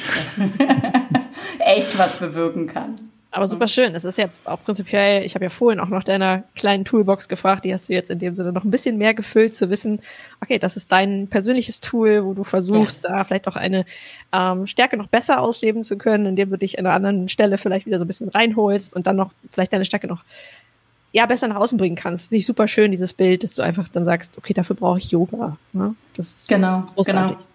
echt 1.58 1.96
was 1.98 2.16
bewirken 2.16 2.66
kann. 2.66 2.96
Aber 3.34 3.48
super 3.48 3.66
schön. 3.66 3.94
Es 3.94 4.04
ist 4.04 4.18
ja 4.18 4.26
auch 4.44 4.62
prinzipiell, 4.62 5.24
ich 5.24 5.34
habe 5.34 5.46
ja 5.46 5.48
vorhin 5.48 5.80
auch 5.80 5.88
noch 5.88 6.04
deiner 6.04 6.42
kleinen 6.54 6.84
Toolbox 6.84 7.28
gefragt, 7.28 7.64
die 7.64 7.72
hast 7.72 7.88
du 7.88 7.94
jetzt 7.94 8.10
in 8.10 8.18
dem 8.18 8.34
Sinne 8.34 8.52
noch 8.52 8.64
ein 8.64 8.70
bisschen 8.70 8.98
mehr 8.98 9.14
gefüllt, 9.14 9.54
zu 9.54 9.70
wissen, 9.70 10.00
okay, 10.42 10.58
das 10.58 10.76
ist 10.76 10.92
dein 10.92 11.28
persönliches 11.28 11.80
Tool, 11.80 12.26
wo 12.26 12.34
du 12.34 12.44
versuchst, 12.44 13.04
ja. 13.04 13.10
da 13.10 13.24
vielleicht 13.24 13.48
auch 13.48 13.56
eine 13.56 13.86
ähm, 14.32 14.66
Stärke 14.66 14.98
noch 14.98 15.06
besser 15.06 15.40
ausleben 15.40 15.82
zu 15.82 15.96
können, 15.96 16.26
indem 16.26 16.50
du 16.50 16.58
dich 16.58 16.78
an 16.78 16.84
einer 16.84 16.94
anderen 16.94 17.30
Stelle 17.30 17.56
vielleicht 17.56 17.86
wieder 17.86 17.98
so 17.98 18.04
ein 18.04 18.08
bisschen 18.08 18.28
reinholst 18.28 18.94
und 18.94 19.06
dann 19.06 19.16
noch 19.16 19.32
vielleicht 19.50 19.72
deine 19.72 19.86
Stärke 19.86 20.08
noch 20.08 20.24
ja 21.12 21.26
besser 21.26 21.48
nach 21.48 21.56
außen 21.56 21.78
bringen 21.78 21.96
kannst. 21.96 22.28
Finde 22.28 22.38
ich 22.38 22.46
super 22.46 22.66
schön, 22.68 22.90
dieses 22.90 23.12
Bild, 23.12 23.44
dass 23.44 23.54
du 23.54 23.62
einfach 23.62 23.88
dann 23.88 24.04
sagst, 24.04 24.38
okay, 24.38 24.54
dafür 24.54 24.76
brauche 24.76 24.98
ich 24.98 25.10
Yoga. 25.10 25.56
Ne? 25.72 25.94
Das 26.16 26.32
ist 26.32 26.48
genau, 26.48 26.88
großartig. 26.94 27.36
genau. 27.36 27.51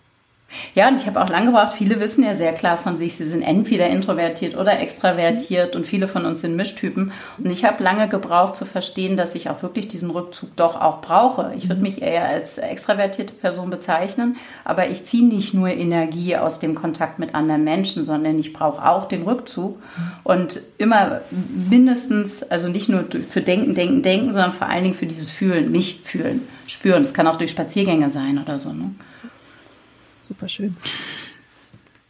Ja, 0.76 0.88
und 0.88 0.96
ich 0.96 1.08
habe 1.08 1.22
auch 1.22 1.30
lange 1.30 1.48
gebraucht, 1.48 1.74
viele 1.78 2.00
wissen 2.00 2.24
ja 2.24 2.34
sehr 2.34 2.54
klar 2.54 2.78
von 2.78 2.98
sich, 2.98 3.16
sie 3.16 3.30
sind 3.30 3.42
entweder 3.42 3.90
introvertiert 3.90 4.56
oder 4.56 4.80
extravertiert 4.80 5.76
und 5.76 5.86
viele 5.86 6.08
von 6.08 6.26
uns 6.26 6.42
sind 6.42 6.56
Mischtypen. 6.56 7.12
Und 7.38 7.50
ich 7.50 7.66
habe 7.66 7.84
lange 7.84 8.08
gebraucht 8.08 8.56
zu 8.56 8.66
verstehen, 8.66 9.18
dass 9.18 9.36
ich 9.36 9.50
auch 9.50 9.62
wirklich 9.62 9.90
diesen 9.90 10.10
Rückzug 10.10 10.56
doch 10.56 10.80
auch 10.80 11.02
brauche. 11.02 11.54
Ich 11.58 11.68
würde 11.68 11.82
mhm. 11.82 11.88
mich 11.88 12.02
eher 12.02 12.26
als 12.26 12.58
extravertierte 12.58 13.34
Person 13.34 13.70
bezeichnen, 13.70 14.38
aber 14.64 14.90
ich 14.90 15.04
ziehe 15.06 15.26
nicht 15.26 15.54
nur 15.54 15.70
Energie 15.70 16.38
aus 16.38 16.60
dem 16.60 16.76
Kontakt 16.76 17.20
mit 17.20 17.36
anderen 17.36 17.66
Menschen, 17.66 18.06
sondern 18.06 18.40
ich 18.40 18.54
brauche 18.54 18.88
auch 18.88 19.08
den 19.08 19.24
Rückzug 19.24 19.78
und 20.24 20.62
immer 20.78 21.22
mindestens, 21.70 22.44
also 22.44 22.70
nicht 22.70 22.88
nur 22.88 23.06
für 23.30 23.42
Denken, 23.42 23.76
Denken, 23.76 24.02
Denken, 24.02 24.34
sondern 24.34 24.54
vor 24.54 24.70
allen 24.70 24.84
Dingen 24.84 24.96
für 24.96 25.08
dieses 25.08 25.30
Fühlen, 25.30 25.72
mich 25.72 26.02
fühlen, 26.04 26.48
spüren. 26.68 27.04
Das 27.04 27.14
kann 27.14 27.28
auch 27.28 27.38
durch 27.38 27.52
Spaziergänge 27.52 28.10
sein 28.10 28.42
oder 28.42 28.60
so. 28.60 28.72
Ne? 28.72 28.92
Super 30.28 30.50
schön. 30.50 30.76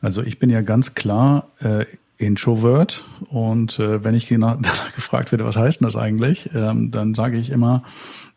Also 0.01 0.23
ich 0.23 0.39
bin 0.39 0.49
ja 0.49 0.62
ganz 0.62 0.95
klar 0.95 1.51
äh, 1.60 1.86
Introvert 2.17 3.03
und 3.30 3.77
äh, 3.77 4.03
wenn 4.03 4.15
ich 4.15 4.25
danach 4.30 4.95
gefragt 4.95 5.32
werde, 5.32 5.45
was 5.45 5.56
heißt 5.56 5.82
denn 5.82 5.86
das 5.86 5.95
eigentlich, 5.95 6.49
ähm, 6.56 6.89
dann 6.89 7.13
sage 7.13 7.38
ich 7.38 7.51
immer, 7.51 7.84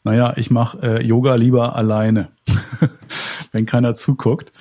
naja, 0.05 0.35
ich 0.37 0.51
mache 0.51 0.79
äh, 0.83 1.03
Yoga 1.03 1.37
lieber 1.37 1.77
alleine, 1.77 2.29
wenn 3.53 3.65
keiner 3.65 3.95
zuguckt. 3.95 4.53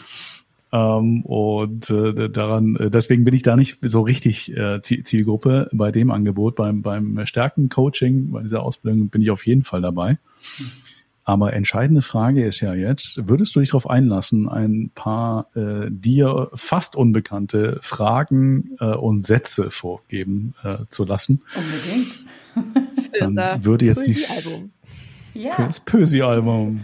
Ähm, 0.71 1.25
und 1.25 1.89
äh, 1.89 2.29
daran, 2.29 2.77
äh, 2.77 2.89
deswegen 2.89 3.25
bin 3.25 3.34
ich 3.34 3.43
da 3.43 3.58
nicht 3.58 3.79
so 3.82 4.01
richtig 4.01 4.55
äh, 4.55 4.82
Zielgruppe 4.82 5.67
bei 5.73 5.91
dem 5.91 6.12
Angebot. 6.12 6.55
Beim, 6.55 6.82
beim 6.82 7.25
Stärken-Coaching, 7.25 8.32
bei 8.32 8.43
dieser 8.43 8.63
Ausbildung 8.63 9.10
bin 9.10 9.21
ich 9.21 9.32
auf 9.32 9.45
jeden 9.45 9.63
Fall 9.63 9.82
dabei. 9.82 10.17
Mhm. 10.60 10.71
Aber 11.30 11.54
entscheidende 11.54 12.02
Frage 12.02 12.44
ist 12.44 12.60
ja 12.60 12.74
jetzt, 12.74 13.28
würdest 13.28 13.56
du 13.56 13.60
dich 13.60 13.70
darauf 13.70 13.88
einlassen, 13.88 14.50
ein 14.50 14.89
paar 14.96 15.46
äh, 15.56 15.86
dir 15.92 16.50
fast 16.56 16.96
unbekannte 16.96 17.78
Fragen 17.84 18.76
äh, 18.80 18.96
und 18.96 19.24
Sätze 19.24 19.70
vorgeben 19.70 20.56
äh, 20.63 20.78
zu 20.89 21.06
lassen? 21.06 21.44
Unbedingt. 21.56 23.12
Dann 23.20 23.36
Dann 23.36 23.63
würde 23.63 23.86
jetzt 23.86 24.08
die 24.08 24.26
Album. 24.26 24.72
Ja. 25.36 25.52
Für 25.52 25.65
das 25.65 25.80
Pösi-Album. 25.82 26.84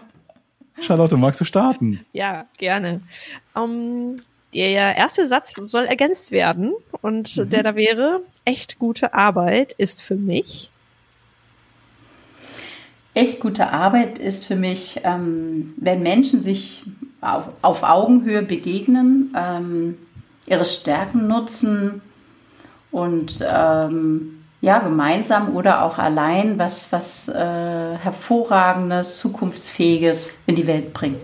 Charlotte, 0.80 1.18
magst 1.18 1.42
du 1.42 1.44
starten? 1.44 2.00
Ja, 2.14 2.46
gerne. 2.56 3.02
Um, 3.52 4.16
der 4.54 4.96
erste 4.96 5.28
Satz 5.28 5.54
soll 5.54 5.84
ergänzt 5.84 6.30
werden 6.30 6.72
und 7.02 7.36
mhm. 7.36 7.50
der 7.50 7.62
da 7.62 7.74
wäre, 7.74 8.22
echt 8.46 8.78
gute 8.78 9.12
Arbeit 9.12 9.72
ist 9.72 10.00
für 10.00 10.16
mich 10.16 10.70
echt 13.14 13.40
gute 13.40 13.70
Arbeit 13.70 14.18
ist 14.18 14.46
für 14.46 14.56
mich, 14.56 15.00
ähm, 15.04 15.74
wenn 15.76 16.02
Menschen 16.02 16.42
sich 16.42 16.84
auf, 17.20 17.48
auf 17.62 17.82
Augenhöhe 17.82 18.42
begegnen, 18.42 19.34
ähm, 19.36 19.98
ihre 20.46 20.64
Stärken 20.64 21.26
nutzen 21.26 22.00
und 22.90 23.44
ähm, 23.46 24.36
ja, 24.62 24.78
gemeinsam 24.80 25.56
oder 25.56 25.84
auch 25.84 25.98
allein 25.98 26.58
was, 26.58 26.92
was 26.92 27.28
äh, 27.28 27.34
hervorragendes, 27.96 29.16
zukunftsfähiges 29.16 30.36
in 30.46 30.54
die 30.54 30.66
Welt 30.66 30.92
bringen. 30.92 31.16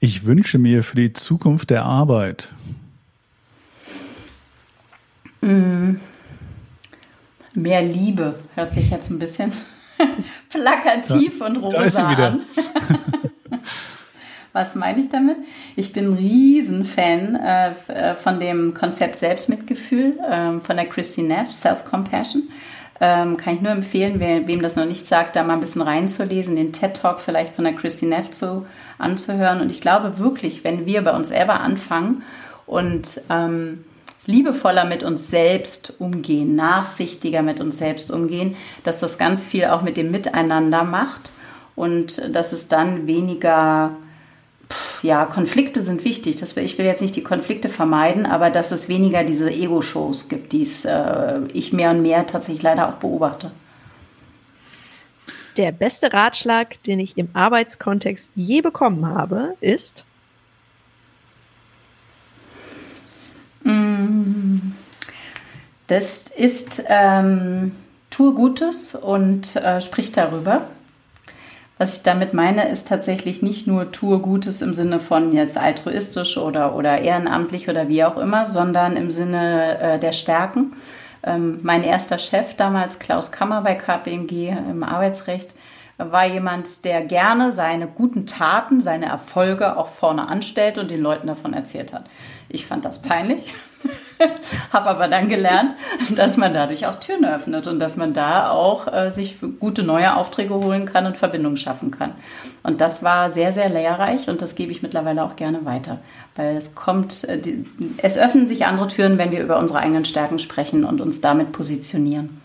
Ich 0.00 0.24
wünsche 0.24 0.58
mir 0.58 0.82
für 0.82 0.96
die 0.96 1.12
Zukunft 1.12 1.70
der 1.70 1.84
Arbeit. 1.84 2.50
Mm 5.40 5.96
Mehr 7.54 7.82
Liebe 7.82 8.38
hört 8.54 8.72
sich 8.72 8.90
jetzt 8.90 9.10
ein 9.10 9.18
bisschen 9.18 9.52
plakativ 10.50 11.38
da, 11.38 11.46
und 11.46 11.56
rosa 11.56 12.08
an. 12.08 12.40
Was 14.52 14.74
meine 14.74 14.98
ich 14.98 15.08
damit? 15.08 15.36
Ich 15.76 15.92
bin 15.92 16.06
ein 16.06 16.14
Riesenfan 16.14 17.36
äh, 17.36 17.70
äh, 17.88 18.14
von 18.16 18.40
dem 18.40 18.74
Konzept 18.74 19.18
Selbstmitgefühl 19.18 20.18
äh, 20.18 20.60
von 20.60 20.76
der 20.76 20.86
Christine 20.86 21.28
Neff, 21.28 21.52
Self-Compassion. 21.52 22.48
Ähm, 23.00 23.36
kann 23.36 23.54
ich 23.54 23.60
nur 23.60 23.72
empfehlen, 23.72 24.16
wer, 24.18 24.46
wem 24.46 24.60
das 24.60 24.76
noch 24.76 24.84
nicht 24.84 25.06
sagt, 25.06 25.36
da 25.36 25.44
mal 25.44 25.54
ein 25.54 25.60
bisschen 25.60 25.82
reinzulesen, 25.82 26.56
den 26.56 26.72
TED-Talk 26.72 27.20
vielleicht 27.20 27.54
von 27.54 27.64
der 27.64 27.74
Christine 27.74 28.16
Neff 28.16 28.30
zu, 28.32 28.66
anzuhören. 28.98 29.60
Und 29.60 29.70
ich 29.70 29.80
glaube 29.80 30.18
wirklich, 30.18 30.64
wenn 30.64 30.84
wir 30.84 31.02
bei 31.02 31.14
uns 31.14 31.28
selber 31.28 31.60
anfangen 31.60 32.22
und 32.66 33.22
ähm, 33.30 33.84
liebevoller 34.30 34.84
mit 34.84 35.02
uns 35.02 35.28
selbst 35.28 35.94
umgehen, 35.98 36.54
nachsichtiger 36.54 37.42
mit 37.42 37.60
uns 37.60 37.78
selbst 37.78 38.10
umgehen, 38.10 38.56
dass 38.84 38.98
das 38.98 39.18
ganz 39.18 39.44
viel 39.44 39.66
auch 39.66 39.82
mit 39.82 39.96
dem 39.96 40.10
Miteinander 40.10 40.84
macht 40.84 41.32
und 41.76 42.34
dass 42.34 42.52
es 42.52 42.68
dann 42.68 43.06
weniger 43.06 43.96
ja, 45.02 45.24
Konflikte 45.26 45.82
sind 45.82 46.04
wichtig. 46.04 46.36
Das, 46.36 46.56
ich 46.56 46.78
will 46.78 46.86
jetzt 46.86 47.00
nicht 47.00 47.16
die 47.16 47.22
Konflikte 47.22 47.68
vermeiden, 47.68 48.26
aber 48.26 48.50
dass 48.50 48.70
es 48.70 48.88
weniger 48.88 49.24
diese 49.24 49.50
Ego-Shows 49.50 50.28
gibt, 50.28 50.52
die 50.52 50.66
äh, 50.84 51.40
ich 51.52 51.72
mehr 51.72 51.90
und 51.90 52.02
mehr 52.02 52.26
tatsächlich 52.26 52.62
leider 52.62 52.88
auch 52.88 52.96
beobachte. 52.96 53.50
Der 55.56 55.72
beste 55.72 56.12
Ratschlag, 56.12 56.82
den 56.84 57.00
ich 57.00 57.18
im 57.18 57.28
Arbeitskontext 57.32 58.30
je 58.34 58.60
bekommen 58.60 59.06
habe, 59.06 59.54
ist? 59.60 60.04
Das 65.90 66.22
ist, 66.36 66.84
ähm, 66.88 67.72
tue 68.10 68.32
Gutes 68.34 68.94
und 68.94 69.56
äh, 69.56 69.80
sprich 69.80 70.12
darüber. 70.12 70.62
Was 71.78 71.96
ich 71.96 72.02
damit 72.02 72.34
meine, 72.34 72.68
ist 72.68 72.86
tatsächlich 72.86 73.42
nicht 73.42 73.66
nur 73.66 73.90
tue 73.90 74.18
Gutes 74.18 74.62
im 74.62 74.74
Sinne 74.74 75.00
von 75.00 75.32
jetzt 75.32 75.56
altruistisch 75.56 76.36
oder, 76.36 76.76
oder 76.76 77.00
ehrenamtlich 77.00 77.68
oder 77.68 77.88
wie 77.88 78.04
auch 78.04 78.18
immer, 78.18 78.46
sondern 78.46 78.96
im 78.96 79.10
Sinne 79.10 79.78
äh, 79.80 79.98
der 79.98 80.12
Stärken. 80.12 80.74
Ähm, 81.22 81.58
mein 81.62 81.82
erster 81.82 82.18
Chef 82.18 82.54
damals, 82.54 82.98
Klaus 82.98 83.32
Kammer 83.32 83.62
bei 83.62 83.74
KPMG 83.74 84.50
im 84.70 84.84
Arbeitsrecht, 84.84 85.54
war 85.96 86.26
jemand, 86.26 86.84
der 86.84 87.02
gerne 87.02 87.50
seine 87.50 87.86
guten 87.86 88.26
Taten, 88.26 88.80
seine 88.80 89.06
Erfolge 89.06 89.76
auch 89.76 89.88
vorne 89.88 90.28
anstellt 90.28 90.78
und 90.78 90.90
den 90.90 91.00
Leuten 91.00 91.26
davon 91.26 91.52
erzählt 91.52 91.92
hat. 91.92 92.04
Ich 92.48 92.66
fand 92.66 92.84
das 92.84 93.02
peinlich 93.02 93.54
Habe 94.72 94.90
aber 94.90 95.08
dann 95.08 95.28
gelernt, 95.28 95.74
dass 96.14 96.36
man 96.36 96.52
dadurch 96.52 96.86
auch 96.86 96.96
Türen 96.96 97.24
öffnet 97.24 97.66
und 97.66 97.78
dass 97.78 97.96
man 97.96 98.12
da 98.12 98.50
auch 98.50 98.92
äh, 98.92 99.10
sich 99.10 99.36
gute 99.58 99.82
neue 99.82 100.16
Aufträge 100.16 100.54
holen 100.54 100.86
kann 100.86 101.06
und 101.06 101.16
Verbindungen 101.16 101.56
schaffen 101.56 101.90
kann. 101.90 102.12
Und 102.62 102.80
das 102.80 103.02
war 103.02 103.30
sehr, 103.30 103.52
sehr 103.52 103.68
lehrreich 103.68 104.28
und 104.28 104.42
das 104.42 104.54
gebe 104.54 104.72
ich 104.72 104.82
mittlerweile 104.82 105.24
auch 105.24 105.36
gerne 105.36 105.64
weiter. 105.64 106.00
Weil 106.36 106.56
es 106.56 106.74
kommt, 106.74 107.24
äh, 107.24 107.40
die, 107.40 107.64
es 107.98 108.18
öffnen 108.18 108.46
sich 108.46 108.66
andere 108.66 108.88
Türen, 108.88 109.18
wenn 109.18 109.32
wir 109.32 109.42
über 109.42 109.58
unsere 109.58 109.80
eigenen 109.80 110.04
Stärken 110.04 110.38
sprechen 110.38 110.84
und 110.84 111.00
uns 111.00 111.20
damit 111.20 111.52
positionieren. 111.52 112.40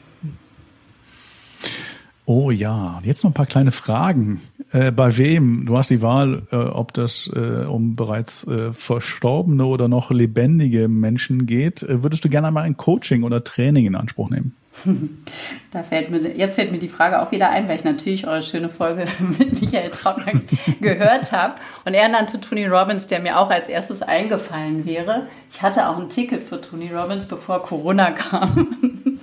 Oh 2.28 2.50
ja, 2.50 3.02
jetzt 3.04 3.24
noch 3.24 3.30
ein 3.30 3.36
paar 3.36 3.46
kleine 3.46 3.72
Fragen. 3.72 4.42
Äh, 4.72 4.91
bei 4.91 5.18
wem? 5.18 5.66
Du 5.66 5.78
hast 5.78 5.89
die 5.89 6.01
Wahl, 6.01 6.43
äh, 6.51 6.55
ob 6.55 6.93
das 6.93 7.30
äh, 7.34 7.66
um 7.66 7.95
bereits 7.95 8.45
äh, 8.47 8.74
verstorbene 8.74 9.66
oder 9.66 9.88
noch 9.88 10.11
lebendige 10.11 10.88
Menschen 10.88 11.45
geht. 11.45 11.84
Äh, 11.84 12.03
würdest 12.03 12.26
du 12.26 12.30
gerne 12.30 12.47
einmal 12.47 12.63
ein 12.63 12.78
Coaching 12.78 13.24
oder 13.24 13.43
Training 13.43 13.86
in 13.86 13.95
Anspruch 13.95 14.30
nehmen? 14.30 14.55
Da 15.72 15.84
fällt 15.84 16.09
mir, 16.09 16.20
jetzt 16.38 16.55
fällt 16.55 16.72
mir 16.72 16.80
die 16.80 16.88
Frage 16.88 17.22
auch 17.22 17.34
wieder 17.34 17.49
ein, 17.49 17.68
weil 17.68 17.76
ich 17.76 17.84
natürlich 17.84 18.28
eure 18.28 18.41
schöne 18.41 18.70
Folge 18.70 19.07
mit 19.39 19.59
Michael 19.59 19.89
Trautmann 19.89 20.43
gehört 20.82 21.34
habe. 21.34 21.55
Und 21.84 21.93
er 21.93 22.07
nannte 22.07 22.39
Tony 22.39 22.66
Robbins, 22.66 23.07
der 23.07 23.20
mir 23.20 23.38
auch 23.38 23.49
als 23.49 23.68
erstes 23.68 24.01
eingefallen 24.01 24.86
wäre. 24.86 25.28
Ich 25.51 25.61
hatte 25.61 25.89
auch 25.89 25.97
ein 25.97 26.07
Ticket 26.07 26.45
für 26.45 26.61
Tony 26.61 26.91
Robbins, 26.93 27.28
bevor 27.28 27.61
Corona 27.61 28.11
kam. 28.11 29.14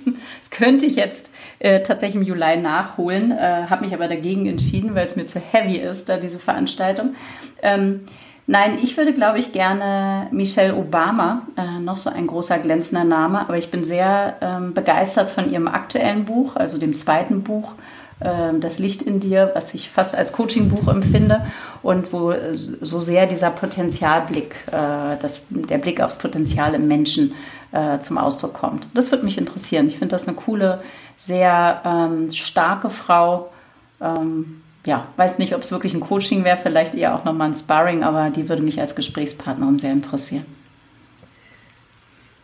Könnte 0.53 0.85
ich 0.85 0.95
jetzt 0.95 1.31
äh, 1.59 1.81
tatsächlich 1.81 2.21
im 2.21 2.27
Juli 2.27 2.57
nachholen, 2.57 3.31
äh, 3.31 3.65
habe 3.69 3.83
mich 3.83 3.93
aber 3.93 4.07
dagegen 4.07 4.45
entschieden, 4.45 4.93
weil 4.95 5.05
es 5.05 5.15
mir 5.15 5.25
zu 5.25 5.39
heavy 5.39 5.77
ist, 5.77 6.09
da 6.09 6.17
diese 6.17 6.39
Veranstaltung. 6.39 7.15
Ähm, 7.61 8.01
Nein, 8.45 8.77
ich 8.83 8.97
würde, 8.97 9.13
glaube 9.13 9.39
ich, 9.39 9.53
gerne 9.53 10.27
Michelle 10.31 10.75
Obama, 10.75 11.43
äh, 11.55 11.79
noch 11.79 11.95
so 11.95 12.09
ein 12.09 12.27
großer 12.27 12.59
glänzender 12.59 13.05
Name, 13.05 13.39
aber 13.39 13.57
ich 13.57 13.71
bin 13.71 13.85
sehr 13.85 14.35
ähm, 14.41 14.73
begeistert 14.73 15.31
von 15.31 15.49
ihrem 15.49 15.69
aktuellen 15.69 16.25
Buch, 16.25 16.57
also 16.57 16.77
dem 16.77 16.93
zweiten 16.93 17.43
Buch, 17.43 17.73
äh, 18.19 18.59
Das 18.59 18.79
Licht 18.79 19.01
in 19.01 19.21
dir, 19.21 19.51
was 19.53 19.73
ich 19.73 19.89
fast 19.89 20.13
als 20.13 20.33
Coaching-Buch 20.33 20.89
empfinde 20.89 21.45
und 21.83 22.11
wo 22.11 22.31
äh, 22.31 22.53
so 22.53 22.99
sehr 22.99 23.27
dieser 23.27 23.49
Potenzialblick, 23.49 24.55
äh, 24.67 25.15
das, 25.21 25.41
der 25.49 25.77
Blick 25.77 26.01
aufs 26.01 26.17
Potenzial 26.17 26.73
im 26.73 26.87
Menschen 26.87 27.33
äh, 27.73 27.99
zum 27.99 28.17
Ausdruck 28.17 28.53
kommt. 28.53 28.87
Das 28.93 29.11
würde 29.11 29.25
mich 29.25 29.37
interessieren. 29.37 29.87
Ich 29.87 29.97
finde 29.97 30.15
das 30.15 30.27
eine 30.27 30.37
coole, 30.37 30.81
sehr 31.17 31.81
ähm, 31.83 32.31
starke 32.31 32.89
Frau. 32.89 33.51
Ähm, 33.99 34.61
ja, 34.85 35.07
weiß 35.17 35.39
nicht, 35.39 35.55
ob 35.55 35.61
es 35.61 35.71
wirklich 35.71 35.93
ein 35.93 35.99
Coaching 35.99 36.43
wäre, 36.43 36.57
vielleicht 36.57 36.93
eher 36.93 37.15
auch 37.15 37.23
nochmal 37.23 37.49
ein 37.49 37.53
Sparring, 37.53 38.03
aber 38.03 38.29
die 38.29 38.49
würde 38.49 38.61
mich 38.61 38.79
als 38.79 38.95
Gesprächspartnerin 38.95 39.79
sehr 39.79 39.91
interessieren. 39.91 40.45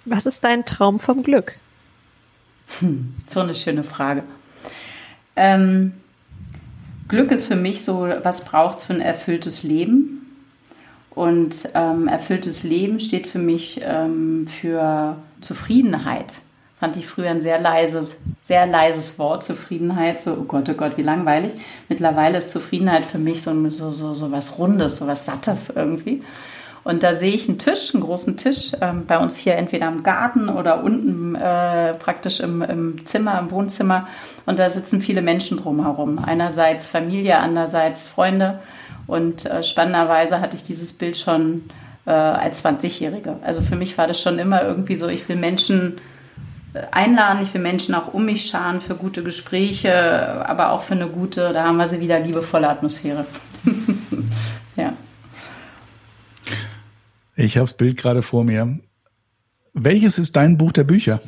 Was 0.05 0.25
ist 0.25 0.43
dein 0.43 0.65
Traum 0.65 0.99
vom 0.99 1.21
Glück? 1.23 1.55
Hm, 2.79 3.13
so 3.29 3.41
eine 3.41 3.55
schöne 3.55 3.83
Frage. 3.83 4.23
Ähm, 5.35 5.93
Glück 7.07 7.31
ist 7.31 7.47
für 7.47 7.55
mich 7.55 7.83
so, 7.83 8.07
was 8.23 8.45
braucht 8.45 8.79
es 8.79 8.83
für 8.85 8.93
ein 8.93 9.01
erfülltes 9.01 9.63
Leben? 9.63 10.18
Und 11.19 11.67
ähm, 11.73 12.07
erfülltes 12.07 12.63
Leben 12.63 13.01
steht 13.01 13.27
für 13.27 13.39
mich 13.39 13.81
ähm, 13.83 14.47
für 14.47 15.17
Zufriedenheit. 15.41 16.35
Fand 16.79 16.95
ich 16.95 17.07
früher 17.07 17.29
ein 17.29 17.41
sehr 17.41 17.59
leises, 17.59 18.21
sehr 18.41 18.65
leises 18.65 19.19
Wort, 19.19 19.43
Zufriedenheit. 19.43 20.21
So, 20.21 20.31
oh 20.31 20.45
Gott, 20.45 20.69
oh 20.69 20.75
Gott, 20.75 20.95
wie 20.95 21.01
langweilig. 21.01 21.51
Mittlerweile 21.89 22.37
ist 22.37 22.51
Zufriedenheit 22.51 23.05
für 23.05 23.17
mich 23.17 23.41
so, 23.41 23.51
so, 23.69 23.91
so, 23.91 24.13
so 24.13 24.31
was 24.31 24.57
Rundes, 24.57 24.95
so 24.95 25.07
was 25.07 25.25
Sattes 25.25 25.69
irgendwie. 25.75 26.23
Und 26.85 27.03
da 27.03 27.13
sehe 27.13 27.33
ich 27.33 27.49
einen 27.49 27.59
Tisch, 27.59 27.93
einen 27.93 28.01
großen 28.01 28.37
Tisch, 28.37 28.71
ähm, 28.79 29.05
bei 29.05 29.17
uns 29.17 29.35
hier 29.35 29.57
entweder 29.57 29.89
im 29.89 30.03
Garten 30.03 30.47
oder 30.47 30.85
unten 30.85 31.35
äh, 31.35 31.95
praktisch 31.95 32.39
im, 32.39 32.61
im, 32.61 33.05
Zimmer, 33.05 33.37
im 33.39 33.51
Wohnzimmer. 33.51 34.07
Und 34.45 34.57
da 34.57 34.69
sitzen 34.69 35.01
viele 35.01 35.21
Menschen 35.21 35.57
drumherum. 35.57 36.17
Einerseits 36.17 36.85
Familie, 36.85 37.39
andererseits 37.39 38.07
Freunde. 38.07 38.59
Und 39.09 39.47
äh, 39.47 39.63
spannenderweise 39.63 40.39
hatte 40.39 40.55
ich 40.55 40.63
dieses 40.63 40.93
Bild 40.93 41.17
schon 41.17 41.63
äh, 42.05 42.11
als 42.11 42.63
20-Jährige. 42.63 43.37
Also 43.41 43.63
für 43.63 43.75
mich 43.75 43.97
war 43.97 44.05
das 44.05 44.21
schon 44.21 44.37
immer 44.37 44.61
irgendwie 44.61 44.95
so, 44.95 45.07
ich 45.07 45.27
will 45.27 45.35
Menschen 45.35 45.97
äh, 46.75 46.81
einladen, 46.91 47.39
ich 47.41 47.51
will 47.55 47.61
Menschen 47.61 47.95
auch 47.95 48.13
um 48.13 48.25
mich 48.25 48.45
scharen 48.45 48.81
für 48.81 48.93
gute 48.93 49.23
Gespräche, 49.23 50.45
aber 50.45 50.71
auch 50.71 50.83
für 50.83 50.93
eine 50.93 51.07
gute, 51.07 51.53
da 51.53 51.63
haben 51.63 51.77
wir 51.77 51.87
sie 51.87 51.99
wieder, 51.99 52.19
liebevolle 52.19 52.69
Atmosphäre. 52.69 53.25
ja. 54.75 54.93
Ich 57.35 57.57
habe 57.57 57.65
das 57.65 57.75
Bild 57.75 57.97
gerade 57.97 58.21
vor 58.21 58.43
mir. 58.43 58.77
Welches 59.73 60.19
ist 60.19 60.35
dein 60.35 60.59
Buch 60.59 60.71
der 60.71 60.83
Bücher? 60.83 61.19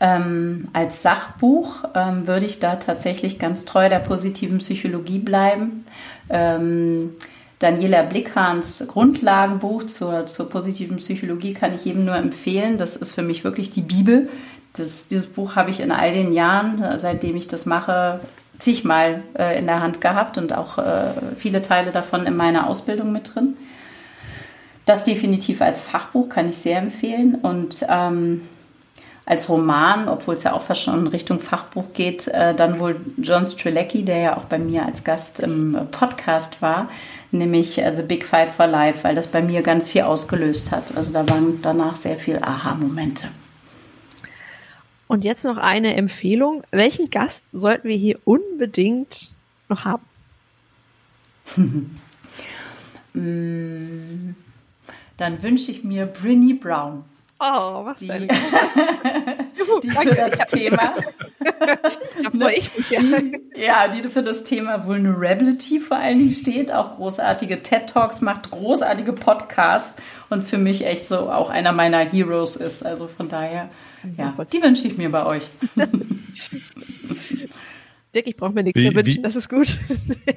Ähm, 0.00 0.68
als 0.72 1.02
Sachbuch 1.02 1.84
ähm, 1.94 2.26
würde 2.26 2.46
ich 2.46 2.58
da 2.58 2.76
tatsächlich 2.76 3.38
ganz 3.38 3.66
treu 3.66 3.88
der 3.88 3.98
positiven 3.98 4.58
Psychologie 4.58 5.18
bleiben. 5.18 5.84
Ähm, 6.30 7.10
Daniela 7.58 8.02
Blickhahns 8.02 8.82
Grundlagenbuch 8.88 9.84
zur, 9.84 10.26
zur 10.26 10.48
positiven 10.48 10.96
Psychologie 10.96 11.52
kann 11.52 11.74
ich 11.74 11.84
jedem 11.84 12.06
nur 12.06 12.16
empfehlen. 12.16 12.78
Das 12.78 12.96
ist 12.96 13.10
für 13.10 13.22
mich 13.22 13.44
wirklich 13.44 13.70
die 13.70 13.82
Bibel. 13.82 14.30
Das, 14.72 15.08
dieses 15.08 15.26
Buch 15.26 15.56
habe 15.56 15.68
ich 15.68 15.80
in 15.80 15.92
all 15.92 16.14
den 16.14 16.32
Jahren, 16.32 16.96
seitdem 16.96 17.36
ich 17.36 17.48
das 17.48 17.66
mache, 17.66 18.20
zigmal 18.60 19.22
äh, 19.38 19.58
in 19.58 19.66
der 19.66 19.80
Hand 19.80 20.00
gehabt 20.00 20.38
und 20.38 20.54
auch 20.54 20.78
äh, 20.78 21.12
viele 21.36 21.60
Teile 21.60 21.90
davon 21.90 22.26
in 22.26 22.36
meiner 22.36 22.68
Ausbildung 22.68 23.12
mit 23.12 23.34
drin. 23.34 23.56
Das 24.86 25.04
definitiv 25.04 25.60
als 25.60 25.80
Fachbuch 25.80 26.28
kann 26.28 26.48
ich 26.48 26.58
sehr 26.58 26.78
empfehlen. 26.78 27.34
Und 27.34 27.84
ähm, 27.88 28.42
als 29.30 29.48
Roman, 29.48 30.08
obwohl 30.08 30.34
es 30.34 30.42
ja 30.42 30.54
auch 30.54 30.62
fast 30.62 30.82
schon 30.82 30.98
in 30.98 31.06
Richtung 31.06 31.38
Fachbuch 31.38 31.92
geht, 31.94 32.26
äh, 32.26 32.52
dann 32.52 32.80
wohl 32.80 33.00
John 33.16 33.46
Strelecki, 33.46 34.04
der 34.04 34.16
ja 34.18 34.36
auch 34.36 34.46
bei 34.46 34.58
mir 34.58 34.84
als 34.84 35.04
Gast 35.04 35.38
im 35.38 35.86
Podcast 35.92 36.60
war, 36.60 36.90
nämlich 37.30 37.78
äh, 37.78 37.94
The 37.94 38.02
Big 38.02 38.24
Five 38.24 38.56
for 38.56 38.66
Life, 38.66 39.04
weil 39.04 39.14
das 39.14 39.28
bei 39.28 39.40
mir 39.40 39.62
ganz 39.62 39.88
viel 39.88 40.02
ausgelöst 40.02 40.72
hat. 40.72 40.96
Also 40.96 41.12
da 41.12 41.28
waren 41.28 41.62
danach 41.62 41.94
sehr 41.94 42.16
viele 42.16 42.42
Aha-Momente. 42.42 43.28
Und 45.06 45.22
jetzt 45.22 45.44
noch 45.44 45.58
eine 45.58 45.94
Empfehlung. 45.94 46.64
Welchen 46.72 47.08
Gast 47.08 47.44
sollten 47.52 47.86
wir 47.86 47.96
hier 47.96 48.18
unbedingt 48.24 49.30
noch 49.68 49.84
haben? 49.84 50.04
Mm, 53.12 54.36
dann 55.16 55.42
wünsche 55.42 55.72
ich 55.72 55.82
mir 55.82 56.06
Brinny 56.06 56.54
Brown. 56.54 57.02
Oh, 57.42 57.86
was 57.86 58.00
die, 58.00 58.08
die 59.82 59.90
für 59.90 60.14
das 60.14 60.46
Thema. 60.50 60.94
da 61.38 62.30
freue 62.38 62.54
ich 62.54 62.76
mich 62.76 62.90
ja. 62.90 63.00
Die, 63.00 63.40
ja, 63.56 63.88
die 63.88 64.06
für 64.10 64.22
das 64.22 64.44
Thema 64.44 64.84
Vulnerability 64.86 65.80
vor 65.80 65.96
allen 65.96 66.18
Dingen 66.18 66.32
steht, 66.32 66.70
auch 66.70 66.96
großartige 66.96 67.62
TED 67.62 67.88
Talks 67.88 68.20
macht, 68.20 68.50
großartige 68.50 69.14
Podcasts 69.14 69.94
und 70.28 70.46
für 70.46 70.58
mich 70.58 70.84
echt 70.84 71.06
so 71.06 71.30
auch 71.30 71.48
einer 71.48 71.72
meiner 71.72 72.00
Heroes 72.00 72.56
ist. 72.56 72.84
Also 72.84 73.08
von 73.08 73.30
daher, 73.30 73.70
ja, 74.18 74.34
die 74.52 74.62
wünsche 74.62 74.86
ich 74.86 74.98
mir 74.98 75.10
bei 75.10 75.24
euch. 75.24 75.48
Dick, 78.14 78.26
ich 78.26 78.36
brauche 78.36 78.52
mir 78.52 78.64
nichts 78.64 78.80
mehr 78.80 78.94
wünschen, 78.94 79.22
das 79.22 79.36
ist 79.36 79.48
gut. 79.48 79.78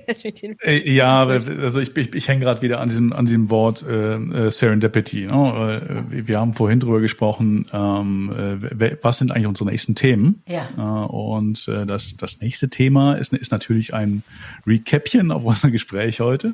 äh, 0.63 0.93
ja, 0.93 1.23
also 1.23 1.79
ich, 1.79 1.95
ich, 1.97 2.13
ich 2.13 2.27
hänge 2.27 2.41
gerade 2.41 2.61
wieder 2.61 2.79
an 2.79 2.87
diesem, 2.87 3.13
an 3.13 3.25
diesem 3.25 3.49
Wort 3.49 3.83
äh, 3.87 4.15
äh 4.15 4.51
Serendipity. 4.51 5.25
Ne? 5.25 6.05
Äh, 6.11 6.27
wir 6.27 6.39
haben 6.39 6.53
vorhin 6.53 6.79
drüber 6.79 7.01
gesprochen, 7.01 7.65
ähm, 7.73 8.59
äh, 8.79 8.97
was 9.01 9.17
sind 9.17 9.31
eigentlich 9.31 9.47
unsere 9.47 9.69
nächsten 9.71 9.95
Themen? 9.95 10.43
Ja. 10.47 10.67
Und 11.05 11.67
äh, 11.67 11.87
das, 11.87 12.15
das 12.15 12.41
nächste 12.41 12.69
Thema 12.69 13.15
ist, 13.15 13.33
ist 13.33 13.51
natürlich 13.51 13.93
ein 13.93 14.21
Recapchen 14.67 15.31
auf 15.31 15.43
unser 15.43 15.71
Gespräch 15.71 16.19
heute. 16.19 16.53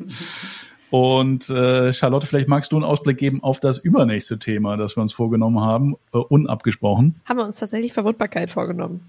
Und 0.90 1.50
äh, 1.50 1.94
Charlotte, 1.94 2.26
vielleicht 2.26 2.48
magst 2.48 2.72
du 2.72 2.78
einen 2.78 2.86
Ausblick 2.86 3.18
geben 3.18 3.44
auf 3.44 3.60
das 3.60 3.78
übernächste 3.78 4.40
Thema, 4.40 4.76
das 4.78 4.98
wir 4.98 5.02
uns 5.02 5.14
vorgenommen 5.14 5.60
haben, 5.62 5.96
äh, 6.14 6.18
unabgesprochen. 6.18 7.20
Haben 7.26 7.38
wir 7.38 7.46
uns 7.46 7.60
tatsächlich 7.60 7.94
Verwundbarkeit 7.94 8.50
vorgenommen. 8.50 9.02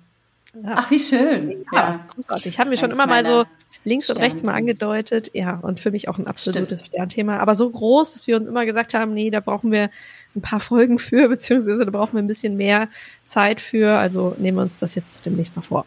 Ja. 0.54 0.74
Ach, 0.76 0.90
wie 0.90 0.98
schön. 0.98 1.50
Ja, 1.72 1.78
ja. 1.78 2.06
großartig. 2.14 2.58
Haben 2.58 2.70
wir 2.70 2.78
schon 2.78 2.90
immer 2.90 3.06
mal 3.06 3.24
so 3.24 3.44
links 3.84 4.10
und 4.10 4.18
rechts 4.18 4.42
mal 4.42 4.54
angedeutet. 4.54 5.30
Ja, 5.32 5.58
und 5.62 5.80
für 5.80 5.90
mich 5.90 6.08
auch 6.08 6.18
ein 6.18 6.26
absolutes 6.26 6.80
Stimmt. 6.80 6.86
Sternthema. 6.88 7.38
Aber 7.38 7.54
so 7.54 7.70
groß, 7.70 8.14
dass 8.14 8.26
wir 8.26 8.36
uns 8.36 8.48
immer 8.48 8.66
gesagt 8.66 8.94
haben, 8.94 9.14
nee, 9.14 9.30
da 9.30 9.40
brauchen 9.40 9.70
wir 9.72 9.90
ein 10.34 10.42
paar 10.42 10.60
Folgen 10.60 10.98
für, 10.98 11.28
beziehungsweise 11.30 11.84
da 11.84 11.90
brauchen 11.90 12.14
wir 12.14 12.22
ein 12.22 12.26
bisschen 12.26 12.56
mehr 12.56 12.88
Zeit 13.24 13.60
für. 13.60 13.96
Also 13.98 14.34
nehmen 14.38 14.58
wir 14.58 14.62
uns 14.62 14.78
das 14.78 14.94
jetzt 14.94 15.24
demnächst 15.24 15.56
mal 15.56 15.62
vor. 15.62 15.86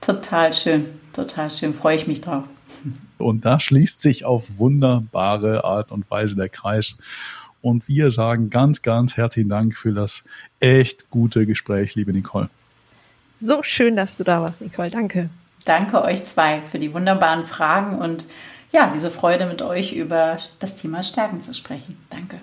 Total 0.00 0.52
schön, 0.52 0.86
total 1.12 1.50
schön. 1.50 1.74
Freue 1.74 1.96
ich 1.96 2.06
mich 2.06 2.20
drauf. 2.20 2.44
Und 3.18 3.44
da 3.44 3.58
schließt 3.58 4.02
sich 4.02 4.24
auf 4.24 4.58
wunderbare 4.58 5.64
Art 5.64 5.90
und 5.90 6.08
Weise 6.10 6.36
der 6.36 6.48
Kreis. 6.48 6.96
Und 7.62 7.88
wir 7.88 8.10
sagen 8.10 8.50
ganz, 8.50 8.82
ganz 8.82 9.16
herzlichen 9.16 9.48
Dank 9.48 9.76
für 9.76 9.92
das 9.92 10.22
echt 10.60 11.10
gute 11.10 11.46
Gespräch, 11.46 11.94
liebe 11.94 12.12
Nicole. 12.12 12.48
So 13.38 13.62
schön, 13.62 13.96
dass 13.96 14.16
du 14.16 14.24
da 14.24 14.40
warst, 14.40 14.60
Nicole. 14.60 14.90
Danke. 14.90 15.28
Danke 15.64 16.02
euch 16.02 16.24
zwei 16.24 16.62
für 16.62 16.78
die 16.78 16.94
wunderbaren 16.94 17.44
Fragen 17.44 17.98
und 17.98 18.26
ja, 18.72 18.90
diese 18.94 19.10
Freude 19.10 19.46
mit 19.46 19.62
euch 19.62 19.92
über 19.92 20.38
das 20.58 20.76
Thema 20.76 21.02
Stärken 21.02 21.40
zu 21.40 21.54
sprechen. 21.54 21.98
Danke. 22.10 22.40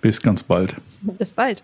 Bis 0.00 0.20
ganz 0.20 0.42
bald. 0.42 0.76
Bis 1.02 1.32
bald. 1.32 1.62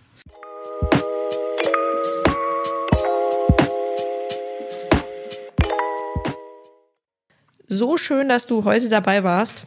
So 7.67 7.97
schön, 7.97 8.29
dass 8.29 8.47
du 8.47 8.65
heute 8.65 8.89
dabei 8.89 9.25
warst. 9.25 9.67